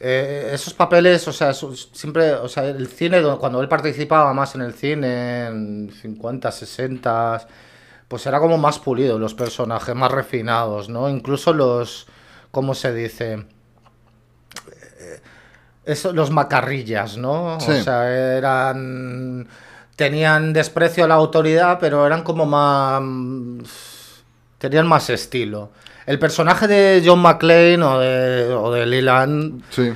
eh, 0.00 0.50
esos 0.52 0.74
papeles, 0.74 1.26
o 1.28 1.32
sea, 1.32 1.50
esos- 1.50 1.88
siempre, 1.92 2.32
o 2.34 2.48
sea, 2.48 2.64
el 2.66 2.88
cine, 2.88 3.20
do- 3.20 3.38
cuando 3.38 3.60
él 3.62 3.68
participaba 3.68 4.34
más 4.34 4.54
en 4.54 4.62
el 4.62 4.74
cine, 4.74 5.46
en 5.46 5.92
50, 6.02 6.50
60, 6.50 7.46
pues 8.14 8.26
era 8.26 8.38
como 8.38 8.58
más 8.58 8.78
pulido, 8.78 9.18
los 9.18 9.34
personajes 9.34 9.92
más 9.92 10.08
refinados, 10.08 10.88
¿no? 10.88 11.08
Incluso 11.08 11.52
los, 11.52 12.06
¿cómo 12.52 12.72
se 12.76 12.94
dice? 12.94 13.44
Eh, 14.70 15.20
Eso, 15.84 16.12
los 16.12 16.30
macarrillas, 16.30 17.16
¿no? 17.16 17.58
Sí. 17.58 17.72
O 17.72 17.82
sea, 17.82 18.08
eran. 18.36 19.48
Tenían 19.96 20.52
desprecio 20.52 21.02
a 21.02 21.08
la 21.08 21.14
autoridad, 21.14 21.78
pero 21.80 22.06
eran 22.06 22.22
como 22.22 22.46
más. 22.46 23.02
Tenían 24.58 24.86
más 24.86 25.10
estilo. 25.10 25.70
El 26.06 26.20
personaje 26.20 26.68
de 26.68 27.02
John 27.04 27.18
McClane 27.18 27.82
o 27.82 27.98
de, 27.98 28.54
o 28.54 28.70
de 28.70 28.86
Leland, 28.86 29.64
Sí. 29.70 29.92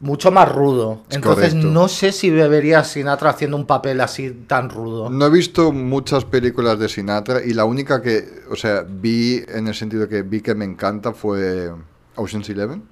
Mucho 0.00 0.30
más 0.30 0.52
rudo. 0.52 1.02
Es 1.08 1.16
Entonces, 1.16 1.50
correcto. 1.50 1.70
no 1.70 1.88
sé 1.88 2.12
si 2.12 2.30
vería 2.30 2.80
a 2.80 2.84
Sinatra 2.84 3.30
haciendo 3.30 3.56
un 3.56 3.66
papel 3.66 4.00
así 4.00 4.30
tan 4.46 4.68
rudo. 4.70 5.08
No 5.10 5.26
he 5.26 5.30
visto 5.30 5.72
muchas 5.72 6.24
películas 6.24 6.78
de 6.78 6.88
Sinatra 6.88 7.42
y 7.44 7.54
la 7.54 7.64
única 7.64 8.02
que, 8.02 8.24
o 8.50 8.56
sea, 8.56 8.84
vi 8.88 9.42
en 9.48 9.68
el 9.68 9.74
sentido 9.74 10.08
que 10.08 10.22
vi 10.22 10.40
que 10.40 10.54
me 10.54 10.64
encanta 10.64 11.12
fue 11.12 11.72
Ocean's 12.16 12.48
Eleven. 12.50 12.82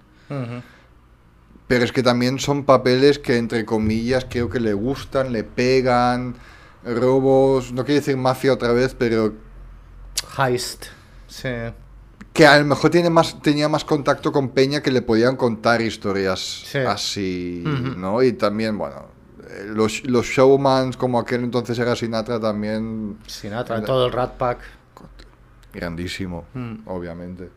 Pero 1.66 1.84
es 1.84 1.92
que 1.92 2.02
también 2.02 2.38
son 2.38 2.64
papeles 2.64 3.18
que, 3.18 3.36
entre 3.36 3.64
comillas, 3.64 4.26
creo 4.28 4.50
que 4.50 4.60
le 4.60 4.74
gustan, 4.74 5.32
le 5.32 5.44
pegan, 5.44 6.36
robos, 6.84 7.72
no 7.72 7.84
quiero 7.84 8.00
decir 8.00 8.16
mafia 8.16 8.52
otra 8.52 8.72
vez, 8.72 8.94
pero 8.94 9.32
Heist. 10.36 10.86
Sí. 11.26 11.48
Que 12.34 12.46
a 12.46 12.58
lo 12.58 12.64
mejor 12.66 12.90
tiene 12.90 13.08
más, 13.08 13.40
tenía 13.40 13.68
más 13.68 13.84
contacto 13.84 14.30
con 14.32 14.50
Peña 14.50 14.82
que 14.82 14.90
le 14.90 15.00
podían 15.02 15.36
contar 15.36 15.80
historias 15.80 16.40
Sí. 16.66 16.78
así. 16.78 17.62
¿no? 17.64 18.22
Y 18.22 18.32
también, 18.32 18.76
bueno, 18.76 19.06
eh, 19.48 19.66
los, 19.68 20.04
los 20.04 20.26
showmans 20.26 20.96
como 20.96 21.18
aquel 21.20 21.44
entonces 21.44 21.78
era 21.78 21.94
Sinatra 21.96 22.40
también 22.40 23.18
Sinatra, 23.26 23.78
en 23.78 23.84
todo 23.84 24.06
el 24.06 24.12
Rat 24.12 24.32
Pack. 24.36 24.58
grandísimo, 25.72 26.44
Mm. 26.54 26.74
obviamente. 26.86 27.50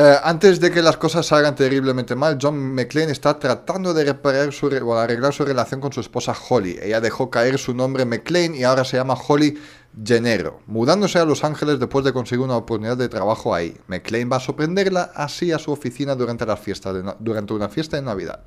Eh, 0.00 0.16
antes 0.22 0.60
de 0.60 0.70
que 0.70 0.80
las 0.80 0.96
cosas 0.96 1.26
salgan 1.26 1.56
terriblemente 1.56 2.14
mal, 2.14 2.38
John 2.40 2.56
McClane 2.72 3.10
está 3.10 3.36
tratando 3.36 3.92
de 3.92 4.04
reparar 4.04 4.52
su 4.52 4.70
re- 4.70 4.80
o 4.80 4.96
arreglar 4.96 5.34
su 5.34 5.44
relación 5.44 5.80
con 5.80 5.92
su 5.92 5.98
esposa 5.98 6.36
Holly. 6.48 6.78
Ella 6.80 7.00
dejó 7.00 7.30
caer 7.30 7.58
su 7.58 7.74
nombre 7.74 8.04
McClane 8.04 8.56
y 8.56 8.62
ahora 8.62 8.84
se 8.84 8.96
llama 8.96 9.14
Holly 9.14 9.58
Gennaro, 10.04 10.60
mudándose 10.66 11.18
a 11.18 11.24
Los 11.24 11.42
Ángeles 11.42 11.80
después 11.80 12.04
de 12.04 12.12
conseguir 12.12 12.44
una 12.44 12.56
oportunidad 12.56 12.96
de 12.96 13.08
trabajo 13.08 13.52
ahí. 13.52 13.76
McClane 13.88 14.26
va 14.26 14.36
a 14.36 14.40
sorprenderla 14.40 15.10
así 15.16 15.50
a 15.50 15.58
su 15.58 15.72
oficina 15.72 16.14
durante, 16.14 16.46
de 16.46 17.02
na- 17.02 17.16
durante 17.18 17.54
una 17.54 17.68
fiesta 17.68 17.96
de 17.96 18.02
Navidad. 18.02 18.44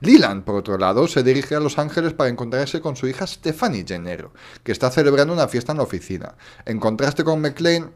Leland, 0.00 0.42
por 0.42 0.56
otro 0.56 0.76
lado, 0.76 1.06
se 1.06 1.22
dirige 1.22 1.54
a 1.54 1.60
Los 1.60 1.78
Ángeles 1.78 2.14
para 2.14 2.30
encontrarse 2.30 2.80
con 2.80 2.96
su 2.96 3.06
hija 3.06 3.28
Stephanie 3.28 3.84
Gennaro, 3.86 4.32
que 4.64 4.72
está 4.72 4.90
celebrando 4.90 5.32
una 5.34 5.46
fiesta 5.46 5.70
en 5.70 5.78
la 5.78 5.84
oficina. 5.84 6.34
En 6.64 6.80
contraste 6.80 7.22
con 7.22 7.40
McClane, 7.40 7.90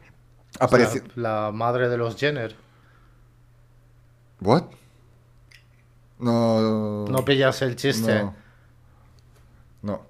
aparece... 0.60 1.02
La, 1.16 1.46
la 1.46 1.50
madre 1.50 1.88
de 1.88 1.96
los 1.96 2.14
Jenner. 2.14 2.62
¿What? 4.40 4.64
No. 6.18 7.04
No 7.06 7.24
pillas 7.24 7.60
el 7.62 7.76
chiste. 7.76 8.22
No. 8.22 8.34
No. 9.82 10.02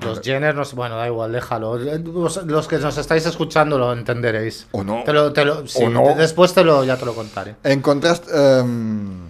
Los 0.00 0.20
Jenner, 0.20 0.54
no 0.54 0.62
bueno, 0.74 0.96
da 0.96 1.06
igual, 1.06 1.32
déjalo. 1.32 1.76
Los, 1.78 2.44
los 2.46 2.68
que 2.68 2.78
nos 2.78 2.96
estáis 2.98 3.24
escuchando 3.26 3.78
lo 3.78 3.92
entenderéis. 3.92 4.66
O 4.72 4.82
no. 4.82 5.04
Te 5.04 5.12
lo, 5.12 5.32
te 5.32 5.44
lo- 5.44 5.66
sí, 5.66 5.84
O 5.84 5.90
no. 5.90 6.14
Después 6.16 6.52
te 6.54 6.64
lo, 6.64 6.82
ya 6.84 6.96
te 6.96 7.04
lo 7.04 7.14
contaré. 7.14 7.56
En 7.62 7.80
contraste. 7.80 8.30
em, 8.58 9.28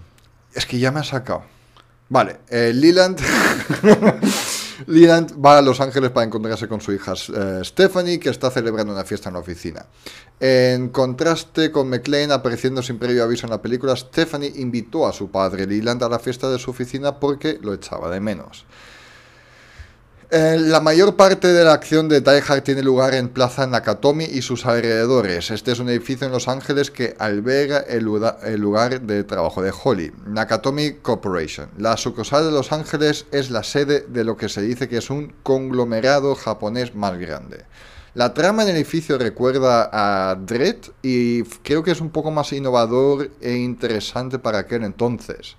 es 0.54 0.64
que 0.66 0.78
ya 0.78 0.90
me 0.90 1.00
ha 1.00 1.04
sacado. 1.04 1.42
Vale, 2.08 2.40
eh, 2.48 2.72
Leland. 2.74 3.20
Leland 4.86 5.32
va 5.44 5.58
a 5.58 5.62
Los 5.62 5.80
Ángeles 5.80 6.10
para 6.10 6.26
encontrarse 6.26 6.68
con 6.68 6.80
su 6.80 6.92
hija 6.92 7.12
eh, 7.12 7.60
Stephanie, 7.64 8.18
que 8.18 8.30
está 8.30 8.50
celebrando 8.50 8.92
una 8.92 9.04
fiesta 9.04 9.28
en 9.28 9.34
la 9.34 9.40
oficina. 9.40 9.86
En 10.40 10.88
contraste 10.88 11.70
con 11.70 11.88
McLean 11.88 12.32
apareciendo 12.32 12.82
sin 12.82 12.98
previo 12.98 13.24
aviso 13.24 13.46
en 13.46 13.50
la 13.50 13.62
película, 13.62 13.94
Stephanie 13.96 14.52
invitó 14.56 15.06
a 15.06 15.12
su 15.12 15.30
padre 15.30 15.66
Leland 15.66 16.02
a 16.02 16.08
la 16.08 16.18
fiesta 16.18 16.50
de 16.50 16.58
su 16.58 16.70
oficina 16.70 17.18
porque 17.20 17.58
lo 17.62 17.74
echaba 17.74 18.10
de 18.10 18.20
menos. 18.20 18.64
Eh, 20.34 20.56
la 20.58 20.80
mayor 20.80 21.14
parte 21.14 21.48
de 21.48 21.62
la 21.62 21.74
acción 21.74 22.08
de 22.08 22.22
Die 22.22 22.42
Hard 22.48 22.62
tiene 22.62 22.82
lugar 22.82 23.12
en 23.14 23.28
Plaza 23.28 23.66
Nakatomi 23.66 24.24
y 24.24 24.40
sus 24.40 24.64
alrededores. 24.64 25.50
Este 25.50 25.72
es 25.72 25.78
un 25.78 25.90
edificio 25.90 26.26
en 26.26 26.32
Los 26.32 26.48
Ángeles 26.48 26.90
que 26.90 27.14
alberga 27.18 27.80
el, 27.80 28.04
lugar 28.04 29.02
de 29.02 29.24
trabajo 29.24 29.60
de 29.60 29.74
Holly, 29.84 30.10
Nakatomi 30.26 30.92
Corporation. 31.02 31.68
La 31.76 31.98
sucursal 31.98 32.46
de 32.46 32.50
Los 32.50 32.72
Ángeles 32.72 33.26
es 33.30 33.50
la 33.50 33.62
sede 33.62 34.06
de 34.08 34.24
lo 34.24 34.38
que 34.38 34.48
se 34.48 34.62
dice 34.62 34.88
que 34.88 34.96
es 34.96 35.10
un 35.10 35.34
conglomerado 35.42 36.34
japonés 36.34 36.94
más 36.94 37.18
grande. 37.18 37.66
La 38.14 38.32
trama 38.32 38.62
en 38.62 38.70
el 38.70 38.76
edificio 38.76 39.18
recuerda 39.18 39.90
a 39.92 40.34
Dread 40.36 40.76
y 41.02 41.42
creo 41.42 41.82
que 41.82 41.90
es 41.90 42.00
un 42.00 42.08
poco 42.08 42.30
más 42.30 42.54
innovador 42.54 43.30
e 43.42 43.56
interesante 43.56 44.38
para 44.38 44.60
aquel 44.60 44.84
entonces. 44.84 45.56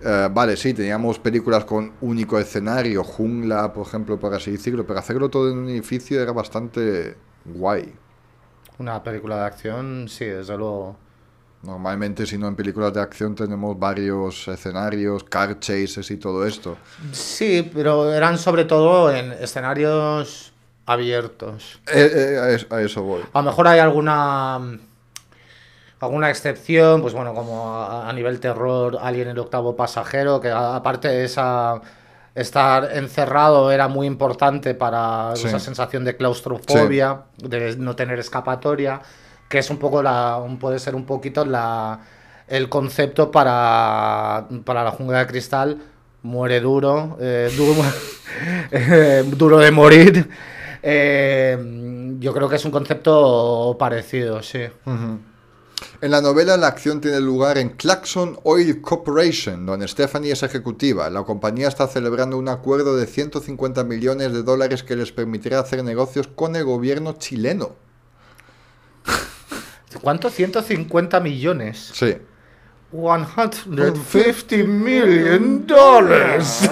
Eh, 0.00 0.28
vale, 0.30 0.56
sí, 0.56 0.74
teníamos 0.74 1.18
películas 1.18 1.64
con 1.64 1.92
único 2.00 2.38
escenario, 2.38 3.02
jungla, 3.02 3.72
por 3.72 3.86
ejemplo, 3.86 4.18
por 4.18 4.34
así 4.34 4.52
decirlo, 4.52 4.86
pero 4.86 4.98
hacerlo 4.98 5.28
todo 5.28 5.50
en 5.50 5.58
un 5.58 5.68
edificio 5.68 6.20
era 6.20 6.32
bastante 6.32 7.16
guay. 7.44 7.92
Una 8.78 9.02
película 9.02 9.36
de 9.40 9.44
acción, 9.46 10.06
sí, 10.08 10.24
desde 10.24 10.56
luego. 10.56 10.96
Normalmente, 11.62 12.24
si 12.24 12.38
no 12.38 12.46
en 12.46 12.54
películas 12.54 12.94
de 12.94 13.00
acción, 13.00 13.34
tenemos 13.34 13.76
varios 13.76 14.46
escenarios, 14.46 15.24
car 15.24 15.58
chases 15.58 16.08
y 16.12 16.16
todo 16.16 16.46
esto. 16.46 16.76
Sí, 17.10 17.68
pero 17.74 18.12
eran 18.12 18.38
sobre 18.38 18.64
todo 18.64 19.12
en 19.12 19.32
escenarios 19.32 20.52
abiertos. 20.86 21.80
Eh, 21.92 22.10
eh, 22.14 22.38
a, 22.38 22.50
eso, 22.50 22.66
a 22.70 22.80
eso 22.80 23.02
voy. 23.02 23.22
A 23.32 23.40
lo 23.40 23.50
mejor 23.50 23.66
hay 23.66 23.80
alguna 23.80 24.78
alguna 26.00 26.30
excepción, 26.30 27.00
pues 27.02 27.14
bueno, 27.14 27.34
como 27.34 27.74
a, 27.76 28.08
a 28.08 28.12
nivel 28.12 28.40
terror, 28.40 28.98
Alien 29.00 29.28
el 29.28 29.38
octavo 29.38 29.74
pasajero, 29.76 30.40
que 30.40 30.48
a- 30.48 30.76
aparte 30.76 31.08
de 31.08 31.24
esa 31.24 31.80
estar 32.34 32.96
encerrado 32.96 33.72
era 33.72 33.88
muy 33.88 34.06
importante 34.06 34.74
para 34.74 35.32
Sí. 35.34 35.48
esa 35.48 35.58
sensación 35.58 36.04
de 36.04 36.16
claustrofobia, 36.16 37.22
de 37.38 37.76
no 37.76 37.96
tener 37.96 38.18
escapatoria, 38.20 39.00
que 39.48 39.58
es 39.58 39.70
un 39.70 39.78
poco 39.78 40.02
la 40.02 40.40
puede 40.60 40.78
ser 40.78 40.94
un 40.94 41.04
poquito 41.04 41.44
la 41.44 41.98
el 42.46 42.68
concepto 42.68 43.30
para, 43.30 44.46
para 44.64 44.82
la 44.84 44.90
jungla 44.92 45.18
de 45.18 45.26
cristal 45.26 45.78
muere 46.22 46.60
duro, 46.60 47.16
eh, 47.20 47.50
duro, 47.56 47.82
eh, 48.70 49.24
duro 49.36 49.58
de 49.58 49.70
morir. 49.70 50.28
Eh, 50.82 52.16
yo 52.20 52.32
creo 52.32 52.48
que 52.48 52.56
es 52.56 52.64
un 52.64 52.70
concepto 52.70 53.76
parecido, 53.78 54.42
sí. 54.42 54.60
En 56.00 56.12
la 56.12 56.20
novela 56.20 56.56
la 56.56 56.68
acción 56.68 57.00
tiene 57.00 57.20
lugar 57.20 57.58
en 57.58 57.70
Claxon 57.70 58.38
Oil 58.44 58.80
Corporation, 58.80 59.66
donde 59.66 59.88
Stephanie 59.88 60.32
es 60.32 60.42
ejecutiva. 60.42 61.10
La 61.10 61.24
compañía 61.24 61.66
está 61.68 61.88
celebrando 61.88 62.38
un 62.38 62.48
acuerdo 62.48 62.96
de 62.96 63.06
150 63.06 63.82
millones 63.84 64.32
de 64.32 64.42
dólares 64.42 64.82
que 64.82 64.94
les 64.94 65.10
permitirá 65.10 65.58
hacer 65.58 65.82
negocios 65.82 66.28
con 66.28 66.54
el 66.54 66.64
gobierno 66.64 67.14
chileno. 67.18 67.74
¿Cuánto? 70.00 70.30
150 70.30 71.18
millones. 71.20 71.90
Sí. 71.94 72.16
150 72.90 74.56
million 74.66 75.66
dollars. 75.66 76.70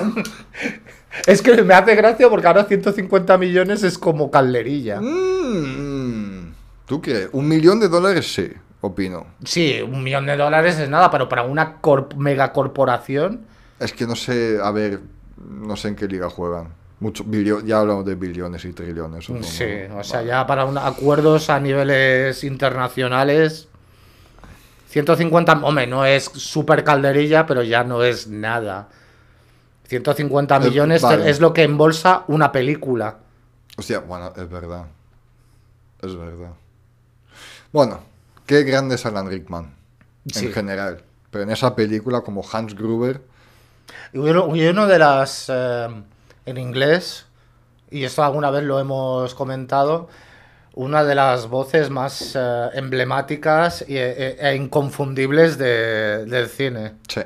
es 1.27 1.43
que 1.43 1.63
me 1.63 1.75
hace 1.75 1.95
gracia 1.95 2.29
porque 2.31 2.47
ahora 2.47 2.65
150 2.65 3.39
millones 3.39 3.83
es 3.83 3.99
como 3.99 4.31
calderilla. 4.31 5.01
Mm, 5.01 6.55
¿Tú 6.87 7.03
qué? 7.03 7.29
Un 7.33 7.49
millón 7.49 7.81
de 7.81 7.89
dólares 7.89 8.33
sí, 8.33 8.53
opino. 8.87 9.27
Sí, 9.45 9.81
un 9.83 10.03
millón 10.03 10.27
de 10.27 10.37
dólares 10.37 10.79
es 10.79 10.89
nada, 10.89 11.11
pero 11.11 11.29
para 11.29 11.43
una 11.43 11.81
corp- 11.81 12.15
megacorporación. 12.17 13.47
Es 13.79 13.93
que 13.93 14.07
no 14.07 14.17
sé, 14.17 14.59
a 14.63 14.71
ver, 14.71 15.01
no 15.37 15.77
sé 15.77 15.89
en 15.89 15.97
qué 15.97 16.07
liga 16.09 16.31
juegan. 16.31 16.69
Mucho, 16.99 17.25
bilio- 17.25 17.63
ya 17.65 17.81
hablamos 17.81 18.07
de 18.07 18.15
billones 18.15 18.65
y 18.65 18.73
trillones. 18.73 19.25
supongo. 19.27 19.47
Sí, 19.47 19.65
o 19.95 20.03
sea, 20.03 20.19
Vale. 20.21 20.29
ya 20.29 20.47
para 20.47 20.65
un- 20.65 20.79
acuerdos 20.79 21.51
a 21.51 21.61
niveles 21.61 22.43
internacionales. 22.45 23.69
150, 24.89 25.53
hombre, 25.63 25.87
no 25.87 26.07
es 26.07 26.25
super 26.25 26.83
calderilla, 26.85 27.45
pero 27.47 27.63
ya 27.63 27.85
no 27.85 28.03
es 28.03 28.29
nada. 28.29 28.89
150 29.89 30.57
Eh, 30.57 30.61
millones 30.61 31.03
vale. 31.03 31.29
es 31.29 31.39
lo 31.41 31.53
que 31.53 31.65
embolsa 31.65 32.25
una 32.29 32.51
película. 32.51 33.19
Hostia, 33.77 33.99
bueno, 34.01 34.33
es 34.35 34.49
verdad. 34.49 34.87
Es 36.01 36.17
verdad. 36.17 36.53
Bueno, 37.73 38.01
qué 38.47 38.63
grande 38.63 38.95
es 38.95 39.05
Alan 39.07 39.29
Rickman. 39.29 39.75
Sí. 40.33 40.47
En 40.47 40.53
general. 40.53 41.03
Pero 41.31 41.45
en 41.45 41.51
esa 41.51 41.75
película, 41.77 42.23
como 42.23 42.45
Hans 42.51 42.75
Gruber. 42.75 43.21
Y 44.13 44.19
uno, 44.19 44.87
de 44.87 44.99
las. 44.99 45.47
eh, 45.49 45.89
en 46.47 46.59
inglés, 46.59 47.27
y 47.91 48.05
esto 48.05 48.23
alguna 48.25 48.51
vez 48.51 48.63
lo 48.65 48.79
hemos 48.79 49.35
comentado, 49.35 50.09
una 50.75 51.03
de 51.05 51.15
las 51.15 51.49
voces 51.49 51.91
más 51.91 52.33
eh, 52.37 52.69
emblemáticas 52.75 53.85
y- 53.89 53.97
e, 53.97 54.37
e 54.41 54.55
inconfundibles 54.55 55.59
de- 55.59 56.25
del 56.27 56.49
cine. 56.49 56.95
Sí. 57.09 57.23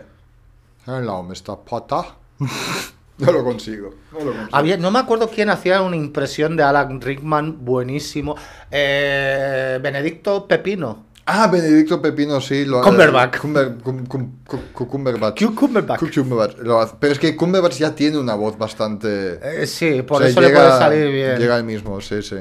Hello, 0.86 1.22
Mr. 1.22 1.58
Potter. 1.68 2.04
no 3.18 3.32
lo 3.32 3.44
consigo. 3.44 3.94
No 4.12 4.18
lo 4.20 4.32
consigo. 4.32 4.48
Había, 4.52 4.76
no 4.78 4.90
me 4.90 4.98
acuerdo 4.98 5.28
quién 5.28 5.50
hacía 5.50 5.82
una 5.82 5.96
impresión 5.96 6.56
de 6.56 6.62
Alan 6.62 7.00
Rickman 7.00 7.62
buenísimo. 7.64 8.36
Eh, 8.70 9.78
Benedicto 9.82 10.46
Pepino. 10.48 11.09
Ah, 11.32 11.46
Benedicto 11.46 12.02
Pepino, 12.02 12.40
sí. 12.40 12.64
Lo, 12.64 12.82
Cumberbatch. 12.82 13.38
Cumber- 13.38 13.76
cum- 13.82 14.04
cum- 14.06 14.38
cu- 14.46 14.58
cu- 14.72 14.88
Cumberbatch. 14.88 15.44
Cumberbatch. 15.54 16.00
Cumberbatch, 16.14 16.56
lo. 16.58 16.96
Pero 16.98 17.12
es 17.12 17.18
que 17.20 17.36
Cumberbatch 17.36 17.78
ya 17.78 17.94
tiene 17.94 18.18
una 18.18 18.34
voz 18.34 18.58
bastante... 18.58 19.38
Eh, 19.62 19.66
sí, 19.66 20.02
por 20.02 20.16
o 20.16 20.20
sea, 20.20 20.28
eso 20.28 20.40
le 20.40 20.50
puede 20.50 20.68
salir 20.70 21.12
bien. 21.12 21.38
Llega 21.38 21.56
el 21.56 21.64
mismo, 21.64 22.00
sí, 22.00 22.20
sí. 22.22 22.36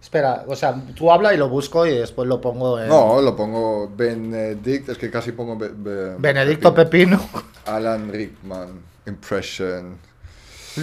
Espera, 0.00 0.44
o 0.46 0.54
sea, 0.54 0.74
tú 0.94 1.10
habla 1.10 1.32
y 1.32 1.36
lo 1.38 1.48
busco 1.48 1.86
y 1.86 1.90
después 1.98 2.28
lo 2.28 2.40
pongo 2.40 2.78
en. 2.78 2.88
No, 2.88 3.20
lo 3.20 3.34
pongo 3.34 3.90
Benedict, 3.96 4.90
es 4.90 4.98
que 4.98 5.10
casi 5.10 5.32
pongo... 5.32 5.56
Be- 5.56 5.72
Be- 5.74 6.14
Benedicto 6.18 6.74
Pepino. 6.74 7.20
Alan 7.66 8.12
Rickman, 8.12 8.68
Impression. 9.06 9.96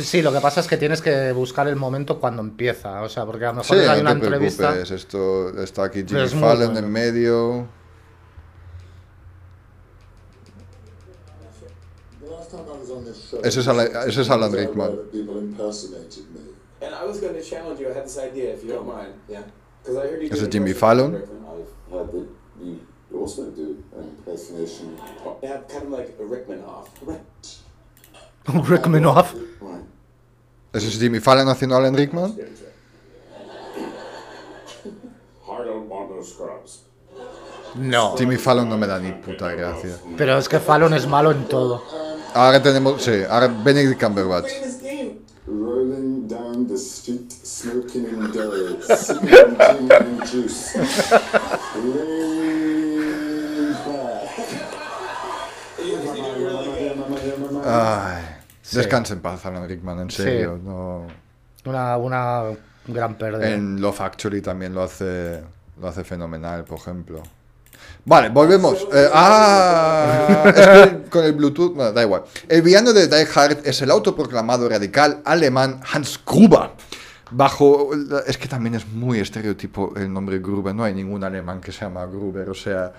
Sí, 0.03 0.21
lo 0.21 0.31
que 0.33 0.39
pasa 0.39 0.59
es 0.59 0.67
que 0.67 0.77
tienes 0.77 1.01
que 1.01 1.31
buscar 1.31 1.67
el 1.67 1.75
momento 1.75 2.19
cuando 2.19 2.41
empieza. 2.41 3.01
O 3.01 3.09
sea, 3.09 3.25
porque 3.25 3.45
a 3.45 3.53
lo 3.53 3.63
Sí, 3.63 3.73
mejor 3.73 3.89
hay 3.89 3.97
no 4.03 4.11
una 4.11 4.19
te 4.19 4.25
entrevista. 4.25 4.79
esto 4.79 5.61
está 5.61 5.85
aquí 5.85 6.03
Jimmy 6.07 6.21
es 6.21 6.33
Fallon 6.33 6.73
bueno. 6.73 6.79
en 6.79 6.91
medio. 6.91 7.67
The 12.21 12.27
last 12.31 12.51
time 12.51 12.61
I 12.67 12.79
was 12.79 12.89
on 12.91 13.05
this 13.05 13.17
show, 13.29 13.39
Ese 13.43 13.59
es 13.59 13.67
Alan, 13.67 13.87
ese 14.07 14.21
es 14.21 14.29
Alan 14.29 14.51
Rickman. 14.51 14.87
wrote 14.89 14.97
that 14.97 15.11
people 15.11 15.37
impersonated 15.39 16.25
me. 16.33 16.41
And 16.81 16.93
I 16.93 17.03
was 17.05 17.19
going 17.19 17.33
to 17.33 17.41
challenge 17.41 17.79
you. 17.79 17.89
I 17.89 17.93
had 17.93 18.05
this 18.05 18.17
idea, 18.17 18.53
if 18.53 18.63
you 18.63 18.69
don't 18.73 18.87
mind. 18.87 19.13
Yeah. 19.27 19.43
Because 19.81 19.97
I 19.97 20.07
heard 20.09 20.21
you. 20.21 20.29
Is 20.29 20.39
do 20.39 20.45
it 20.45 20.51
Jimmy 20.51 20.73
Fallon? 20.73 21.13
Rickman. 21.13 21.45
I've 21.47 21.91
heard 21.91 22.11
that 22.11 22.27
you 22.61 22.79
also 23.19 23.49
do 23.51 23.83
an 23.97 24.03
impersonation. 24.17 24.97
They 25.41 25.47
have 25.47 25.67
kind 25.67 25.83
of 25.83 25.89
like 25.91 26.09
a 26.19 26.23
Rickmanoff. 26.23 26.87
Rickmanoff. 27.03 27.07
Right. 27.07 27.57
¿Ese 30.73 30.87
es 30.87 30.99
Jimmy 30.99 31.19
Fallon 31.19 31.47
haciendo 31.49 31.75
Alan 31.75 31.95
Rickman? 31.95 32.35
No. 37.75 38.15
Jimmy 38.17 38.37
Fallon 38.37 38.69
no 38.69 38.77
me 38.77 38.87
da 38.87 38.99
ni 38.99 39.11
puta 39.11 39.51
gracia. 39.51 39.97
Pero 40.17 40.37
es 40.37 40.47
que 40.47 40.59
Fallon 40.59 40.93
es 40.93 41.07
malo 41.07 41.31
en 41.31 41.45
todo. 41.45 41.83
Ahora 42.33 42.61
tenemos, 42.61 43.01
sí, 43.01 43.23
ahora 43.29 43.47
Benedict 43.47 44.01
Cumberbatch. 44.01 44.51
Rolling 45.47 46.27
down 46.27 46.67
the 46.67 46.75
street, 46.75 47.31
smoking 47.31 48.05
gin 48.05 48.23
and 49.91 50.25
juice. 50.31 50.75
Lean 57.63 58.34
back. 58.65 58.73
Ay, 58.73 58.77
descansa 58.77 59.13
en 59.13 59.19
paz, 59.21 59.45
Alan 59.45 59.67
Rickman, 59.67 59.99
en 59.99 60.11
serio. 60.11 60.59
No, 60.63 61.07
Una, 61.65 61.97
una 61.97 62.43
gran 62.87 63.15
pérdida. 63.15 63.49
en 63.49 63.81
Love 63.81 64.01
Actually 64.01 64.41
también 64.41 64.73
lo 64.73 64.83
hace, 64.83 65.41
lo 65.79 65.87
hace 65.87 66.03
fenomenal, 66.03 66.63
por 66.63 66.79
ejemplo. 66.79 67.23
Vale, 68.05 68.29
volvemos. 68.29 68.87
Eh, 68.93 69.09
ah, 69.13 70.43
es 70.45 70.53
que 70.53 71.09
con 71.09 71.25
el 71.25 71.33
Bluetooth, 71.33 71.73
bueno, 71.73 71.91
da 71.91 72.03
igual. 72.03 72.23
El 72.47 72.61
villano 72.61 72.93
de 72.93 73.07
Die 73.07 73.27
Hard 73.33 73.59
es 73.65 73.81
el 73.81 73.89
autoproclamado 73.89 74.69
radical 74.69 75.21
alemán 75.25 75.81
Hans 75.91 76.19
Gruber. 76.23 76.69
Bajo, 77.31 77.89
es 78.27 78.37
que 78.37 78.47
también 78.47 78.75
es 78.75 78.87
muy 78.87 79.19
estereotipo 79.19 79.93
el 79.97 80.13
nombre 80.13 80.37
Gruber, 80.37 80.75
no 80.75 80.83
hay 80.83 80.93
ningún 80.93 81.23
alemán 81.23 81.59
que 81.59 81.71
se 81.71 81.81
llama 81.81 82.05
Gruber, 82.05 82.47
o 82.49 82.53
sea, 82.53 82.93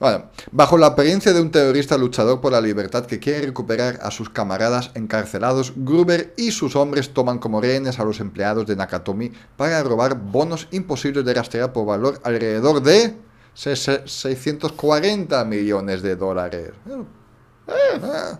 bueno, 0.00 0.30
bajo 0.52 0.76
la 0.76 0.88
apariencia 0.88 1.32
de 1.32 1.40
un 1.40 1.50
terrorista 1.50 1.96
luchador 1.96 2.40
por 2.40 2.52
la 2.52 2.60
libertad 2.60 3.06
que 3.06 3.18
quiere 3.20 3.46
recuperar 3.46 4.00
a 4.02 4.10
sus 4.10 4.28
camaradas 4.28 4.90
encarcelados, 4.94 5.72
Gruber 5.76 6.34
y 6.36 6.50
sus 6.50 6.76
hombres 6.76 7.14
toman 7.14 7.38
como 7.38 7.60
rehenes 7.60 7.98
a 7.98 8.04
los 8.04 8.20
empleados 8.20 8.66
de 8.66 8.76
Nakatomi 8.76 9.32
para 9.56 9.82
robar 9.82 10.16
bonos 10.16 10.68
imposibles 10.72 11.24
de 11.24 11.34
rastrear 11.34 11.72
por 11.72 11.86
valor 11.86 12.20
alrededor 12.24 12.82
de 12.82 13.14
se- 13.54 13.76
se- 13.76 14.02
640 14.06 15.44
millones 15.44 16.02
de 16.02 16.16
dólares. 16.16 16.70
Eh, 16.88 17.72
eh. 17.72 18.36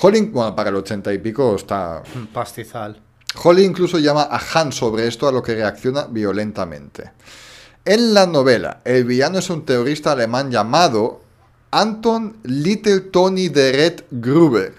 Holling, 0.00 0.30
bueno, 0.32 0.54
para 0.54 0.70
el 0.70 0.76
80 0.76 1.12
y 1.12 1.18
pico 1.18 1.56
está 1.56 2.02
pastizal. 2.32 3.02
Holly 3.42 3.64
incluso 3.64 3.98
llama 3.98 4.28
a 4.30 4.40
Han 4.54 4.72
sobre 4.72 5.06
esto, 5.08 5.26
a 5.28 5.32
lo 5.32 5.42
que 5.42 5.54
reacciona 5.54 6.06
violentamente. 6.06 7.12
En 7.88 8.14
la 8.14 8.26
novela, 8.26 8.80
el 8.84 9.04
villano 9.04 9.38
es 9.38 9.48
un 9.48 9.64
terrorista 9.64 10.10
alemán 10.10 10.50
llamado 10.50 11.20
Anton 11.70 12.36
Little 12.42 12.98
Tony 12.98 13.48
de 13.48 13.70
Red 13.70 14.00
Gruber. 14.10 14.72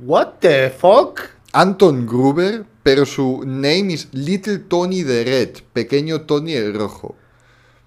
What 0.00 0.40
the 0.40 0.68
fuck? 0.68 1.20
Anton 1.52 2.08
Gruber, 2.08 2.64
pero 2.82 3.06
su 3.06 3.44
name 3.46 3.92
is 3.92 4.08
Little 4.10 4.58
Tony 4.58 5.04
de 5.04 5.22
Red, 5.22 5.62
pequeño 5.72 6.22
Tony 6.22 6.54
el 6.54 6.74
rojo. 6.74 7.14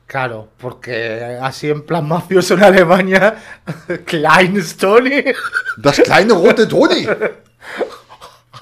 Claro, 0.07 0.47
porque 0.57 1.37
así 1.41 1.69
en 1.69 1.85
plan 1.85 2.07
mafioso 2.07 2.53
en 2.53 2.63
Alemania, 2.63 3.35
Klein 4.05 4.63
Tony. 4.79 5.25
Das 5.75 5.99
kleine 5.99 6.33
rote 6.33 6.67
Tony. 6.67 7.05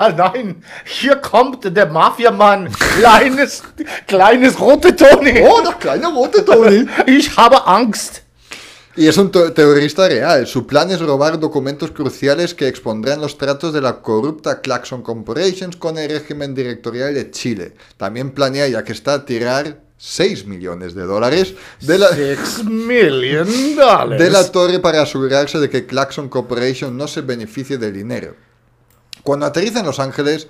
Ah 0.04 0.10
nein, 0.10 0.64
hier 0.86 1.18
kommt 1.18 1.64
der 1.78 1.86
Mafiamann. 1.86 2.70
Kleines, 2.98 3.62
kleines 4.08 4.60
rote 4.60 4.96
Tony. 4.96 5.44
Oh, 5.48 5.62
das 5.64 5.78
kleine 5.80 6.08
rote 6.08 6.44
Tony. 6.44 6.88
Ich 7.06 7.38
habe 7.38 7.68
Angst. 7.68 8.24
Y 8.98 9.06
es 9.08 9.16
un 9.18 9.32
te- 9.32 9.52
terrorista 9.52 10.08
real. 10.08 10.48
Su 10.48 10.66
plan 10.66 10.90
es 10.90 11.00
robar 11.00 11.40
documentos 11.40 11.92
cruciales 11.92 12.56
que 12.56 12.68
expondrán 12.68 13.22
los 13.22 13.38
tratos 13.38 13.74
de 13.74 13.82
la 13.82 14.02
corrupta 14.02 14.60
Claxon 14.60 15.04
Corporations 15.04 15.76
con 15.78 16.00
el 16.00 16.10
régimen 16.10 16.56
directorial 16.56 17.14
de 17.14 17.30
Chile. 17.30 17.76
También 17.98 18.32
planea, 18.32 18.68
ya 18.68 18.84
que 18.84 18.94
está, 18.94 19.24
tirar 19.24 19.82
6 19.98 20.48
millones 20.48 20.96
de 20.96 21.04
dólares 21.04 21.54
de 21.80 22.00
la, 22.00 22.10
de 22.10 22.38
la 24.32 24.52
torre 24.52 24.80
para 24.80 25.04
asegurarse 25.04 25.60
de 25.60 25.70
que 25.70 25.86
Claxon 25.86 26.28
Corporation 26.28 26.98
no 26.98 27.08
se 27.08 27.22
beneficie 27.22 27.78
del 27.78 27.94
dinero. 27.94 28.36
Cuando 29.24 29.46
aterriza 29.46 29.80
en 29.80 29.86
Los 29.86 30.00
Ángeles... 30.00 30.48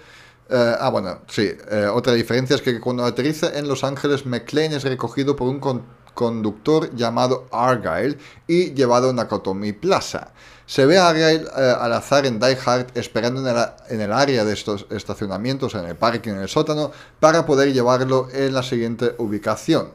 eh, 0.50 0.76
ah, 0.80 0.90
bueno, 0.90 1.20
sí. 1.28 1.50
eh, 1.70 1.88
otra 1.94 2.14
diferencia 2.14 2.56
es 2.56 2.62
que 2.62 2.80
cuando 2.80 3.06
aterriza 3.06 3.58
en 3.58 3.68
Los 3.68 3.84
Ángeles, 3.84 4.26
McLean 4.26 4.74
es 4.74 4.84
recogido 4.84 5.36
por 5.36 5.48
un 5.48 5.60
con- 5.60 5.84
conductor 6.14 6.94
llamado 6.96 7.48
Argyle 7.52 8.18
y 8.48 8.74
llevado 8.74 9.10
a 9.10 9.14
Nakatomi 9.14 9.74
Plaza. 9.74 10.34
Se 10.66 10.86
ve 10.86 10.98
a 10.98 11.10
Argyle 11.10 11.48
eh, 11.58 11.76
al 11.80 11.92
azar 11.94 12.26
en 12.26 12.40
Die 12.40 12.58
Hard 12.66 12.88
esperando 12.96 13.42
en 13.42 13.56
el, 13.56 13.66
en 13.90 14.02
el 14.02 14.12
área 14.14 14.46
de 14.46 14.54
estos 14.54 14.86
estacionamientos, 14.90 15.76
en 15.76 15.86
el 15.86 15.96
parking, 15.96 16.32
en 16.32 16.40
el 16.40 16.50
sótano, 16.50 16.92
para 17.20 17.46
poder 17.46 17.74
llevarlo 17.74 18.28
en 18.32 18.54
la 18.54 18.64
siguiente 18.64 19.16
ubicación. 19.18 19.90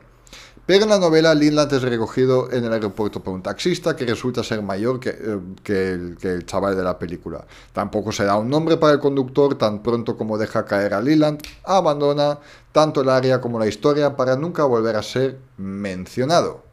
Pero 0.67 0.83
en 0.83 0.91
la 0.91 0.99
novela, 0.99 1.33
Linland 1.33 1.73
es 1.73 1.83
recogido 1.83 2.51
en 2.51 2.65
el 2.65 2.73
aeropuerto 2.73 3.23
por 3.23 3.33
un 3.33 3.43
taxista 3.43 3.95
que 3.95 4.05
resulta 4.05 4.43
ser 4.43 4.63
mayor 4.63 4.99
que, 4.99 5.11
eh, 5.11 5.41
que 5.63 5.93
el, 5.93 6.45
chaval 6.45 6.77
de 6.77 6.83
la 6.83 6.99
película. 6.99 7.45
Tampoco 7.73 8.11
se 8.11 8.25
da 8.25 8.37
un 8.37 8.51
nombre 8.51 8.77
para 8.77 8.95
el 8.95 8.99
conductor 8.99 9.57
tan 9.57 9.81
pronto 9.81 10.17
como 10.17 10.37
deja 10.37 10.65
caer 10.65 10.93
a 10.95 11.01
Leland, 11.01 11.41
abandona 11.65 12.41
tanto 12.73 13.03
el 13.03 13.11
área 13.11 13.41
como 13.41 13.61
la 13.61 13.69
historia 13.69 14.17
para 14.17 14.37
nunca 14.37 14.65
volver 14.65 14.97
a 14.97 15.03
ser 15.05 15.39
mencionado. 15.57 16.65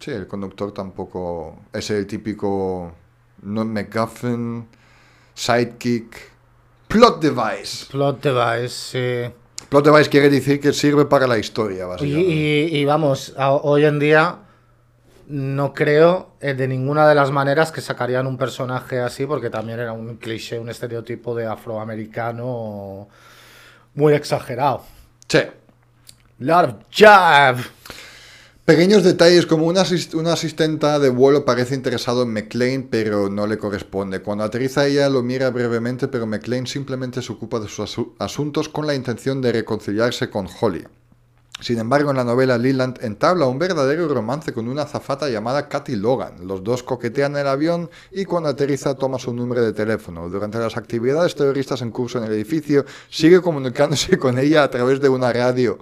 Sí, 0.00 0.10
el 0.10 0.26
conductor 0.26 0.72
tampoco 0.72 1.60
es 1.72 1.88
el 1.90 2.06
típico 2.06 2.92
no 3.40 3.64
MacGuffin, 3.64 4.68
sidekick, 5.34 6.30
plot 6.88 7.22
device. 7.22 7.86
Plot 7.90 8.20
device, 8.22 8.68
sí. 8.68 9.34
Plot 9.74 9.86
device 9.86 10.08
quiere 10.08 10.30
decir 10.30 10.60
que 10.60 10.72
sirve 10.72 11.04
para 11.04 11.26
la 11.26 11.36
historia, 11.36 11.82
Y, 11.82 11.86
básicamente. 11.88 12.30
y- 12.30 12.76
y 12.78 12.84
vamos, 12.84 13.34
a- 13.36 13.50
hoy 13.54 13.84
en 13.84 13.98
día 13.98 14.36
no 15.26 15.74
creo 15.74 16.30
eh, 16.40 16.54
de 16.54 16.68
ninguna 16.68 17.08
de 17.08 17.16
las 17.16 17.32
maneras 17.32 17.72
que 17.72 17.80
sacarían 17.80 18.28
un 18.28 18.36
personaje 18.38 19.00
así, 19.00 19.26
porque 19.26 19.50
también 19.50 19.80
era 19.80 19.92
un 19.92 20.14
cliché, 20.18 20.60
un 20.60 20.68
estereotipo 20.68 21.34
de 21.34 21.46
afroamericano 21.46 23.08
muy 23.94 24.12
exagerado. 24.14 24.82
Sí. 25.26 25.40
Lot 26.38 26.68
of 26.68 26.74
jab. 26.92 27.56
Pequeños 28.64 29.02
detalles 29.04 29.44
como 29.44 29.66
una, 29.66 29.82
asis- 29.82 30.14
una 30.14 30.32
asistenta 30.32 30.98
de 30.98 31.10
vuelo 31.10 31.44
parece 31.44 31.74
interesado 31.74 32.22
en 32.22 32.32
McLean 32.32 32.84
pero 32.90 33.28
no 33.28 33.46
le 33.46 33.58
corresponde. 33.58 34.22
Cuando 34.22 34.42
aterriza 34.44 34.86
ella 34.86 35.10
lo 35.10 35.22
mira 35.22 35.50
brevemente 35.50 36.08
pero 36.08 36.26
McLean 36.26 36.66
simplemente 36.66 37.20
se 37.20 37.30
ocupa 37.32 37.60
de 37.60 37.68
sus 37.68 37.80
asu- 37.96 38.12
asuntos 38.18 38.70
con 38.70 38.86
la 38.86 38.94
intención 38.94 39.42
de 39.42 39.52
reconciliarse 39.52 40.30
con 40.30 40.48
Holly. 40.60 40.84
Sin 41.60 41.78
embargo, 41.78 42.10
en 42.10 42.16
la 42.16 42.24
novela 42.24 42.56
Leland 42.58 42.98
entabla 43.02 43.46
un 43.46 43.58
verdadero 43.58 44.08
romance 44.08 44.52
con 44.52 44.66
una 44.66 44.82
azafata 44.82 45.28
llamada 45.28 45.68
Kathy 45.68 45.94
Logan. 45.96 46.46
Los 46.48 46.64
dos 46.64 46.82
coquetean 46.82 47.36
el 47.36 47.46
avión 47.46 47.90
y 48.10 48.24
cuando 48.24 48.48
aterriza 48.48 48.94
toma 48.94 49.18
su 49.18 49.32
número 49.34 49.62
de 49.62 49.72
teléfono. 49.74 50.28
Durante 50.30 50.58
las 50.58 50.76
actividades 50.76 51.34
terroristas 51.36 51.80
en 51.82 51.90
curso 51.92 52.18
en 52.18 52.24
el 52.24 52.32
edificio, 52.32 52.84
sigue 53.10 53.40
comunicándose 53.40 54.18
con 54.18 54.38
ella 54.38 54.64
a 54.64 54.70
través 54.70 55.00
de 55.00 55.10
una 55.10 55.32
radio. 55.32 55.78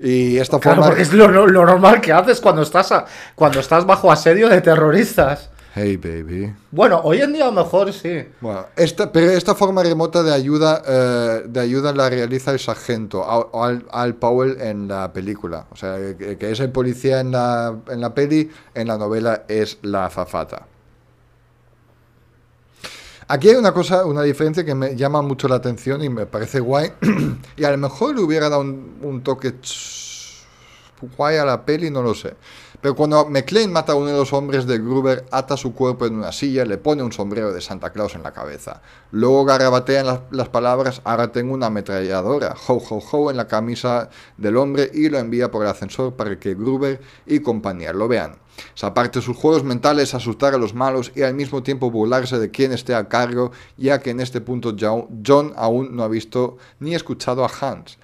Y 0.00 0.38
esta 0.38 0.58
Claro, 0.60 0.76
forma... 0.76 0.86
porque 0.88 1.02
es 1.02 1.12
lo, 1.12 1.28
lo 1.28 1.66
normal 1.66 2.00
que 2.00 2.12
haces 2.12 2.40
cuando 2.40 2.62
estás, 2.62 2.92
a- 2.92 3.04
cuando 3.34 3.60
estás 3.60 3.84
bajo 3.84 4.10
asedio 4.12 4.48
de 4.48 4.60
terroristas. 4.60 5.50
Hey 5.74 5.96
baby. 5.96 6.52
Bueno, 6.72 7.00
hoy 7.04 7.20
en 7.20 7.32
día 7.32 7.44
a 7.44 7.46
lo 7.52 7.52
mejor 7.62 7.92
sí. 7.92 8.26
Bueno, 8.40 8.66
esta, 8.74 9.12
pero 9.12 9.30
esta 9.30 9.54
forma 9.54 9.82
remota 9.82 10.22
de 10.24 10.32
ayuda, 10.34 10.82
eh, 10.86 11.42
de 11.46 11.60
ayuda 11.60 11.92
la 11.92 12.08
realiza 12.10 12.50
el 12.52 12.58
sargento 12.58 13.24
Al, 13.28 13.46
Al- 13.52 13.86
Al 13.92 14.14
Powell 14.14 14.60
en 14.60 14.88
la 14.88 15.12
película. 15.12 15.66
O 15.70 15.76
sea, 15.76 15.96
que, 16.18 16.36
que 16.36 16.50
es 16.50 16.58
el 16.60 16.70
policía 16.72 17.20
en 17.20 17.30
la, 17.32 17.76
en 17.90 18.00
la 18.00 18.12
peli, 18.14 18.50
en 18.74 18.88
la 18.88 18.98
novela 18.98 19.44
es 19.46 19.78
la 19.82 20.06
azafata. 20.06 20.62
Aquí 23.30 23.50
hay 23.50 23.56
una 23.56 23.72
cosa, 23.72 24.06
una 24.06 24.22
diferencia 24.22 24.64
que 24.64 24.74
me 24.74 24.96
llama 24.96 25.20
mucho 25.20 25.48
la 25.48 25.56
atención 25.56 26.02
y 26.02 26.08
me 26.08 26.24
parece 26.24 26.60
guay. 26.60 26.92
y 27.58 27.64
a 27.64 27.70
lo 27.70 27.76
mejor 27.76 28.16
le 28.16 28.22
hubiera 28.22 28.48
dado 28.48 28.62
un, 28.62 28.96
un 29.02 29.22
toque 29.22 29.54
guay 31.14 31.36
a 31.36 31.44
la 31.44 31.62
peli, 31.66 31.90
no 31.90 32.00
lo 32.00 32.14
sé. 32.14 32.34
Pero 32.80 32.96
cuando 32.96 33.28
McLean 33.28 33.70
mata 33.70 33.92
a 33.92 33.96
uno 33.96 34.06
de 34.06 34.16
los 34.16 34.32
hombres 34.32 34.66
de 34.66 34.78
Gruber, 34.78 35.26
ata 35.30 35.58
su 35.58 35.74
cuerpo 35.74 36.06
en 36.06 36.14
una 36.14 36.32
silla, 36.32 36.64
le 36.64 36.78
pone 36.78 37.02
un 37.02 37.12
sombrero 37.12 37.52
de 37.52 37.60
Santa 37.60 37.90
Claus 37.90 38.14
en 38.14 38.22
la 38.22 38.32
cabeza. 38.32 38.80
Luego 39.10 39.44
garabatea 39.44 40.00
en 40.00 40.06
las, 40.06 40.20
las 40.30 40.48
palabras, 40.48 41.02
ahora 41.04 41.30
tengo 41.30 41.52
una 41.52 41.66
ametralladora, 41.66 42.54
ho 42.66 42.82
ho 42.88 43.02
ho, 43.12 43.30
en 43.30 43.36
la 43.36 43.46
camisa 43.46 44.08
del 44.38 44.56
hombre 44.56 44.90
y 44.94 45.10
lo 45.10 45.18
envía 45.18 45.50
por 45.50 45.64
el 45.64 45.70
ascensor 45.70 46.14
para 46.14 46.38
que 46.38 46.54
Gruber 46.54 47.02
y 47.26 47.40
compañía 47.40 47.92
lo 47.92 48.08
vean. 48.08 48.36
O 48.58 48.76
sea, 48.76 48.90
aparte 48.90 49.20
de 49.20 49.24
sus 49.24 49.36
juegos 49.36 49.64
mentales, 49.64 50.14
asustar 50.14 50.54
a 50.54 50.58
los 50.58 50.74
malos 50.74 51.12
y 51.14 51.22
al 51.22 51.34
mismo 51.34 51.62
tiempo 51.62 51.90
burlarse 51.90 52.38
de 52.38 52.50
quien 52.50 52.72
esté 52.72 52.94
a 52.94 53.08
cargo, 53.08 53.52
ya 53.76 54.00
que 54.00 54.10
en 54.10 54.20
este 54.20 54.40
punto 54.40 54.74
Jo- 54.78 55.08
John 55.26 55.52
aún 55.56 55.94
no 55.96 56.02
ha 56.02 56.08
visto 56.08 56.56
ni 56.80 56.94
escuchado 56.94 57.44
a 57.44 57.50
Hans. 57.60 57.98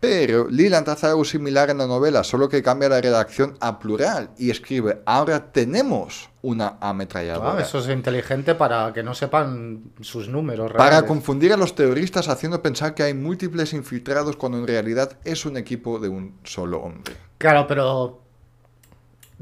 Pero 0.00 0.48
Leland 0.50 0.88
hace 0.88 1.06
algo 1.06 1.24
similar 1.24 1.70
en 1.70 1.78
la 1.78 1.86
novela, 1.86 2.24
solo 2.24 2.48
que 2.48 2.60
cambia 2.60 2.88
la 2.88 3.00
redacción 3.00 3.56
a 3.60 3.78
plural 3.78 4.30
y 4.36 4.50
escribe, 4.50 5.00
ahora 5.06 5.52
tenemos 5.52 6.28
una 6.42 6.76
ametralladora. 6.80 7.58
Ah, 7.58 7.60
eso 7.62 7.78
es 7.78 7.88
inteligente 7.88 8.56
para 8.56 8.92
que 8.92 9.04
no 9.04 9.14
sepan 9.14 9.92
sus 10.00 10.26
números 10.28 10.72
para 10.76 11.06
confundir 11.06 11.52
a 11.52 11.56
los 11.56 11.76
terroristas 11.76 12.28
haciendo 12.28 12.60
pensar 12.60 12.94
que 12.94 13.04
hay 13.04 13.14
múltiples 13.14 13.72
infiltrados 13.74 14.34
cuando 14.34 14.58
en 14.58 14.66
realidad 14.66 15.18
es 15.22 15.46
un 15.46 15.56
equipo 15.56 16.00
de 16.00 16.08
un 16.08 16.34
solo 16.42 16.80
hombre. 16.80 17.14
Claro, 17.38 17.68
pero 17.68 18.21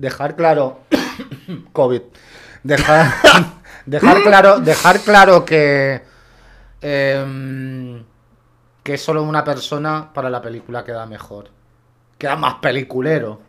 dejar 0.00 0.34
claro 0.34 0.80
COVID. 1.72 2.02
Dejar, 2.62 3.12
dejar 3.86 4.22
claro, 4.22 4.60
dejar 4.60 5.00
claro 5.00 5.44
que 5.44 6.02
em, 6.80 8.02
que 8.82 8.94
es 8.94 9.02
solo 9.02 9.22
una 9.22 9.44
persona 9.44 10.10
para 10.12 10.30
la 10.30 10.40
película 10.40 10.84
queda 10.84 11.06
mejor. 11.06 11.50
Queda 12.18 12.36
más 12.36 12.54
peliculero. 12.54 13.40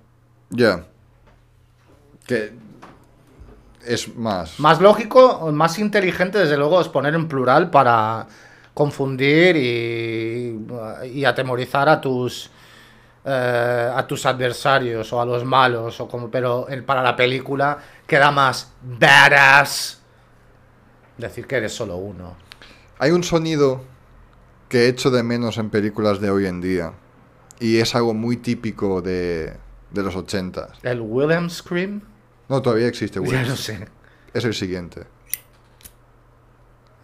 Ya. 0.49 0.85
Que 2.27 2.53
es 3.85 4.15
más... 4.15 4.59
Más 4.59 4.81
lógico, 4.81 5.49
más 5.51 5.79
inteligente, 5.79 6.37
desde 6.37 6.57
luego, 6.57 6.81
es 6.81 6.89
poner 6.89 7.15
en 7.15 7.27
plural 7.27 7.69
para 7.69 8.27
confundir 8.73 9.55
y, 9.57 10.67
y 11.13 11.25
atemorizar 11.25 11.89
a 11.89 11.99
tus 11.99 12.49
eh, 13.25 13.91
a 13.95 14.05
tus 14.07 14.25
adversarios 14.25 15.11
o 15.13 15.21
a 15.21 15.25
los 15.25 15.45
malos, 15.45 15.99
o 15.99 16.07
como, 16.07 16.29
pero 16.31 16.67
el- 16.67 16.83
para 16.83 17.03
la 17.03 17.15
película 17.15 17.77
queda 18.07 18.31
más 18.31 18.71
badass 18.81 20.01
decir 21.17 21.45
que 21.47 21.55
eres 21.57 21.73
solo 21.73 21.97
uno. 21.97 22.35
Hay 22.99 23.11
un 23.11 23.23
sonido 23.23 23.83
que 24.69 24.87
echo 24.87 25.11
de 25.11 25.21
menos 25.23 25.57
en 25.57 25.69
películas 25.69 26.19
de 26.21 26.31
hoy 26.31 26.45
en 26.47 26.61
día 26.61 26.93
y 27.59 27.77
es 27.79 27.93
algo 27.95 28.13
muy 28.13 28.37
típico 28.37 29.01
de, 29.01 29.53
de 29.91 30.03
los 30.03 30.15
ochentas. 30.15 30.79
El 30.81 31.01
William 31.01 31.49
Scream, 31.49 32.01
No, 32.49 32.61
todavía 32.61 32.87
existe, 32.87 33.19
ya 33.23 33.43
no 33.43 33.55
sé. 33.55 33.87
Es 34.33 34.45
el 34.45 34.53
siguiente. 34.53 35.03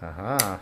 Ajá, 0.02 0.60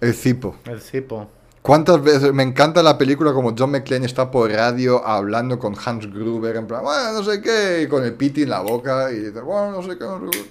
El 0.00 0.14
cipo. 0.14 0.56
el 0.64 0.80
cipo. 0.80 1.30
¿Cuántas 1.62 2.02
veces 2.02 2.32
me 2.32 2.42
encanta 2.42 2.82
la 2.82 2.96
película 2.96 3.32
como 3.34 3.54
John 3.56 3.70
McClane 3.72 4.06
está 4.06 4.30
por 4.30 4.50
radio 4.50 5.06
hablando 5.06 5.58
con 5.58 5.74
Hans 5.84 6.06
Gruber 6.10 6.56
en 6.56 6.66
plan, 6.66 6.82
bueno, 6.82 7.12
no 7.12 7.22
sé 7.22 7.42
qué, 7.42 7.82
y 7.82 7.86
con 7.88 8.02
el 8.02 8.14
piti 8.14 8.42
en 8.44 8.50
la 8.50 8.60
boca 8.60 9.12
y 9.12 9.16
dice, 9.18 9.40
bueno, 9.42 9.72
no 9.72 9.82
sé 9.82 9.98
qué, 9.98 10.04
no 10.04 10.20
sé 10.32 10.38
qué", 10.38 10.50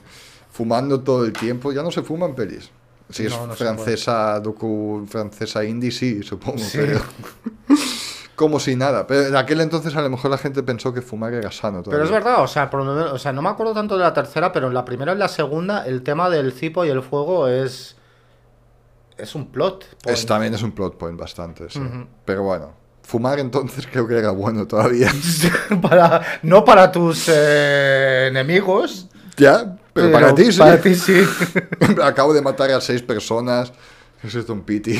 fumando 0.51 0.99
todo 1.01 1.25
el 1.25 1.33
tiempo, 1.33 1.71
ya 1.71 1.81
no 1.81 1.89
se 1.91 2.03
fuman 2.03 2.35
pelis. 2.35 2.69
Si 3.09 3.25
es 3.25 3.31
No, 3.31 3.47
no 3.47 3.55
se 3.55 3.63
francesa, 3.63 4.39
docu, 4.39 5.03
francesa 5.09 5.63
indie, 5.65 5.89
sí, 5.89 6.21
supongo, 6.21 6.59
Sí. 6.59 6.77
pero 6.77 6.99
como 8.35 8.59
si 8.59 8.75
nada. 8.75 9.07
Pero 9.07 9.25
en 9.27 9.35
aquel 9.35 9.61
entonces 9.61 9.95
a 9.95 10.01
lo 10.03 10.11
mejor 10.11 10.29
la 10.29 10.37
gente 10.37 10.61
pensó 10.61 10.93
que 10.93 11.01
fumar 11.01 11.33
era 11.33 11.51
sano. 11.51 11.81
Pero 11.83 12.03
es 12.03 12.09
todavía. 12.09 12.19
verdad, 12.29 12.43
o 12.43 12.47
sea, 12.47 12.69
por 12.69 12.81
o 12.81 13.17
sea, 13.17 13.33
no 13.33 13.41
me 13.41 13.49
acuerdo 13.49 13.73
tanto 13.73 13.97
de 13.97 14.03
la 14.03 14.13
tercera, 14.13 14.51
pero 14.51 14.67
en 14.67 14.75
la 14.75 14.85
primera 14.85 15.11
y 15.11 15.13
en 15.13 15.19
la 15.19 15.27
segunda 15.27 15.87
el 15.87 16.03
tema 16.03 16.29
del 16.29 16.51
cipo 16.53 16.85
y 16.85 16.89
el 16.89 17.01
fuego 17.01 17.47
es 17.47 17.95
es 19.19 19.35
un 19.35 19.51
plot. 19.51 19.85
point. 20.01 20.17
Es, 20.17 20.25
también 20.25 20.53
es 20.53 20.63
un 20.63 20.71
plot 20.71 20.97
point 20.97 21.19
bastante, 21.19 21.69
sí. 21.69 21.81
Pero 22.25 22.43
bueno, 22.43 22.73
fumar 23.03 23.39
entonces 23.39 23.87
creo 23.91 24.07
que 24.07 24.17
era 24.17 24.31
bueno 24.31 24.67
todavía. 24.67 25.11
para, 25.81 26.39
no 26.43 26.63
para 26.63 26.91
tus 26.91 27.27
eh, 27.27 28.27
enemigos, 28.29 29.07
ya, 29.37 29.77
pero, 29.93 30.11
para 30.11 30.35
ti 30.35 30.51
sí. 30.51 30.59
Para 30.59 30.81
ti 30.81 30.95
sí. 30.95 31.21
Acabo 32.03 32.33
de 32.33 32.41
matar 32.41 32.71
a 32.71 32.81
seis 32.81 33.01
personas. 33.01 33.71
Es 34.21 34.35
esto 34.35 34.53
un 34.53 34.61
pity. 34.61 34.99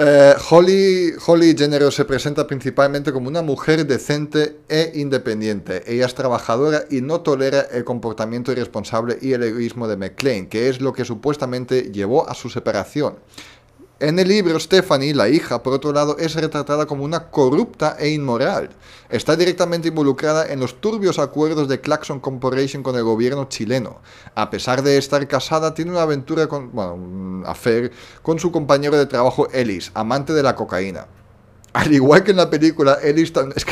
Eh, 0.00 0.34
Holly, 0.50 1.10
Holly 1.26 1.56
Género 1.58 1.90
se 1.90 2.04
presenta 2.04 2.46
principalmente 2.46 3.12
como 3.12 3.26
una 3.26 3.42
mujer 3.42 3.84
decente 3.84 4.58
e 4.68 4.92
independiente. 4.94 5.82
Ella 5.92 6.06
es 6.06 6.14
trabajadora 6.14 6.84
y 6.88 7.00
no 7.00 7.22
tolera 7.22 7.62
el 7.62 7.82
comportamiento 7.82 8.52
irresponsable 8.52 9.18
y 9.20 9.32
el 9.32 9.42
egoísmo 9.42 9.88
de 9.88 9.96
McLean, 9.96 10.46
que 10.46 10.68
es 10.68 10.80
lo 10.80 10.92
que 10.92 11.04
supuestamente 11.04 11.90
llevó 11.90 12.28
a 12.30 12.34
su 12.34 12.48
separación. 12.48 13.16
En 14.00 14.16
el 14.20 14.28
libro, 14.28 14.60
Stephanie, 14.60 15.12
la 15.12 15.28
hija, 15.28 15.60
por 15.60 15.72
otro 15.72 15.92
lado, 15.92 16.18
es 16.18 16.36
retratada 16.36 16.86
como 16.86 17.02
una 17.02 17.30
corrupta 17.30 17.96
e 17.98 18.10
inmoral. 18.10 18.70
Está 19.10 19.34
directamente 19.34 19.88
involucrada 19.88 20.46
en 20.52 20.60
los 20.60 20.80
turbios 20.80 21.18
acuerdos 21.18 21.66
de 21.66 21.80
Claxon 21.80 22.20
Corporation 22.20 22.84
con 22.84 22.94
el 22.94 23.02
gobierno 23.02 23.48
chileno. 23.48 24.00
A 24.36 24.50
pesar 24.50 24.82
de 24.82 24.98
estar 24.98 25.26
casada, 25.26 25.74
tiene 25.74 25.90
una 25.90 26.02
aventura 26.02 26.46
con, 26.46 26.70
bueno, 26.70 26.94
un 26.94 27.42
affair 27.44 27.90
con 28.22 28.38
su 28.38 28.52
compañero 28.52 28.96
de 28.96 29.06
trabajo 29.06 29.48
Ellis, 29.52 29.90
amante 29.94 30.32
de 30.32 30.44
la 30.44 30.54
cocaína. 30.54 31.08
Al 31.72 31.92
igual 31.92 32.22
que 32.22 32.30
en 32.30 32.36
la 32.36 32.50
película, 32.50 32.98
Ellis 33.02 33.32
también... 33.32 33.56
Es 33.56 33.64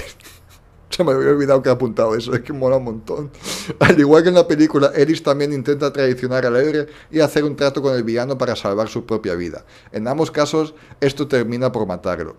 se 0.91 1.05
me 1.05 1.13
había 1.13 1.31
olvidado 1.31 1.63
que 1.63 1.69
he 1.69 1.73
apuntado 1.73 2.15
eso, 2.15 2.35
es 2.35 2.41
que 2.41 2.53
mola 2.53 2.77
un 2.77 2.85
montón. 2.85 3.31
Al 3.81 3.99
igual 3.99 4.23
que 4.23 4.29
en 4.29 4.35
la 4.35 4.47
película, 4.47 4.93
Ellis 4.95 5.23
también 5.23 5.53
intenta 5.53 5.93
traicionar 5.93 6.47
al 6.47 6.57
héroe 6.57 6.87
y 7.11 7.21
hacer 7.21 7.45
un 7.45 7.57
trato 7.57 7.83
con 7.83 7.95
el 7.95 8.03
villano 8.03 8.39
para 8.39 8.57
salvar 8.57 8.89
su 8.89 9.05
propia 9.05 9.35
vida. 9.35 9.65
En 9.93 10.07
ambos 10.09 10.31
casos, 10.31 10.75
esto 11.01 11.27
termina 11.29 11.73
por 11.73 11.87
matarlo. 11.87 12.37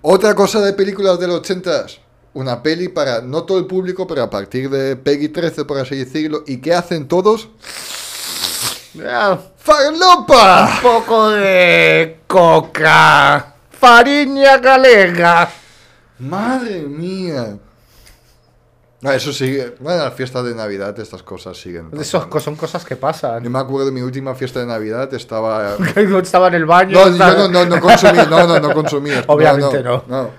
Otra 0.00 0.34
cosa 0.34 0.60
de 0.60 0.72
películas 0.72 1.20
de 1.20 1.28
los 1.28 1.40
80 1.40 1.86
una 2.34 2.62
peli 2.62 2.88
para 2.88 3.20
no 3.20 3.44
todo 3.44 3.58
el 3.58 3.66
público, 3.66 4.06
pero 4.06 4.22
a 4.22 4.30
partir 4.30 4.70
de 4.70 4.96
Peggy 4.96 5.28
13, 5.28 5.64
por 5.64 5.78
así 5.78 5.96
decirlo. 5.96 6.44
¿Y 6.46 6.58
qué 6.62 6.72
hacen 6.74 7.06
todos? 7.06 7.50
Ah, 9.06 9.38
¡Farlopa! 9.58 10.70
un 10.76 10.82
poco 10.82 11.30
de 11.30 12.20
coca. 12.26 13.54
Fariña 13.70 14.58
galega. 14.58 15.61
Madre 16.22 16.82
mía. 16.82 17.58
Ah, 19.04 19.16
eso 19.16 19.32
sigue. 19.32 19.74
Bueno, 19.80 20.04
las 20.04 20.14
fiestas 20.14 20.44
de 20.44 20.54
Navidad, 20.54 20.96
estas 21.00 21.24
cosas 21.24 21.56
siguen. 21.60 21.88
Eso 21.98 22.18
pasando. 22.20 22.40
son 22.40 22.56
cosas 22.56 22.84
que 22.84 22.94
Yo 22.94 23.00
pasan. 23.00 23.50
me 23.50 23.58
acuerdo 23.58 23.86
de 23.86 23.92
mi 23.92 24.00
última 24.00 24.34
fiesta 24.36 24.60
de 24.60 24.66
Navidad, 24.66 25.12
estaba. 25.14 25.76
Estaba 26.22 26.48
en 26.48 26.54
el 26.54 26.66
baño. 26.66 26.92
No, 26.92 27.08
estaba- 27.10 27.32
yo 27.36 27.48
no, 27.48 27.64
no, 27.64 27.66
no 27.76 27.80
consumí, 27.80 28.18
no, 28.30 28.46
no, 28.46 28.60
no 28.60 28.72
consumí. 28.74 29.10
Obviamente 29.26 29.82
no. 29.82 30.30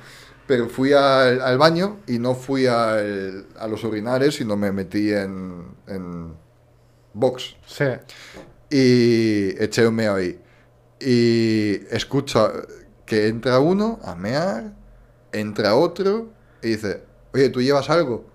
Pero 0.47 0.67
fui 0.69 0.91
al, 0.93 1.41
al 1.41 1.57
baño 1.57 1.99
y 2.07 2.19
no 2.19 2.35
fui 2.35 2.65
al- 2.67 3.45
a 3.59 3.67
los 3.67 3.83
urinarios, 3.83 4.35
sino 4.35 4.55
me 4.55 4.71
metí 4.71 5.11
en, 5.11 5.65
en 5.87 6.33
box 7.13 7.55
Sí. 7.65 7.85
y 8.69 9.61
eché 9.61 9.85
un 9.87 9.95
meo 9.95 10.15
ahí. 10.15 10.39
Y 10.99 11.81
escucho 11.93 12.51
que 13.05 13.27
entra 13.27 13.59
uno 13.59 13.99
a 14.03 14.15
mear, 14.15 14.73
entra 15.33 15.75
otro 15.75 16.27
y 16.61 16.69
dice, 16.69 17.03
oye, 17.33 17.49
¿tú 17.49 17.61
llevas 17.61 17.89
algo? 17.89 18.25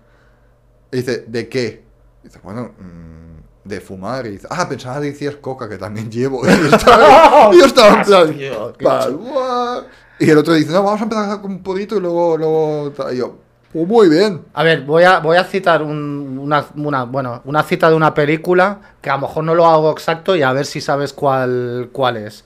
Y 0.91 0.97
dice, 0.97 1.25
¿de 1.27 1.49
qué? 1.49 1.83
Y 2.23 2.27
dice, 2.27 2.39
bueno, 2.43 2.71
mm, 2.79 3.67
de 3.67 3.81
fumar. 3.81 4.25
Y 4.27 4.31
dice, 4.31 4.47
ah, 4.49 4.67
pensaba 4.67 4.99
que 5.01 5.07
decías 5.07 5.35
coca, 5.37 5.67
que 5.69 5.77
también 5.77 6.11
llevo. 6.11 6.41
Y 6.47 6.49
yo 6.69 6.75
estaba, 6.75 7.49
y 7.55 7.59
yo 7.59 7.65
estaba 7.65 7.99
en 7.99 8.05
plan, 8.05 8.33
Tío, 8.37 8.73
qué 8.77 8.85
"Pal, 8.85 9.15
guau". 9.15 9.83
Y 10.19 10.29
el 10.29 10.37
otro 10.37 10.53
dice, 10.53 10.71
no, 10.73 10.83
vamos 10.83 10.99
a 10.99 11.03
empezar 11.03 11.41
con 11.41 11.51
un 11.51 11.63
poquito 11.63 11.97
y 11.97 11.99
luego, 12.01 12.37
luego... 12.37 12.91
tal". 12.91 13.13
Y 13.13 13.17
yo, 13.19 13.35
pues 13.71 13.87
muy 13.87 14.09
bien. 14.09 14.41
A 14.53 14.63
ver, 14.63 14.81
voy 14.83 15.03
a, 15.03 15.19
voy 15.19 15.37
a 15.37 15.43
citar 15.43 15.83
un- 15.83 16.39
una, 16.41 16.65
una- 16.75 17.03
bueno, 17.03 17.41
una 17.45 17.63
cita 17.63 17.89
de 17.89 17.95
una 17.95 18.13
película 18.13 18.79
que 19.01 19.09
a 19.09 19.15
lo 19.15 19.21
mejor 19.27 19.43
no 19.43 19.53
lo 19.55 19.65
hago 19.67 19.91
exacto 19.91 20.35
y 20.35 20.41
a 20.41 20.51
ver 20.51 20.65
si 20.65 20.81
sabes 20.81 21.13
cuál, 21.13 21.89
cuál 21.93 22.17
es. 22.17 22.43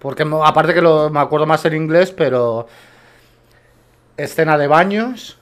Porque 0.00 0.28
aparte 0.44 0.74
que 0.74 0.82
lo, 0.82 1.08
me 1.08 1.20
acuerdo 1.20 1.46
más 1.46 1.64
en 1.64 1.74
inglés, 1.74 2.10
pero 2.10 2.66
escena 4.16 4.58
de 4.58 4.66
baños, 4.66 5.38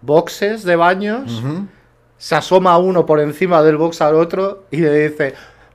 boxes 0.00 0.64
de 0.64 0.76
baños, 0.76 1.42
se 2.16 2.34
asoma 2.34 2.76
uno 2.78 3.06
por 3.06 3.20
encima 3.20 3.62
del 3.62 3.76
box 3.76 4.00
al 4.00 4.14
otro 4.14 4.64
y 4.70 4.78
le 4.78 5.08
dice, 5.08 5.34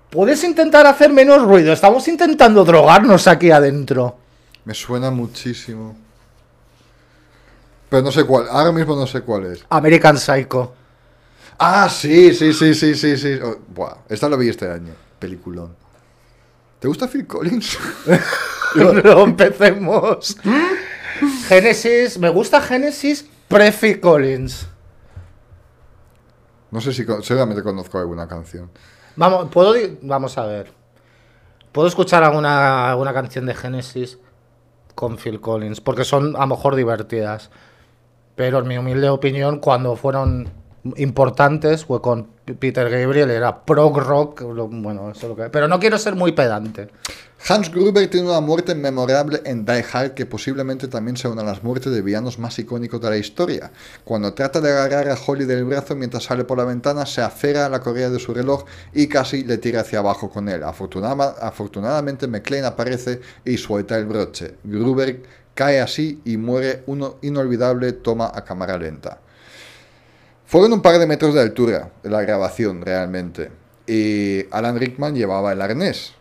puedes 0.09 0.43
intentar 0.43 0.85
hacer 0.85 1.11
menos 1.11 1.43
ruido, 1.43 1.73
estamos 1.73 2.07
intentando 2.07 2.63
drogarnos 2.63 3.27
aquí 3.27 3.51
adentro. 3.51 4.17
Me 4.65 4.73
suena 4.73 5.11
muchísimo. 5.11 5.95
Pero 7.89 8.03
no 8.03 8.11
sé 8.11 8.23
cuál, 8.23 8.47
ahora 8.49 8.71
mismo 8.71 8.95
no 8.95 9.05
sé 9.05 9.21
cuál 9.21 9.45
es. 9.47 9.65
American 9.69 10.17
Psycho. 10.17 10.73
Ah, 11.59 11.87
sí, 11.89 12.33
sí, 12.33 12.51
sí, 12.53 12.73
sí, 12.73 12.95
sí, 12.95 13.17
sí. 13.17 13.39
Oh, 13.43 13.57
buah, 13.67 13.97
esta 14.09 14.27
lo 14.27 14.37
vi 14.37 14.49
este 14.49 14.69
año. 14.69 14.93
Peliculón. 15.19 15.75
¿Te 16.79 16.87
gusta 16.87 17.07
Phil 17.07 17.25
Collins? 17.25 17.77
no 18.75 19.23
empecemos. 19.23 20.35
Genesis, 21.47 22.17
me 22.17 22.29
gusta 22.29 22.61
Genesis 22.61 23.25
pre 23.47 23.99
Collins. 23.99 24.67
No 26.71 26.81
sé 26.81 26.91
si 26.91 27.05
seguramente 27.21 27.61
conozco 27.61 27.99
alguna 27.99 28.27
canción. 28.27 28.71
Vamos, 29.15 29.49
puedo 29.51 29.75
vamos 30.01 30.37
a 30.37 30.45
ver. 30.45 30.71
Puedo 31.71 31.87
escuchar 31.87 32.23
alguna, 32.23 32.89
alguna 32.89 33.13
canción 33.13 33.45
de 33.45 33.53
Genesis 33.53 34.17
con 34.95 35.17
Phil 35.17 35.39
Collins, 35.39 35.81
porque 35.81 36.03
son 36.03 36.35
a 36.35 36.39
lo 36.41 36.47
mejor 36.47 36.75
divertidas. 36.75 37.51
Pero 38.35 38.59
en 38.59 38.67
mi 38.67 38.77
humilde 38.77 39.09
opinión, 39.09 39.59
cuando 39.59 39.95
fueron 39.95 40.49
importantes, 40.95 41.85
fue 41.85 42.01
con 42.01 42.32
Peter 42.59 42.89
Gabriel, 42.89 43.31
era 43.31 43.63
prog 43.63 43.97
rock, 43.97 44.41
bueno, 44.43 45.11
eso 45.11 45.21
es 45.21 45.29
lo 45.29 45.35
que... 45.35 45.49
Pero 45.49 45.67
no 45.67 45.79
quiero 45.79 45.97
ser 45.97 46.15
muy 46.15 46.33
pedante. 46.33 46.89
Hans 47.47 47.69
Gruber 47.71 48.09
tiene 48.09 48.29
una 48.29 48.39
muerte 48.39 48.73
memorable 48.73 49.41
en 49.45 49.65
Die 49.65 49.83
Hard 49.91 50.11
que 50.11 50.25
posiblemente 50.25 50.87
también 50.87 51.17
sea 51.17 51.29
una 51.31 51.41
de 51.41 51.47
las 51.49 51.61
muertes 51.63 51.91
de 51.93 52.01
villanos 52.01 52.39
más 52.39 52.57
icónicos 52.59 53.01
de 53.01 53.09
la 53.09 53.17
historia. 53.17 53.71
Cuando 54.05 54.33
trata 54.33 54.61
de 54.61 54.71
agarrar 54.71 55.09
a 55.09 55.17
Holly 55.25 55.43
del 55.45 55.65
brazo 55.65 55.95
mientras 55.95 56.23
sale 56.23 56.45
por 56.45 56.57
la 56.57 56.63
ventana, 56.63 57.05
se 57.05 57.21
afera 57.21 57.65
a 57.65 57.69
la 57.69 57.81
correa 57.81 58.09
de 58.09 58.19
su 58.19 58.33
reloj 58.33 58.63
y 58.93 59.07
casi 59.07 59.43
le 59.43 59.57
tira 59.57 59.81
hacia 59.81 59.99
abajo 59.99 60.29
con 60.29 60.47
él. 60.47 60.63
Afortunada- 60.63 61.35
afortunadamente 61.41 62.27
McClane 62.27 62.65
aparece 62.65 63.19
y 63.43 63.57
suelta 63.57 63.97
el 63.97 64.05
broche. 64.05 64.55
Gruber 64.63 65.21
cae 65.53 65.81
así 65.81 66.21
y 66.23 66.37
muere 66.37 66.83
una 66.87 67.09
inolvidable 67.21 67.91
toma 67.91 68.31
a 68.33 68.43
cámara 68.45 68.77
lenta. 68.77 69.19
Fueron 70.53 70.71
un 70.71 70.83
par 70.83 70.99
de 70.99 71.07
metros 71.07 71.33
de 71.33 71.41
altura 71.41 71.89
la 72.03 72.21
grabación 72.21 72.83
realmente. 72.83 73.49
Y 73.87 74.45
Alan 74.51 74.77
Rickman 74.77 75.15
llevaba 75.15 75.51
el 75.51 75.59
arnés. 75.59 76.13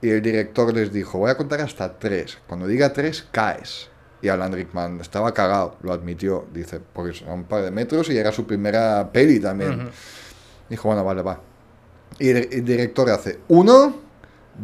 Y 0.00 0.08
el 0.08 0.22
director 0.22 0.72
les 0.72 0.90
dijo, 0.90 1.18
voy 1.18 1.30
a 1.30 1.36
contar 1.36 1.60
hasta 1.60 1.98
tres. 1.98 2.38
Cuando 2.46 2.66
diga 2.66 2.94
tres, 2.94 3.28
caes. 3.30 3.90
Y 4.22 4.28
Alan 4.28 4.54
Rickman 4.54 5.02
estaba 5.02 5.34
cagado, 5.34 5.76
lo 5.82 5.92
admitió. 5.92 6.46
Dice, 6.50 6.80
porque 6.80 7.12
son 7.12 7.28
un 7.30 7.44
par 7.44 7.62
de 7.62 7.70
metros 7.70 8.08
y 8.08 8.16
era 8.16 8.32
su 8.32 8.46
primera 8.46 9.06
peli 9.12 9.38
también. 9.38 9.90
Dijo, 10.70 10.88
bueno, 10.88 11.04
vale, 11.04 11.20
va. 11.20 11.42
Y 12.18 12.30
el, 12.30 12.48
el 12.52 12.64
director 12.64 13.10
hace 13.10 13.40
uno, 13.48 13.96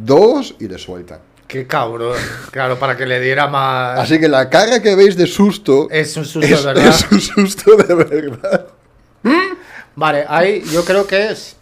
dos 0.03 0.55
y 0.57 0.67
le 0.67 0.79
sueltan. 0.79 1.19
Qué 1.47 1.67
cabrón. 1.67 2.17
Claro, 2.49 2.79
para 2.79 2.97
que 2.97 3.05
le 3.05 3.19
diera 3.19 3.45
más... 3.45 3.99
Así 3.99 4.19
que 4.19 4.27
la 4.27 4.49
cara 4.49 4.81
que 4.81 4.95
veis 4.95 5.15
de 5.15 5.27
susto 5.27 5.89
Es 5.91 6.17
un 6.17 6.25
susto, 6.25 6.47
es, 6.51 6.65
¿verdad? 6.65 6.87
es 6.87 7.07
un 7.11 7.21
susto 7.21 7.75
de 7.75 7.93
verdad. 7.93 8.80
Vale, 9.95 10.25
ahí 10.27 10.61
yo 10.71 10.83
creo 10.85 11.05
que 11.05 11.31
es. 11.31 11.57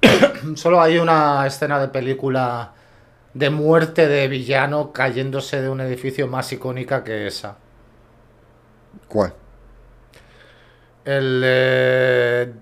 Solo 0.54 0.80
hay 0.80 0.98
una 0.98 1.46
escena 1.46 1.78
de 1.80 1.88
película 1.88 2.72
de 3.34 3.50
muerte 3.50 4.08
de 4.08 4.28
villano 4.28 4.92
cayéndose 4.92 5.62
de 5.62 5.68
un 5.68 5.80
edificio 5.80 6.26
más 6.26 6.52
icónica 6.52 7.02
que 7.02 7.26
esa. 7.26 7.56
¿Cuál? 9.08 9.34
El 11.04 11.42
eh, 11.44 12.52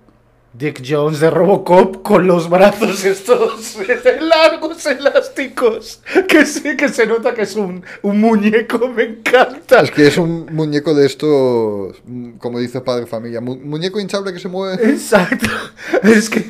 Dick 0.53 0.83
Jones 0.85 1.21
de 1.21 1.29
Robocop 1.29 2.01
con 2.01 2.27
los 2.27 2.49
brazos 2.49 3.05
estos 3.05 3.77
largos, 4.21 4.85
elásticos. 4.85 6.01
Que 6.27 6.45
sí, 6.45 6.75
que 6.75 6.89
se 6.89 7.07
nota 7.07 7.33
que 7.33 7.43
es 7.43 7.55
un, 7.55 7.83
un 8.01 8.19
muñeco, 8.19 8.89
me 8.89 9.03
encanta. 9.03 9.79
Es 9.81 9.91
que 9.91 10.07
es 10.07 10.17
un 10.17 10.47
muñeco 10.51 10.93
de 10.93 11.05
estos, 11.05 11.95
como 12.37 12.59
dice 12.59 12.81
Padre 12.81 13.05
Familia, 13.05 13.39
mu- 13.39 13.55
muñeco 13.55 13.99
hinchable 13.99 14.33
que 14.33 14.39
se 14.39 14.49
mueve. 14.49 14.83
Exacto. 14.89 15.47
Es 16.03 16.29
que, 16.29 16.45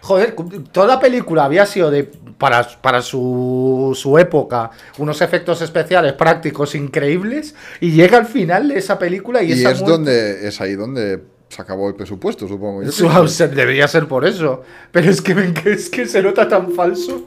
joder, 0.00 0.36
toda 0.72 0.86
la 0.86 1.00
película 1.00 1.44
había 1.44 1.66
sido 1.66 1.90
de 1.90 2.04
para, 2.38 2.66
para 2.80 3.00
su, 3.02 3.92
su 4.00 4.18
época 4.18 4.70
unos 4.98 5.20
efectos 5.22 5.62
especiales 5.62 6.12
prácticos 6.14 6.74
increíbles 6.74 7.54
y 7.80 7.92
llega 7.92 8.18
al 8.18 8.26
final 8.26 8.68
de 8.68 8.78
esa 8.78 8.98
película 8.98 9.42
y, 9.42 9.50
Y 9.50 9.52
esa 9.52 9.70
es 9.70 9.80
donde 9.84 10.46
es 10.48 10.60
ahí 10.60 10.74
donde 10.74 11.22
se 11.48 11.62
acabó 11.62 11.88
el 11.88 11.94
presupuesto, 11.94 12.48
supongo. 12.48 12.82
yo. 12.82 12.90
Su 12.92 13.08
debería 13.48 13.86
ser 13.88 14.08
por 14.08 14.24
eso. 14.26 14.62
Pero 14.90 15.10
es 15.10 15.20
que, 15.22 15.34
me- 15.34 15.52
que 15.54 15.72
es 15.72 15.88
que 15.90 16.06
se 16.06 16.22
nota 16.22 16.48
tan 16.48 16.72
falso. 16.72 17.26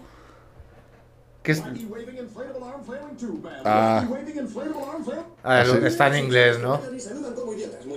Que 1.44 1.54
es- 1.54 1.64
Ah. 3.64 4.06
¿Ah, 5.44 5.64
está 5.88 6.08
en 6.08 6.26
inglés, 6.26 6.60
¿no? 6.60 6.80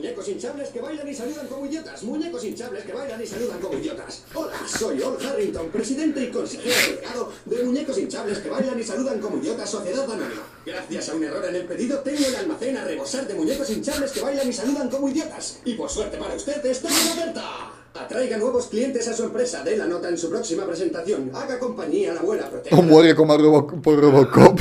Muñecos 0.00 0.28
hinchables 0.28 0.68
que 0.70 0.80
bailan 0.80 1.06
y 1.06 1.14
saludan 1.14 1.46
como 1.46 1.66
idiotas. 1.66 2.02
Muñecos 2.04 2.42
hinchables 2.42 2.84
que 2.84 2.92
bailan 2.94 3.22
y 3.22 3.26
saludan 3.26 3.58
como 3.60 3.74
idiotas. 3.78 4.22
Hola, 4.32 4.52
soy 4.66 5.02
Ol 5.02 5.18
Harrington, 5.22 5.68
presidente 5.68 6.24
y 6.24 6.30
consejero 6.30 6.74
delegado 6.88 7.32
de 7.44 7.62
Muñecos 7.64 7.98
hinchables 7.98 8.38
que 8.38 8.48
bailan 8.48 8.80
y 8.80 8.82
saludan 8.82 9.20
como 9.20 9.36
idiotas 9.36 9.68
Sociedad 9.68 10.04
Anónima. 10.04 10.40
Gracias 10.64 11.10
a 11.10 11.14
un 11.16 11.24
error 11.24 11.44
en 11.44 11.54
el 11.56 11.66
pedido, 11.66 11.98
tengo 11.98 12.24
el 12.26 12.34
almacén 12.34 12.78
a 12.78 12.84
rebosar 12.84 13.28
de 13.28 13.34
muñecos 13.34 13.68
hinchables 13.68 14.12
que 14.12 14.22
bailan 14.22 14.48
y 14.48 14.52
saludan 14.54 14.88
como 14.88 15.06
idiotas. 15.06 15.58
Y 15.66 15.74
por 15.74 15.90
suerte 15.90 16.16
para 16.16 16.34
usted, 16.34 16.64
está 16.64 16.88
en 16.88 16.94
oferta. 16.94 17.72
Atraiga 17.92 18.38
nuevos 18.38 18.68
clientes 18.68 19.06
a 19.06 19.12
su 19.14 19.24
empresa. 19.24 19.62
Dé 19.62 19.76
la 19.76 19.84
nota 19.86 20.08
en 20.08 20.16
su 20.16 20.30
próxima 20.30 20.64
presentación. 20.64 21.30
Haga 21.34 21.58
compañía 21.58 22.12
a 22.12 22.14
la 22.14 22.20
abuela 22.20 22.46
O 22.46 22.50
protectora. 22.50 22.82
muere 22.86 23.14
como 23.14 23.36
Robo- 23.36 23.82
por 23.82 24.00
Robocop. 24.00 24.60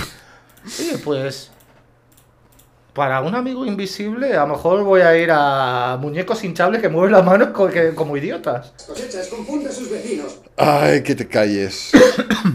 Oye, 0.80 0.98
pues. 0.98 1.50
Para 3.00 3.22
un 3.22 3.34
amigo 3.34 3.66
invisible, 3.66 4.36
a 4.36 4.42
lo 4.46 4.56
mejor 4.56 4.84
voy 4.84 5.00
a 5.00 5.18
ir 5.18 5.30
a 5.32 5.98
muñecos 6.02 6.44
hinchables 6.44 6.82
que 6.82 6.90
mueven 6.90 7.14
las 7.14 7.24
manos 7.24 7.52
co- 7.54 7.70
que- 7.70 7.96
como 7.96 8.18
idiotas. 8.18 8.74
Cosechas, 8.86 9.28
confunde 9.30 9.70
a 9.70 9.72
sus 9.72 9.90
vecinos. 9.90 10.38
Ay, 10.58 11.02
que 11.02 11.16
te 11.16 11.26
calles. 11.26 11.92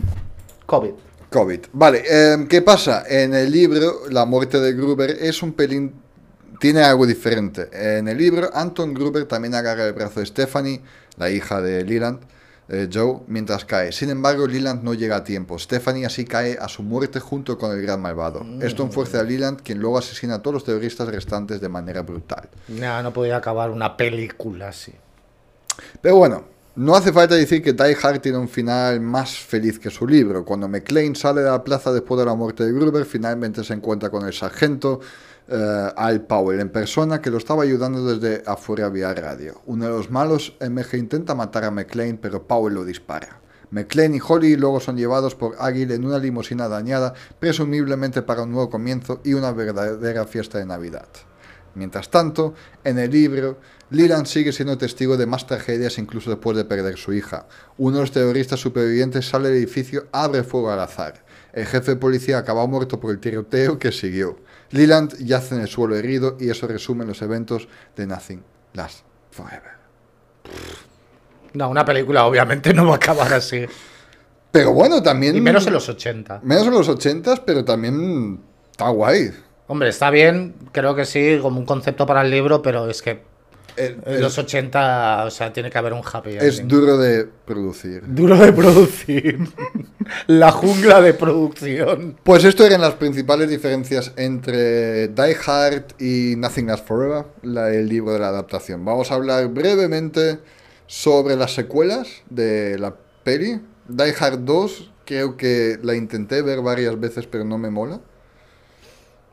COVID. 0.66 0.90
COVID. 1.30 1.60
Vale, 1.72 2.02
em, 2.06 2.46
¿qué 2.46 2.60
pasa? 2.60 3.04
En 3.08 3.32
el 3.32 3.50
libro, 3.50 4.00
la 4.10 4.26
muerte 4.26 4.60
de 4.60 4.74
Gruber 4.74 5.16
es 5.18 5.42
un 5.42 5.54
pelín... 5.54 5.94
Tiene 6.60 6.82
algo 6.82 7.06
diferente. 7.06 7.70
En 7.72 8.06
el 8.08 8.18
libro, 8.18 8.50
Anton 8.52 8.92
Gruber 8.92 9.24
también 9.24 9.54
agarra 9.54 9.86
el 9.86 9.94
brazo 9.94 10.20
de 10.20 10.26
Stephanie, 10.26 10.82
la 11.16 11.30
hija 11.30 11.62
de 11.62 11.84
Leland, 11.86 12.20
eh, 12.68 12.88
Joe 12.92 13.20
mientras 13.26 13.64
cae. 13.64 13.92
Sin 13.92 14.10
embargo, 14.10 14.46
Leland 14.46 14.82
no 14.82 14.94
llega 14.94 15.16
a 15.16 15.24
tiempo. 15.24 15.58
Stephanie 15.58 16.06
así 16.06 16.24
cae 16.24 16.56
a 16.60 16.68
su 16.68 16.82
muerte 16.82 17.20
junto 17.20 17.58
con 17.58 17.72
el 17.72 17.82
gran 17.82 18.00
malvado. 18.00 18.44
Esto 18.60 18.82
enfuerza 18.82 19.20
a 19.20 19.22
Leland, 19.22 19.60
quien 19.62 19.78
luego 19.78 19.98
asesina 19.98 20.36
a 20.36 20.42
todos 20.42 20.54
los 20.54 20.64
terroristas 20.64 21.08
restantes 21.08 21.60
de 21.60 21.68
manera 21.68 22.02
brutal. 22.02 22.48
No, 22.68 23.02
no 23.02 23.12
podía 23.12 23.36
acabar 23.36 23.70
una 23.70 23.96
película 23.96 24.68
así. 24.68 24.92
Pero 26.00 26.16
bueno, 26.16 26.44
no 26.76 26.96
hace 26.96 27.12
falta 27.12 27.36
decir 27.36 27.62
que 27.62 27.72
Die 27.72 27.96
Hard 28.02 28.20
tiene 28.20 28.38
un 28.38 28.48
final 28.48 29.00
más 29.00 29.36
feliz 29.36 29.78
que 29.78 29.90
su 29.90 30.06
libro. 30.06 30.44
Cuando 30.44 30.68
McLean 30.68 31.14
sale 31.14 31.42
de 31.42 31.50
la 31.50 31.62
plaza 31.62 31.92
después 31.92 32.18
de 32.18 32.26
la 32.26 32.34
muerte 32.34 32.64
de 32.64 32.72
Gruber, 32.72 33.04
finalmente 33.04 33.62
se 33.62 33.74
encuentra 33.74 34.10
con 34.10 34.26
el 34.26 34.32
sargento 34.32 35.00
eh, 35.48 35.92
Al 35.96 36.22
Powell 36.22 36.60
en 36.60 36.70
persona 36.70 37.20
que 37.20 37.30
lo 37.30 37.38
estaba 37.38 37.62
ayudando 37.62 38.04
desde 38.04 38.42
afuera 38.46 38.88
vía 38.88 39.12
radio. 39.14 39.60
Uno 39.66 39.84
de 39.84 39.90
los 39.90 40.10
malos, 40.10 40.56
MG, 40.60 40.96
intenta 40.96 41.34
matar 41.34 41.64
a 41.64 41.70
McLean, 41.70 42.18
pero 42.18 42.46
Powell 42.46 42.74
lo 42.74 42.84
dispara. 42.84 43.40
McLean 43.70 44.14
y 44.14 44.20
Holly 44.26 44.56
luego 44.56 44.78
son 44.80 44.96
llevados 44.96 45.34
por 45.34 45.56
Águila 45.58 45.94
en 45.94 46.04
una 46.04 46.18
limusina 46.18 46.68
dañada, 46.68 47.12
presumiblemente 47.40 48.22
para 48.22 48.42
un 48.42 48.52
nuevo 48.52 48.70
comienzo 48.70 49.20
y 49.24 49.34
una 49.34 49.52
verdadera 49.52 50.26
fiesta 50.26 50.58
de 50.58 50.66
Navidad. 50.66 51.08
Mientras 51.74 52.08
tanto, 52.08 52.54
en 52.84 52.98
el 52.98 53.10
libro, 53.10 53.58
Leland 53.90 54.26
sigue 54.26 54.52
siendo 54.52 54.78
testigo 54.78 55.16
de 55.16 55.26
más 55.26 55.46
tragedias 55.46 55.98
incluso 55.98 56.30
después 56.30 56.56
de 56.56 56.64
perder 56.64 56.96
su 56.96 57.12
hija. 57.12 57.46
Uno 57.76 57.96
de 57.96 58.02
los 58.02 58.12
terroristas 58.12 58.60
supervivientes 58.60 59.28
sale 59.28 59.48
del 59.48 59.58
edificio, 59.58 60.06
abre 60.12 60.44
fuego 60.44 60.70
al 60.70 60.80
azar. 60.80 61.24
El 61.52 61.66
jefe 61.66 61.92
de 61.92 61.96
policía 61.96 62.38
acaba 62.38 62.66
muerto 62.66 63.00
por 63.00 63.10
el 63.10 63.18
tiroteo 63.18 63.78
que 63.78 63.92
siguió. 63.92 64.36
Leland 64.74 65.16
yace 65.24 65.54
en 65.54 65.62
el 65.62 65.68
suelo 65.68 65.96
herido 65.96 66.36
y 66.40 66.50
eso 66.50 66.66
resume 66.66 67.04
los 67.04 67.22
eventos 67.22 67.68
de 67.96 68.06
Nothing 68.06 68.42
Lasts 68.74 69.04
Forever. 69.30 69.72
No, 71.54 71.70
una 71.70 71.84
película 71.84 72.26
obviamente 72.26 72.74
no 72.74 72.86
va 72.86 72.94
a 72.94 72.96
acabar 72.96 73.32
así. 73.32 73.64
Pero 74.50 74.72
bueno, 74.72 75.02
también... 75.02 75.36
Y 75.36 75.40
menos 75.40 75.66
en 75.66 75.72
los 75.72 75.88
80. 75.88 76.40
Menos 76.42 76.66
en 76.66 76.72
los 76.72 76.88
80, 76.88 77.44
pero 77.44 77.64
también 77.64 78.40
está 78.70 78.88
guay. 78.88 79.30
Hombre, 79.66 79.88
está 79.88 80.10
bien, 80.10 80.54
creo 80.72 80.94
que 80.94 81.04
sí, 81.04 81.38
como 81.40 81.58
un 81.58 81.66
concepto 81.66 82.06
para 82.06 82.22
el 82.22 82.30
libro, 82.30 82.60
pero 82.60 82.88
es 82.88 83.00
que 83.02 83.22
en 83.76 84.02
Es, 84.06 84.20
los 84.20 84.36
80, 84.38 85.24
o 85.24 85.30
sea, 85.30 85.52
tiene 85.52 85.70
que 85.70 85.78
haber 85.78 85.92
un 85.92 86.02
happy 86.04 86.36
es 86.36 86.58
ending. 86.60 86.68
duro 86.68 86.98
de 86.98 87.24
producir. 87.24 88.02
Duro 88.06 88.36
de 88.36 88.52
producir. 88.52 89.38
La 90.26 90.50
jungla 90.52 91.00
de 91.00 91.14
producción. 91.14 92.16
Pues 92.22 92.44
esto 92.44 92.64
eran 92.64 92.80
las 92.80 92.94
principales 92.94 93.48
diferencias 93.48 94.12
entre 94.16 95.08
Die 95.08 95.36
Hard 95.46 95.84
y 96.00 96.34
Nothing 96.36 96.66
Lasts 96.68 96.86
Forever, 96.86 97.24
la- 97.42 97.72
el 97.72 97.88
libro 97.88 98.12
de 98.12 98.18
la 98.20 98.28
adaptación. 98.28 98.84
Vamos 98.84 99.10
a 99.10 99.14
hablar 99.14 99.48
brevemente 99.48 100.38
sobre 100.86 101.36
las 101.36 101.54
secuelas 101.54 102.08
de 102.30 102.78
la 102.78 102.94
peli. 103.22 103.60
Die 103.88 104.14
Hard 104.18 104.40
2, 104.44 104.92
creo 105.04 105.36
que 105.36 105.78
la 105.82 105.94
intenté 105.94 106.42
ver 106.42 106.60
varias 106.60 106.98
veces, 106.98 107.26
pero 107.26 107.44
no 107.44 107.58
me 107.58 107.70
mola. 107.70 108.00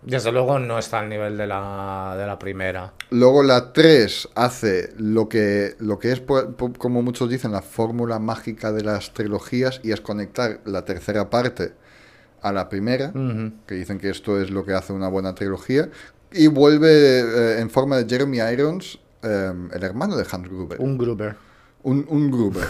Desde 0.04 0.32
luego 0.32 0.58
no 0.58 0.80
está 0.80 1.00
al 1.00 1.10
nivel 1.10 1.38
de 1.38 1.46
la, 1.46 2.16
de 2.18 2.26
la 2.26 2.40
primera. 2.40 2.94
Luego 3.12 3.44
la 3.44 3.72
3 3.72 4.30
hace 4.36 4.94
lo 4.98 5.30
que, 5.30 5.76
lo 5.80 6.00
que 6.00 6.12
es, 6.12 6.24
como 6.78 7.04
muchos 7.04 7.30
dicen, 7.30 7.52
la 7.52 7.62
fórmula 7.62 8.18
mágica 8.18 8.72
de 8.72 8.84
las 8.84 9.14
trilogías 9.14 9.80
y 9.84 9.92
es 9.92 10.02
conectar 10.02 10.60
la 10.66 10.86
tercera 10.86 11.30
parte 11.30 11.74
a 12.42 12.52
la 12.52 12.70
primera, 12.70 13.14
que 13.68 13.76
dicen 13.76 14.00
que 14.00 14.10
esto 14.10 14.42
es 14.42 14.50
lo 14.50 14.66
que 14.66 14.74
hace 14.74 14.94
una 14.94 15.08
buena 15.08 15.36
trilogía, 15.36 15.90
y 16.32 16.48
vuelve 16.48 17.20
eh, 17.20 17.60
en 17.60 17.70
forma 17.70 17.98
de 17.98 18.10
Jeremy 18.10 18.40
Irons, 18.40 18.98
eh, 19.22 19.54
el 19.72 19.84
hermano 19.84 20.18
de 20.18 20.26
Hans 20.32 20.50
Gruber. 20.50 20.82
Un 20.82 20.98
Gruber. 20.98 21.36
Un, 21.84 22.06
un 22.10 22.32
Gruber. 22.32 22.68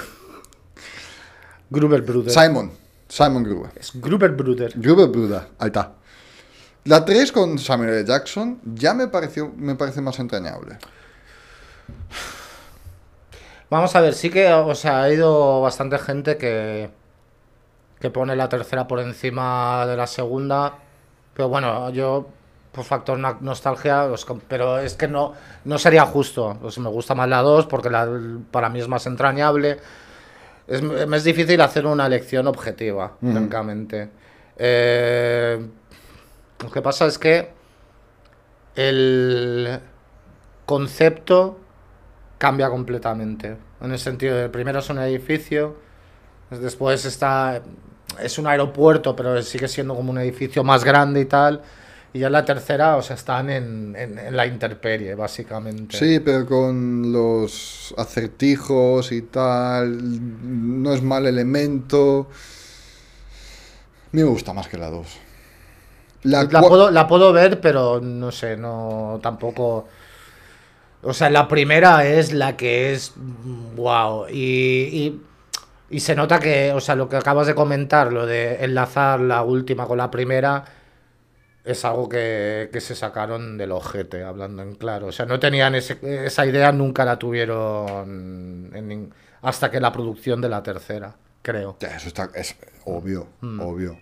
Gruber 1.69 2.01
Bruder. 2.01 2.31
Simon. 2.31 2.71
Simon 3.07 3.43
Gruber. 3.43 3.71
Es 3.75 3.91
Gruber 3.93 4.31
Bruder. 4.31 4.73
Gruber 4.75 5.07
Bruder. 5.07 5.47
Ahí 5.57 5.67
está. 5.67 5.95
La 6.85 7.05
3 7.05 7.31
con 7.31 7.59
Samuel 7.59 7.89
L. 7.91 8.05
Jackson 8.05 8.59
ya 8.65 8.93
me 8.93 9.07
pareció 9.07 9.51
me 9.55 9.75
parece 9.75 10.01
más 10.01 10.17
entrañable. 10.19 10.77
Vamos 13.69 13.95
a 13.95 14.01
ver, 14.01 14.13
sí 14.13 14.29
que, 14.29 14.51
o 14.51 14.75
sea, 14.75 15.03
ha 15.03 15.13
ido 15.13 15.61
bastante 15.61 15.97
gente 15.97 16.37
que, 16.37 16.89
que 17.99 18.09
pone 18.09 18.35
la 18.35 18.49
tercera 18.49 18.87
por 18.87 18.99
encima 18.99 19.85
de 19.87 19.95
la 19.95 20.07
segunda. 20.07 20.73
Pero 21.33 21.47
bueno, 21.47 21.89
yo, 21.91 22.27
por 22.73 22.83
factor 22.83 23.17
nostalgia, 23.41 24.05
os 24.05 24.25
com- 24.25 24.41
pero 24.45 24.77
es 24.79 24.95
que 24.95 25.07
no, 25.07 25.33
no 25.63 25.77
sería 25.77 26.05
justo. 26.05 26.57
Pues 26.61 26.79
me 26.79 26.89
gusta 26.89 27.15
más 27.15 27.29
la 27.29 27.41
2 27.41 27.67
porque 27.67 27.89
la, 27.89 28.09
para 28.51 28.67
mí 28.69 28.81
es 28.81 28.89
más 28.89 29.05
entrañable. 29.05 29.79
Es, 30.67 30.81
me 30.81 31.15
es 31.15 31.23
difícil 31.23 31.61
hacer 31.61 31.85
una 31.85 32.07
elección 32.07 32.47
objetiva, 32.47 33.13
francamente. 33.21 34.09
Eh, 34.57 35.65
lo 36.63 36.69
que 36.71 36.81
pasa 36.81 37.05
es 37.07 37.17
que 37.17 37.49
el 38.75 39.79
concepto 40.65 41.59
cambia 42.37 42.69
completamente. 42.69 43.57
En 43.81 43.91
el 43.91 43.99
sentido 43.99 44.35
de 44.37 44.49
primero 44.49 44.79
es 44.79 44.89
un 44.89 44.99
edificio, 44.99 45.75
después 46.49 47.05
está 47.05 47.61
es 48.21 48.37
un 48.37 48.45
aeropuerto, 48.47 49.15
pero 49.15 49.41
sigue 49.41 49.67
siendo 49.67 49.95
como 49.95 50.11
un 50.11 50.17
edificio 50.17 50.63
más 50.63 50.83
grande 50.83 51.21
y 51.21 51.25
tal. 51.25 51.61
Y 52.13 52.19
ya 52.19 52.27
en 52.27 52.33
la 52.33 52.43
tercera, 52.43 52.97
o 52.97 53.01
sea, 53.01 53.15
están 53.15 53.49
en, 53.49 53.95
en- 53.95 54.19
en 54.19 54.35
la 54.35 54.45
intemperie, 54.45 55.15
básicamente. 55.15 55.97
Sí, 55.97 56.19
pero 56.19 56.45
con 56.45 57.09
los 57.13 57.93
acertijos 57.97 59.13
y 59.13 59.21
tal, 59.21 59.97
no 60.83 60.93
es 60.93 61.01
mal 61.01 61.25
elemento. 61.25 62.27
A 62.29 64.09
mí 64.11 64.23
me 64.23 64.27
gusta 64.29 64.51
más 64.51 64.67
que 64.67 64.77
la 64.77 64.89
2. 64.89 65.07
La, 66.23 66.47
puedo, 66.61 66.91
la 66.91 67.07
puedo 67.07 67.33
ver, 67.33 67.59
pero 67.61 67.99
no 68.01 68.31
sé, 68.31 68.55
no 68.57 69.19
tampoco. 69.21 69.87
O 71.03 71.13
sea, 71.13 71.29
la 71.29 71.47
primera 71.47 72.05
es 72.05 72.31
la 72.31 72.55
que 72.55 72.93
es 72.93 73.13
wow. 73.75 74.27
Y, 74.29 74.35
y, 74.37 75.21
y 75.89 75.99
se 75.99 76.15
nota 76.15 76.39
que, 76.39 76.71
o 76.73 76.79
sea, 76.79 76.95
lo 76.95 77.09
que 77.09 77.15
acabas 77.17 77.47
de 77.47 77.55
comentar, 77.55 78.13
lo 78.13 78.25
de 78.27 78.63
enlazar 78.63 79.19
la 79.19 79.41
última 79.41 79.87
con 79.87 79.97
la 79.97 80.11
primera, 80.11 80.63
es 81.65 81.85
algo 81.85 82.07
que, 82.09 82.69
que 82.71 82.81
se 82.81 82.95
sacaron 82.95 83.57
del 83.57 83.71
ojete, 83.71 84.23
hablando 84.23 84.61
en 84.61 84.75
claro. 84.75 85.07
O 85.07 85.11
sea, 85.11 85.25
no 85.25 85.39
tenían 85.39 85.73
ese- 85.75 86.25
esa 86.25 86.45
idea, 86.45 86.71
nunca 86.71 87.03
la 87.05 87.17
tuvieron 87.17 88.71
en 88.75 89.13
hasta 89.43 89.71
que 89.71 89.79
la 89.79 89.91
producción 89.91 90.39
de 90.39 90.49
la 90.49 90.61
tercera, 90.61 91.15
creo. 91.41 91.77
Ya, 91.79 91.95
eso 91.95 92.07
está, 92.09 92.29
es 92.35 92.55
obvio, 92.85 93.27
Mm. 93.41 93.59
obvio. 93.59 93.99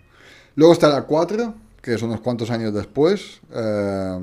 Luego 0.54 0.74
está 0.74 0.88
la 0.90 1.02
4, 1.04 1.54
que 1.82 1.94
es 1.94 2.02
unos 2.02 2.20
cuantos 2.20 2.50
años 2.50 2.74
después, 2.74 3.40
eh, 3.52 4.18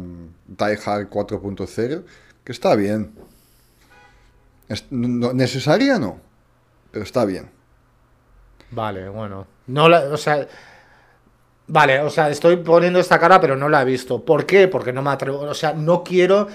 Die 0.48 0.80
Hard 0.86 1.10
4.0, 1.10 2.04
que 2.44 2.52
está 2.52 2.76
bien. 2.76 3.14
Es, 4.70 4.86
no- 4.92 5.34
necesaria 5.34 6.00
no, 6.00 6.20
pero 6.92 7.04
está 7.04 7.26
bien. 7.26 7.52
Vale, 8.72 9.10
bueno. 9.10 9.48
No 9.68 9.88
la, 9.90 10.02
o 10.12 10.18
sea. 10.18 10.48
Vale, 11.70 12.00
o 12.00 12.10
sea, 12.10 12.30
estoy 12.30 12.58
poniendo 12.58 13.00
esta 13.00 13.20
cara, 13.20 13.42
pero 13.42 13.56
no 13.58 13.68
la 13.68 13.82
he 13.82 13.86
visto. 13.86 14.24
¿Por 14.24 14.46
qué? 14.46 14.68
Porque 14.70 14.94
no 14.94 15.02
me 15.02 15.10
atrevo. 15.12 15.40
O 15.42 15.54
sea, 15.54 15.74
no 15.74 16.04
quiero. 16.04 16.48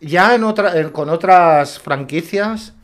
Ya 0.00 0.34
en 0.34 0.44
otra, 0.44 0.90
con 0.92 1.08
otras 1.08 1.78
franquicias. 1.78 2.74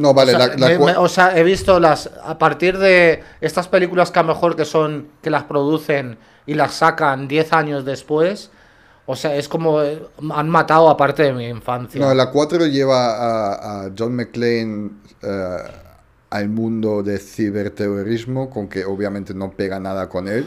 No, 0.00 0.14
vale, 0.14 0.34
o, 0.34 0.38
sea, 0.38 0.46
la, 0.48 0.56
la 0.56 0.68
me- 0.68 0.78
cua- 0.78 0.86
me- 0.86 0.96
o 0.96 1.08
sea, 1.08 1.36
he 1.38 1.42
visto 1.42 1.78
las. 1.78 2.10
A 2.24 2.38
partir 2.38 2.78
de 2.78 3.22
estas 3.40 3.68
películas 3.68 4.10
que 4.10 4.18
a 4.18 4.22
lo 4.22 4.28
mejor 4.34 4.56
que 4.56 4.64
son. 4.64 5.08
que 5.22 5.30
las 5.30 5.44
producen 5.44 6.16
y 6.46 6.54
las 6.54 6.74
sacan 6.74 7.28
10 7.28 7.52
años 7.52 7.84
después. 7.84 8.50
O 9.06 9.16
sea, 9.16 9.34
es 9.36 9.48
como. 9.48 9.82
eh, 9.82 10.02
Han 10.34 10.48
matado 10.48 10.88
a 10.88 10.96
parte 10.96 11.22
de 11.24 11.32
mi 11.32 11.46
infancia. 11.48 12.00
No, 12.00 12.14
la 12.14 12.30
4 12.30 12.66
lleva 12.66 13.14
a, 13.14 13.84
a 13.86 13.90
John 13.98 14.14
McClane 14.16 14.90
eh, 15.22 15.56
al 16.30 16.48
mundo 16.48 17.02
de 17.02 17.18
ciberterrorismo, 17.18 18.50
con 18.50 18.68
que 18.68 18.84
obviamente 18.84 19.34
no 19.34 19.50
pega 19.50 19.80
nada 19.80 20.08
con 20.08 20.28
él. 20.28 20.46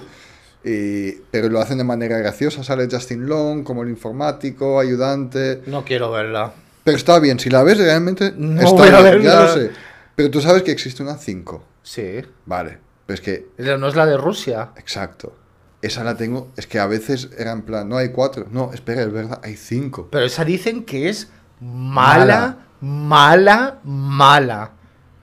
y- 0.64 1.12
pero 1.30 1.50
lo 1.50 1.60
hacen 1.60 1.78
de 1.78 1.84
manera 1.84 2.18
graciosa. 2.18 2.64
Sale 2.64 2.88
Justin 2.90 3.28
Long 3.28 3.64
como 3.64 3.84
el 3.84 3.90
informático, 3.90 4.80
ayudante. 4.80 5.62
No 5.68 5.84
quiero 5.84 6.10
verla. 6.12 6.54
Pero 6.84 6.98
está 6.98 7.20
bien, 7.20 7.40
si 7.40 7.50
la 7.50 7.64
ves 7.64 7.78
realmente 7.78 8.34
No 8.36 8.62
está 8.62 8.72
voy 8.72 8.88
a 8.90 9.02
bien, 9.02 9.22
ya 9.24 9.44
lo 9.44 9.54
sé. 9.54 9.72
Pero 10.16 10.30
tú 10.30 10.42
sabes 10.42 10.64
que 10.64 10.72
existe 10.72 11.02
una 11.02 11.18
5. 11.18 11.64
Sí. 11.82 12.22
Vale, 12.46 12.80
pero 13.06 13.16
es 13.16 13.22
que, 13.22 13.48
No 13.58 13.88
es 13.88 13.96
la 13.96 14.06
de 14.06 14.18
Rusia. 14.18 14.72
exacto. 14.78 15.36
Esa 15.82 16.06
la 16.06 16.16
tengo, 16.16 16.50
es 16.56 16.66
que 16.66 16.80
a 16.80 16.88
veces 16.88 17.30
era 17.38 17.52
en 17.52 17.64
plan, 17.64 17.90
no 17.90 17.98
hay 17.98 18.10
4. 18.10 18.48
No, 18.52 18.72
espera, 18.74 19.02
es 19.02 19.12
verdad, 19.12 19.42
hay 19.44 19.58
5. 19.58 20.08
Pero 20.12 20.26
esa 20.26 20.46
dicen 20.46 20.86
que 20.86 21.10
es 21.10 21.28
mala, 21.60 22.68
mala, 22.80 23.80
mala. 23.84 24.72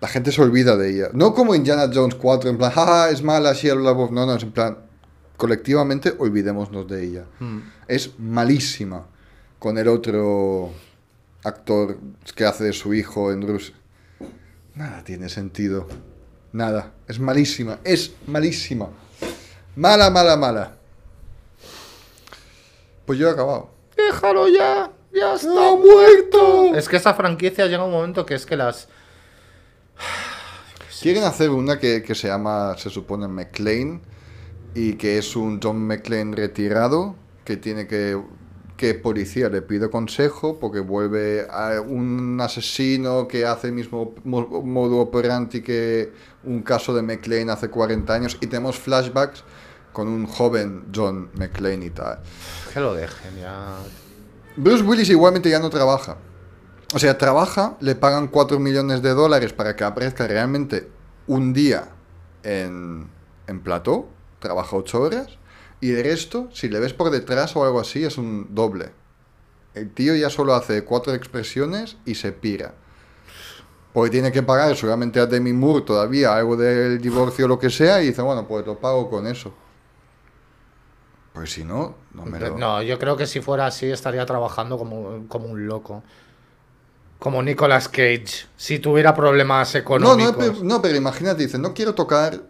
La 0.02 0.08
gente 0.08 0.32
se 0.32 0.42
olvida 0.42 0.76
de 0.76 0.90
ella. 0.90 1.08
No 1.14 1.32
como 1.34 1.54
Indiana 1.54 1.90
Jones 1.92 2.14
4, 2.14 2.50
en 2.50 2.58
plan, 2.58 2.70
jaja, 2.72 3.08
es 3.08 3.22
mala, 3.22 3.54
Shia 3.54 3.74
LaBeouf. 3.74 4.11
No, 4.11 4.26
no, 4.26 4.34
es 4.34 4.42
en 4.42 4.52
plan, 4.52 4.76
colectivamente 5.38 6.14
olvidémonos 6.18 6.86
de 6.86 7.04
ella. 7.04 7.24
Es 7.88 8.18
malísima. 8.18 9.06
Con 9.58 9.78
el 9.78 9.88
otro 9.88 10.72
actor 11.43 11.99
que 12.34 12.45
hace 12.45 12.64
de 12.64 12.72
su 12.72 12.95
hijo 12.95 13.32
en 13.32 13.47
Rusia. 13.47 13.74
Nada 14.74 15.05
tiene 15.05 15.28
sentido. 15.28 15.88
Nada. 16.53 16.93
Es 17.07 17.18
malísima. 17.18 17.78
Es 17.84 18.12
malísima. 18.26 18.88
Mala, 19.76 20.11
mala, 20.11 20.36
mala. 20.36 20.76
Pues 23.07 23.18
yo 23.18 23.28
he 23.28 23.30
acabado. 23.30 23.70
Déjalo 23.97 24.49
ya, 24.49 24.91
ya 25.12 25.34
está 25.34 25.49
¡Ha 25.49 25.76
muerto! 25.76 26.74
Es 26.74 26.88
que 26.88 26.97
esa 26.97 27.14
franquicia 27.14 27.66
llega 27.66 27.84
un 27.84 27.91
momento 27.91 28.24
que 28.24 28.34
es 28.34 28.47
que 28.47 28.57
las... 28.57 28.88
Quieren 31.01 31.24
hacer 31.24 31.51
una 31.51 31.78
que, 31.78 32.03
que 32.03 32.14
se 32.14 32.28
llama, 32.28 32.76
se 32.76 32.91
supone, 32.91 33.26
McLean. 33.26 34.03
Y 34.74 34.95
que 34.95 35.18
es 35.18 35.34
un 35.34 35.61
John 35.62 35.86
McClane 35.86 36.36
retirado. 36.36 37.16
Que 37.45 37.57
tiene 37.57 37.86
que. 37.86 38.20
Que 38.81 38.95
policía 38.95 39.51
le 39.51 39.61
pide 39.61 39.91
consejo 39.91 40.59
porque 40.59 40.81
vuelve 40.81 41.47
a 41.51 41.83
un 41.83 42.41
asesino 42.41 43.28
que 43.28 43.45
hace 43.45 43.66
el 43.66 43.74
mismo 43.74 44.14
mo- 44.24 44.62
modo 44.62 45.01
operandi 45.01 45.61
que 45.61 46.14
un 46.45 46.62
caso 46.62 46.95
de 46.95 47.03
McLean 47.03 47.51
hace 47.51 47.68
40 47.68 48.14
años. 48.14 48.39
Y 48.41 48.47
tenemos 48.47 48.78
flashbacks 48.78 49.45
con 49.93 50.09
un 50.09 50.26
joven 50.26 50.87
John 50.95 51.28
McClane 51.35 51.85
y 51.85 51.91
tal. 51.91 52.20
Que 52.72 52.81
lo 52.81 52.95
dejen 52.95 53.37
ya. 53.39 53.76
Bruce 54.57 54.83
Willis 54.83 55.11
igualmente 55.11 55.51
ya 55.51 55.59
no 55.59 55.68
trabaja. 55.68 56.16
O 56.95 56.99
sea, 56.99 57.18
trabaja, 57.18 57.76
le 57.81 57.95
pagan 57.97 58.28
4 58.28 58.59
millones 58.59 59.03
de 59.03 59.11
dólares 59.11 59.53
para 59.53 59.76
que 59.76 59.85
aparezca 59.85 60.26
realmente 60.26 60.89
un 61.26 61.53
día 61.53 61.91
en, 62.45 63.09
en 63.47 63.61
plató, 63.61 64.09
trabaja 64.39 64.74
8 64.74 65.01
horas, 65.03 65.26
y 65.81 65.93
el 65.93 66.05
resto, 66.05 66.49
si 66.53 66.68
le 66.68 66.81
ves 66.81 66.93
por 66.95 67.11
detrás 67.11 67.57
o 67.57 67.64
algo 67.64 67.81
así, 67.81 68.05
es 68.05 68.18
un 68.18 68.55
doble. 68.55 68.93
El 69.74 69.93
tío 69.93 70.14
ya 70.16 70.31
solo 70.31 70.55
hace 70.55 70.85
cuatro 70.85 71.14
expresiones 71.14 71.97
y 72.05 72.14
se 72.16 72.33
pira. 72.33 72.74
Porque 73.93 74.11
tiene 74.11 74.31
que 74.33 74.43
pagar 74.43 74.76
seguramente 74.76 75.18
a 75.20 75.26
Demi 75.26 75.53
Moore 75.53 75.85
todavía 75.85 76.35
algo 76.37 76.57
del 76.57 77.01
divorcio 77.01 77.47
o 77.47 77.49
lo 77.49 77.59
que 77.59 77.70
sea, 77.70 78.03
y 78.03 78.09
dice, 78.09 78.22
bueno, 78.22 78.47
pues 78.47 78.66
lo 78.66 78.78
pago 78.78 79.11
con 79.11 79.26
eso. 79.26 79.53
Pues 81.33 81.53
si 81.53 81.64
no, 81.64 81.97
no 82.14 82.26
me 82.26 82.41
lo... 82.41 82.59
No, 82.59 82.83
yo 82.83 82.99
creo 82.99 83.16
que 83.16 83.26
si 83.26 83.41
fuera 83.41 83.66
así 83.66 83.87
estaría 83.87 84.26
trabajando 84.26 84.78
como, 84.78 85.26
como 85.28 85.47
un 85.47 85.66
loco. 85.66 86.03
Como 87.18 87.43
Nicolas 87.43 87.89
Cage. 87.89 88.47
Si 88.57 88.78
tuviera 88.78 89.14
problemas 89.14 89.74
No, 89.74 89.81
económicos. 89.81 90.33
no, 90.33 90.39
pero, 90.39 90.64
no, 90.64 90.83
pero 90.83 90.97
imagínate, 90.97 91.43
dice, 91.45 91.59
no 91.59 91.74
quiero 91.74 91.95
tocar 91.95 92.43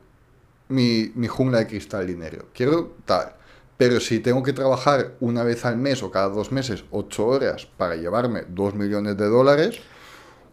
mi, 0.71 1.13
mi 1.15 1.27
jungla 1.29 1.59
de 1.59 1.67
cristal 1.67 2.07
dinero, 2.07 2.47
quiero 2.55 2.95
tal. 3.05 3.35
Pero 3.77 3.99
si 3.99 4.21
tengo 4.21 4.43
que 4.43 4.53
trabajar 4.53 5.13
una 5.21 5.43
vez 5.43 5.65
al 5.65 5.79
mes 5.79 6.03
o 6.03 6.11
cada 6.11 6.29
dos 6.29 6.53
meses, 6.53 6.85
ocho 6.91 7.27
horas, 7.27 7.67
para 7.79 7.97
llevarme 7.97 8.43
dos 8.49 8.75
millones 8.75 9.17
de 9.17 9.27
dólares, 9.27 9.81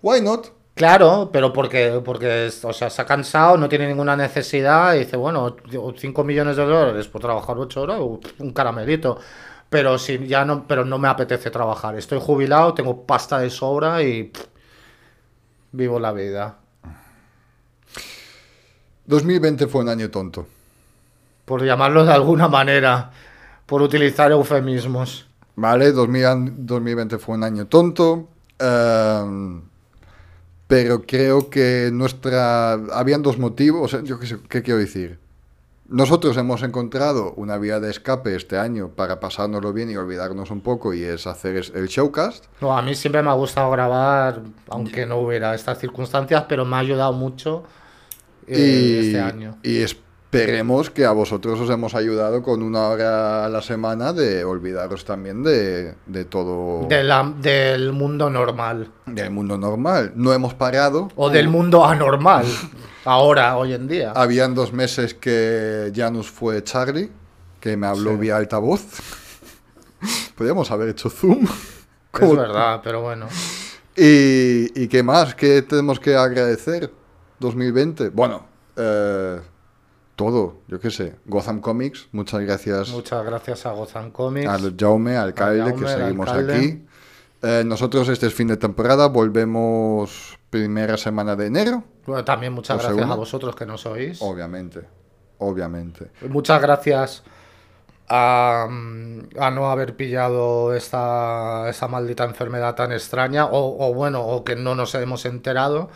why 0.01 0.21
not? 0.21 0.47
Claro, 0.75 1.29
pero 1.33 1.51
porque, 1.51 2.01
porque 2.05 2.51
o 2.63 2.71
sea, 2.73 2.89
se 2.89 3.01
ha 3.01 3.05
cansado, 3.05 3.57
no 3.57 3.67
tiene 3.67 3.87
ninguna 3.87 4.15
necesidad 4.15 4.93
y 4.93 4.99
dice, 4.99 5.17
bueno, 5.17 5.55
5 5.97 6.23
millones 6.23 6.55
de 6.55 6.65
dólares 6.65 7.07
por 7.07 7.19
trabajar 7.19 7.57
8 7.57 7.81
horas, 7.81 7.99
uh, 7.99 8.21
un 8.39 8.51
caramelito. 8.53 9.17
Pero 9.69 9.97
si 9.97 10.27
ya 10.27 10.45
no, 10.45 10.67
pero 10.67 10.85
no 10.85 10.99
me 10.99 11.07
apetece 11.07 11.49
trabajar. 11.51 11.95
Estoy 11.97 12.19
jubilado, 12.21 12.73
tengo 12.75 13.05
pasta 13.05 13.39
de 13.39 13.49
sobra 13.49 14.03
y 14.03 14.31
vivo 15.71 15.99
la 15.99 16.11
vida. 16.13 16.59
2020 19.07 19.67
fue 19.67 19.81
un 19.81 19.89
año 19.89 20.09
tonto. 20.09 20.45
Por 21.45 21.63
llamarlo 21.63 22.05
de 22.05 22.11
alguna 22.13 22.47
manera, 22.47 23.11
por 23.65 23.81
utilizar 23.81 24.31
eufemismos. 24.31 25.27
¿Vale? 25.55 25.91
2000 25.91 26.25
an- 26.25 26.53
2020 26.65 27.17
fue 27.17 27.35
un 27.35 27.43
año 27.43 27.65
tonto. 27.67 28.27
ehm, 28.59 29.61
pero 30.67 31.03
creo 31.03 31.49
que 31.49 31.89
nuestra... 31.93 32.73
Habían 32.73 33.21
dos 33.21 33.37
motivos. 33.39 33.97
yo 34.03 34.19
qué 34.19 34.27
sé, 34.27 34.37
¿qué 34.49 34.61
quiero 34.61 34.79
decir? 34.79 35.17
Nosotros 35.87 36.35
hemos 36.35 36.61
encontrado 36.63 37.31
una 37.37 37.57
vía 37.57 37.79
de 37.79 37.89
escape 37.89 38.35
este 38.35 38.57
año 38.57 38.89
para 38.89 39.21
pasárnoslo 39.21 39.71
bien 39.71 39.89
y 39.89 39.95
olvidarnos 39.95 40.51
un 40.51 40.59
poco 40.59 40.93
y 40.93 41.03
es 41.03 41.25
hacer 41.27 41.55
el 41.73 41.87
showcast. 41.87 42.45
No, 42.59 42.77
a 42.77 42.81
mí 42.81 42.93
siempre 42.95 43.23
me 43.23 43.29
ha 43.29 43.33
gustado 43.33 43.71
grabar, 43.71 44.41
aunque 44.67 45.05
no 45.05 45.19
hubiera 45.19 45.55
estas 45.55 45.79
circunstancias, 45.79 46.43
pero 46.49 46.65
me 46.65 46.75
ha 46.75 46.79
ayudado 46.79 47.13
mucho 47.13 47.63
eh, 48.47 48.59
y, 49.03 49.07
este 49.07 49.19
año. 49.19 49.57
y 49.63 49.77
esperemos 49.81 50.89
que 50.89 51.05
a 51.05 51.11
vosotros 51.11 51.59
os 51.59 51.69
hemos 51.69 51.95
ayudado 51.95 52.41
con 52.43 52.61
una 52.63 52.87
hora 52.87 53.45
a 53.45 53.49
la 53.49 53.61
semana 53.61 54.13
de 54.13 54.43
olvidaros 54.43 55.05
también 55.05 55.43
de, 55.43 55.95
de 56.05 56.25
todo 56.25 56.87
De 56.87 57.03
la- 57.03 57.33
del 57.41 57.91
mundo 57.93 58.29
normal. 58.29 58.91
del 59.05 59.31
mundo 59.31 59.57
normal. 59.57 60.11
No 60.15 60.33
hemos 60.33 60.53
parado. 60.53 61.09
O 61.15 61.29
del 61.29 61.47
mundo 61.49 61.85
anormal. 61.85 62.45
Ahora, 63.05 63.55
hoy 63.57 63.73
en 63.73 63.87
día. 63.87 64.11
Habían 64.11 64.53
dos 64.53 64.73
meses 64.73 65.13
que 65.13 65.91
Janus 65.95 66.29
fue 66.29 66.61
Charlie, 66.63 67.09
que 67.61 67.77
me 67.77 67.87
habló 67.87 68.11
Sí. 68.11 68.17
vía 68.17 68.35
altavoz. 68.37 68.81
Podríamos 70.35 70.69
haber 70.71 70.89
hecho 70.89 71.09
Zoom. 71.09 71.45
Es 72.19 72.35
verdad, 72.35 72.81
pero 72.83 73.01
bueno. 73.01 73.27
¿Y, 73.95 74.83
¿Y 74.83 74.87
qué 74.87 75.01
más? 75.03 75.33
¿Qué 75.35 75.61
tenemos 75.61 75.99
que 75.99 76.15
agradecer? 76.15 76.91
2020. 77.39 78.09
Bueno, 78.09 78.45
eh, 78.75 79.39
todo, 80.15 80.57
yo 80.67 80.79
qué 80.79 80.89
sé. 80.91 81.15
Gotham 81.25 81.61
Comics, 81.61 82.07
muchas 82.11 82.41
gracias 82.41 82.89
Muchas 82.89 83.23
gracias 83.25 83.65
a 83.65 83.71
Gozan 83.71 84.11
Comics. 84.11 84.47
al 84.47 84.75
Jaume, 84.77 85.15
alcalde, 85.17 85.59
Jaume, 85.61 85.81
que 85.85 85.87
seguimos 85.87 86.27
alcalde. 86.27 86.55
aquí. 86.55 86.85
Eh, 87.43 87.63
nosotros 87.65 88.09
este 88.09 88.25
es 88.27 88.33
fin 88.33 88.47
de 88.47 88.57
temporada, 88.57 89.07
volvemos 89.07 90.39
primera 90.49 90.97
semana 90.97 91.35
de 91.35 91.45
enero, 91.47 91.83
Bueno, 92.07 92.23
también 92.25 92.53
muchas 92.53 92.75
¿O 92.75 92.79
gracias 92.79 92.95
segunda? 92.95 93.13
a 93.13 93.17
vosotros 93.17 93.55
que 93.55 93.65
nos 93.65 93.85
oís. 93.85 94.19
obviamente. 94.21 94.81
Obviamente. 95.39 96.09
Muchas 96.29 96.59
gracias 96.59 97.23
a, 98.09 98.65
mm, 98.67 99.19
a 99.39 99.51
no 99.51 99.69
haber 99.69 99.95
pillado 99.95 100.73
esta, 100.73 101.69
esta 101.69 101.87
maldita 101.87 102.23
enfermedad 102.23 102.73
tan 102.73 102.91
extraña, 102.91 103.45
o, 103.45 103.87
o 103.87 103.93
bueno, 103.93 104.25
o 104.25 104.43
que 104.43 104.55
no 104.55 104.73
nos 104.73 104.95
hemos 104.95 105.25
enterado. 105.25 105.89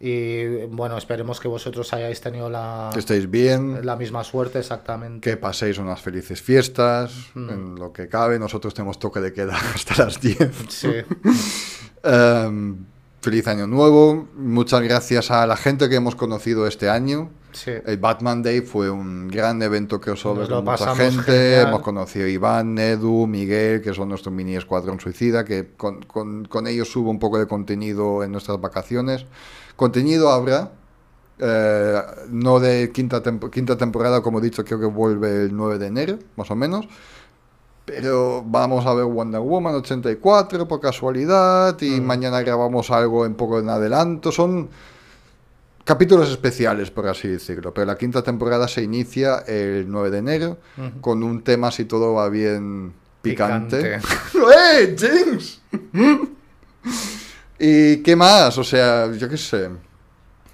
Y 0.00 0.66
bueno, 0.66 0.96
esperemos 0.96 1.40
que 1.40 1.48
vosotros 1.48 1.92
hayáis 1.92 2.20
tenido 2.20 2.48
la, 2.48 2.90
Que 2.92 3.00
estéis 3.00 3.28
bien, 3.28 3.84
la 3.84 3.96
misma 3.96 4.22
suerte 4.22 4.60
exactamente. 4.60 5.28
que 5.28 5.36
paséis 5.36 5.78
unas 5.78 6.00
felices 6.00 6.40
fiestas, 6.40 7.12
Mm. 7.34 7.50
en 7.50 7.74
lo 7.74 7.92
que 7.92 8.08
cabe. 8.08 8.38
Nosotros 8.38 8.74
tenemos 8.74 8.98
toque 9.00 9.20
de 9.20 9.32
queda 9.32 9.56
hasta 9.74 10.04
las 10.04 10.20
10. 10.20 10.38
Sí, 10.68 10.88
Em, 12.04 12.76
feliz 13.20 13.46
año 13.48 13.66
nuevo. 13.66 14.28
Muchas 14.36 14.80
gracias 14.82 15.30
a 15.30 15.46
la 15.46 15.56
gente 15.56 15.88
que 15.88 15.96
hemos 15.96 16.14
conocido 16.14 16.66
este 16.66 16.88
año. 16.88 17.30
sí. 17.52 17.72
El 17.84 17.96
Batman 17.98 18.42
Day 18.42 18.60
fue 18.60 18.88
un 18.90 19.26
gran 19.28 19.60
evento 19.62 20.00
crossover 20.00 20.42
Nos 20.42 20.48
lo 20.50 20.56
con 20.64 20.64
mucha 20.66 20.94
gente. 20.94 21.22
genial. 21.24 21.68
Hemos 21.68 21.82
conocido 21.82 22.26
a 22.26 22.28
Iván, 22.28 22.78
Edu, 22.78 23.26
Miguel, 23.26 23.82
que 23.82 23.92
son 23.94 24.10
nuestro 24.10 24.30
mini 24.30 24.54
escuadrón 24.54 25.00
suicida, 25.00 25.44
que 25.44 25.70
con, 25.76 26.02
con- 26.02 26.44
con 26.44 26.68
ellos 26.68 26.88
subo 26.92 27.10
un 27.10 27.18
poco 27.18 27.38
de 27.38 27.46
contenido 27.48 28.22
en 28.22 28.30
nuestras 28.30 28.60
vacaciones. 28.60 29.26
Contenido 29.78 30.28
habrá. 30.30 30.72
eh, 31.38 32.02
no 32.30 32.58
de 32.58 32.90
quinta, 32.92 33.22
tempo- 33.22 33.48
quinta 33.48 33.76
temporada, 33.78 34.20
como 34.22 34.40
he 34.40 34.42
dicho, 34.42 34.64
creo 34.64 34.80
que 34.80 34.86
vuelve 34.86 35.44
el 35.44 35.56
9 35.56 35.78
de 35.78 35.86
enero, 35.86 36.18
más 36.34 36.50
o 36.50 36.56
menos. 36.56 36.88
Pero 37.84 38.42
vamos 38.44 38.84
a 38.86 38.92
ver 38.92 39.04
Wonder 39.04 39.40
Woman 39.40 39.76
84 39.76 40.66
por 40.66 40.80
casualidad 40.80 41.80
y 41.80 42.00
mañana 42.00 42.40
grabamos 42.40 42.90
algo 42.90 43.24
en 43.24 43.34
poco 43.34 43.60
en 43.60 43.68
adelanto. 43.68 44.32
Son 44.32 44.68
capítulos 45.84 46.28
especiales, 46.28 46.90
por 46.90 47.06
así 47.06 47.28
decirlo. 47.28 47.72
Pero 47.72 47.86
la 47.86 47.96
quinta 47.96 48.22
temporada 48.22 48.66
se 48.66 48.82
inicia 48.82 49.38
el 49.46 49.86
9 49.88 50.10
de 50.10 50.18
enero 50.18 50.56
con 51.00 51.22
un 51.22 51.42
tema, 51.42 51.70
si 51.70 51.84
todo 51.84 52.14
va 52.14 52.28
bien, 52.28 52.92
picante. 53.22 54.00
¡Eh, 54.74 54.96
James! 54.98 55.60
¿Y 57.58 58.02
qué 58.02 58.14
más? 58.16 58.56
O 58.58 58.64
sea, 58.64 59.10
yo 59.12 59.28
qué 59.28 59.36
sé. 59.36 59.70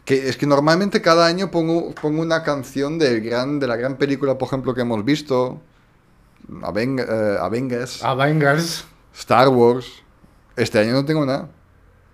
Que 0.04 0.28
es 0.28 0.36
que 0.36 0.46
normalmente 0.46 1.00
cada 1.00 1.26
año 1.26 1.50
pongo, 1.50 1.94
pongo 1.94 2.20
una 2.22 2.42
canción 2.42 2.98
del 2.98 3.20
gran, 3.22 3.58
de 3.58 3.66
la 3.66 3.76
gran 3.76 3.96
película, 3.96 4.36
por 4.36 4.48
ejemplo, 4.48 4.74
que 4.74 4.82
hemos 4.82 5.04
visto. 5.04 5.60
Aven- 6.62 6.98
eh, 7.00 7.36
Avengers, 7.40 8.02
Avengers. 8.04 8.84
Star 9.14 9.48
Wars. 9.48 9.86
Este 10.56 10.78
año 10.78 10.92
no 10.92 11.04
tengo 11.04 11.24
nada. 11.24 11.48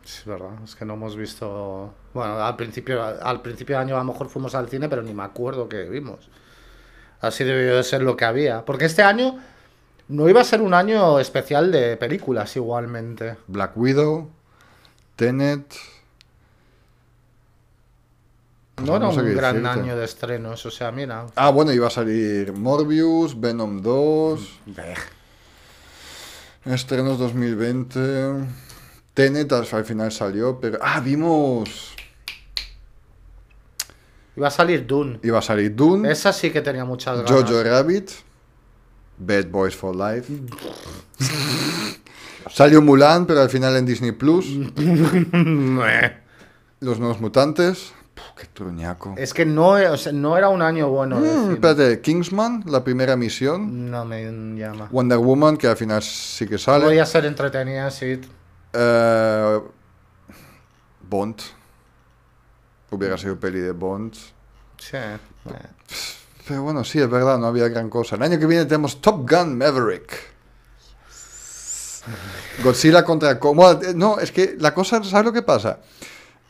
Es 0.04 0.24
verdad, 0.24 0.50
es 0.64 0.74
que 0.76 0.84
no 0.84 0.94
hemos 0.94 1.16
visto. 1.16 1.92
Bueno, 2.14 2.42
al 2.44 2.56
principio, 2.56 3.02
al 3.02 3.42
principio 3.42 3.76
de 3.76 3.82
año 3.82 3.96
a 3.96 3.98
lo 3.98 4.04
mejor 4.12 4.28
fuimos 4.28 4.54
al 4.54 4.68
cine, 4.68 4.88
pero 4.88 5.02
ni 5.02 5.12
me 5.12 5.22
acuerdo 5.24 5.68
que 5.68 5.82
vimos. 5.84 6.30
Así 7.20 7.44
debió 7.44 7.76
de 7.76 7.82
ser 7.82 8.02
lo 8.02 8.16
que 8.16 8.24
había. 8.24 8.64
Porque 8.64 8.86
este 8.86 9.02
año 9.02 9.38
no 10.08 10.28
iba 10.28 10.40
a 10.40 10.44
ser 10.44 10.62
un 10.62 10.74
año 10.74 11.18
especial 11.20 11.70
de 11.70 11.96
películas 11.96 12.56
igualmente. 12.56 13.36
Black 13.46 13.76
Widow, 13.76 14.30
Tenet. 15.20 15.74
No 18.82 18.96
era 18.96 19.04
no 19.04 19.12
sé 19.12 19.20
un 19.20 19.34
gran 19.34 19.62
decirte. 19.62 19.80
año 19.80 19.96
de 19.98 20.04
estrenos, 20.06 20.64
o 20.64 20.70
sea, 20.70 20.90
mira. 20.92 21.26
Ah, 21.34 21.50
bueno, 21.50 21.74
iba 21.74 21.88
a 21.88 21.90
salir 21.90 22.54
Morbius, 22.54 23.38
Venom 23.38 23.82
2. 23.82 24.60
Estrenos 26.64 27.18
2020. 27.18 28.46
Tenet 29.12 29.52
al 29.52 29.68
al 29.70 29.84
final 29.84 30.10
salió, 30.10 30.58
pero. 30.58 30.78
Ah, 30.80 31.00
vimos. 31.00 31.94
Iba 34.36 34.48
a 34.48 34.50
salir 34.50 34.86
Dune. 34.86 35.20
Iba 35.22 35.40
a 35.40 35.42
salir 35.42 35.76
Dune, 35.76 36.10
Esa 36.10 36.32
sí 36.32 36.50
que 36.50 36.62
tenía 36.62 36.86
muchas 36.86 37.18
ganas. 37.18 37.30
Jojo 37.30 37.62
Rabbit, 37.62 38.10
Bad 39.18 39.48
Boys 39.48 39.76
for 39.76 39.94
Life. 39.94 40.32
Salió 42.48 42.80
Mulan, 42.82 43.26
pero 43.26 43.42
al 43.42 43.50
final 43.50 43.76
en 43.76 43.86
Disney 43.86 44.12
Plus. 44.12 44.46
Los 46.80 46.98
Nuevos 46.98 47.20
Mutantes. 47.20 47.92
Puf, 48.14 48.24
qué 48.36 48.46
truñaco. 48.46 49.14
Es 49.16 49.34
que 49.34 49.44
no, 49.44 49.70
o 49.72 49.96
sea, 49.96 50.12
no 50.12 50.36
era 50.36 50.48
un 50.48 50.62
año 50.62 50.88
bueno. 50.88 51.20
Mm, 51.20 51.52
espérate, 51.52 52.00
Kingsman, 52.00 52.64
la 52.66 52.82
primera 52.82 53.16
misión. 53.16 53.90
No 53.90 54.04
me 54.04 54.24
llama. 54.56 54.88
Wonder 54.90 55.18
Woman, 55.18 55.56
que 55.56 55.68
al 55.68 55.76
final 55.76 56.02
sí 56.02 56.46
que 56.46 56.58
sale. 56.58 56.84
Podía 56.84 57.06
ser 57.06 57.26
entretenida, 57.26 57.90
sí. 57.90 58.20
Eh, 58.72 59.60
Bond. 61.08 61.36
Hubiera 62.90 63.16
sido 63.18 63.38
peli 63.38 63.60
de 63.60 63.72
Bond. 63.72 64.14
Sí. 64.78 64.96
Pero 66.48 66.62
bueno, 66.62 66.82
sí, 66.82 66.98
es 66.98 67.08
verdad, 67.08 67.38
no 67.38 67.46
había 67.46 67.68
gran 67.68 67.88
cosa. 67.88 68.16
El 68.16 68.22
año 68.22 68.38
que 68.38 68.46
viene 68.46 68.64
tenemos 68.64 69.00
Top 69.00 69.30
Gun 69.30 69.56
Maverick. 69.56 70.30
Godzilla 72.62 73.04
contra... 73.04 73.38
Kong. 73.38 73.58
Eh, 73.82 73.92
no, 73.94 74.18
es 74.18 74.32
que 74.32 74.56
la 74.58 74.72
cosa, 74.74 75.02
¿sabes 75.04 75.26
lo 75.26 75.32
que 75.32 75.42
pasa? 75.42 75.78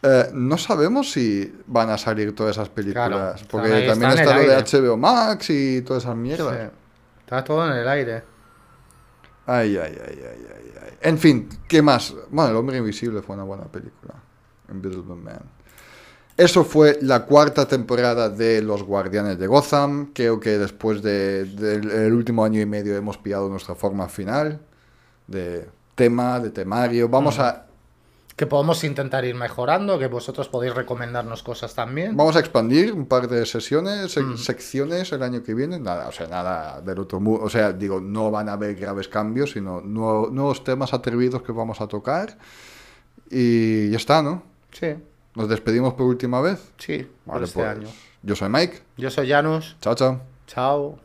Eh, 0.02 0.30
no 0.32 0.56
sabemos 0.56 1.10
si 1.12 1.52
van 1.66 1.90
a 1.90 1.98
salir 1.98 2.34
todas 2.34 2.56
esas 2.56 2.68
películas. 2.70 3.08
Claro, 3.08 3.34
porque 3.50 3.86
también 3.86 4.10
está 4.12 4.40
el 4.40 4.46
lo 4.46 4.52
de. 4.54 4.62
HBO 4.62 4.96
Max 4.96 5.50
y 5.50 5.82
todas 5.82 6.04
esas 6.04 6.16
mierdas. 6.16 6.56
Sí. 6.70 6.76
Está 7.20 7.44
todo 7.44 7.66
en 7.66 7.72
el 7.78 7.88
aire. 7.88 8.22
Ay, 9.46 9.76
ay, 9.76 9.98
ay, 10.06 10.18
ay, 10.22 10.46
ay, 10.54 10.72
ay. 10.82 10.98
En 11.02 11.18
fin, 11.18 11.48
¿qué 11.68 11.82
más? 11.82 12.14
Bueno, 12.30 12.50
El 12.50 12.56
Hombre 12.56 12.78
Invisible 12.78 13.20
fue 13.22 13.34
una 13.34 13.44
buena 13.44 13.64
película. 13.64 14.14
Invisible 14.70 15.14
Man. 15.14 15.40
Eso 16.36 16.64
fue 16.64 16.98
la 17.02 17.24
cuarta 17.26 17.66
temporada 17.68 18.30
de 18.30 18.62
Los 18.62 18.82
Guardianes 18.82 19.38
de 19.38 19.46
Gotham. 19.46 20.12
Creo 20.14 20.40
que 20.40 20.56
después 20.56 21.02
de- 21.02 21.44
del 21.44 21.90
el 21.90 22.12
último 22.14 22.44
año 22.44 22.60
y 22.60 22.66
medio 22.66 22.96
hemos 22.96 23.18
pillado 23.18 23.48
nuestra 23.50 23.74
forma 23.74 24.08
final 24.08 24.60
de 25.30 25.66
tema, 25.94 26.38
de 26.40 26.50
temario. 26.50 27.08
Vamos 27.08 27.38
a 27.38 27.66
Que 28.36 28.46
podemos 28.46 28.82
intentar 28.84 29.24
ir 29.26 29.34
mejorando, 29.34 29.98
que 29.98 30.06
vosotros 30.06 30.48
podéis 30.48 30.74
recomendarnos 30.74 31.42
cosas 31.42 31.74
también. 31.74 32.16
Vamos 32.16 32.36
a 32.36 32.40
expandir 32.40 32.92
un 32.92 33.04
par 33.06 33.28
de 33.28 33.44
sesiones, 33.44 34.16
sec- 34.16 34.36
secciones 34.38 35.12
el 35.12 35.22
año 35.22 35.42
que 35.42 35.52
viene. 35.54 35.78
Nada, 35.78 36.08
o 36.08 36.12
sea, 36.12 36.26
nada 36.26 36.80
del 36.80 36.98
otro 37.00 37.20
mundo. 37.20 37.44
O 37.44 37.50
sea, 37.50 37.72
digo, 37.74 38.00
no 38.00 38.30
van 38.30 38.48
a 38.48 38.54
haber 38.54 38.76
graves 38.76 39.08
cambios, 39.08 39.50
sino 39.52 39.80
nuevo- 39.82 40.30
nuevos 40.30 40.64
temas 40.64 40.94
atrevidos 40.94 41.42
que 41.42 41.52
vamos 41.52 41.80
a 41.82 41.86
tocar. 41.86 42.38
Y 43.30 43.90
ya 43.90 43.96
está, 43.98 44.22
¿no? 44.22 44.42
Sí, 44.72 44.94
Nos 45.36 45.48
despedimos 45.48 45.94
por 45.94 46.06
última 46.06 46.40
vez. 46.40 46.72
sí, 46.78 47.06
por 47.24 47.34
Vale, 47.34 47.44
este 47.46 47.58
pues, 47.60 47.68
año. 47.76 47.88
Yo 48.22 48.34
soy 48.36 48.48
Mike. 48.48 48.80
Yo 48.96 49.10
soy 49.10 49.28
Janus. 49.28 49.76
Chao, 49.80 49.94
chao. 49.94 50.20
Chao. 50.46 50.98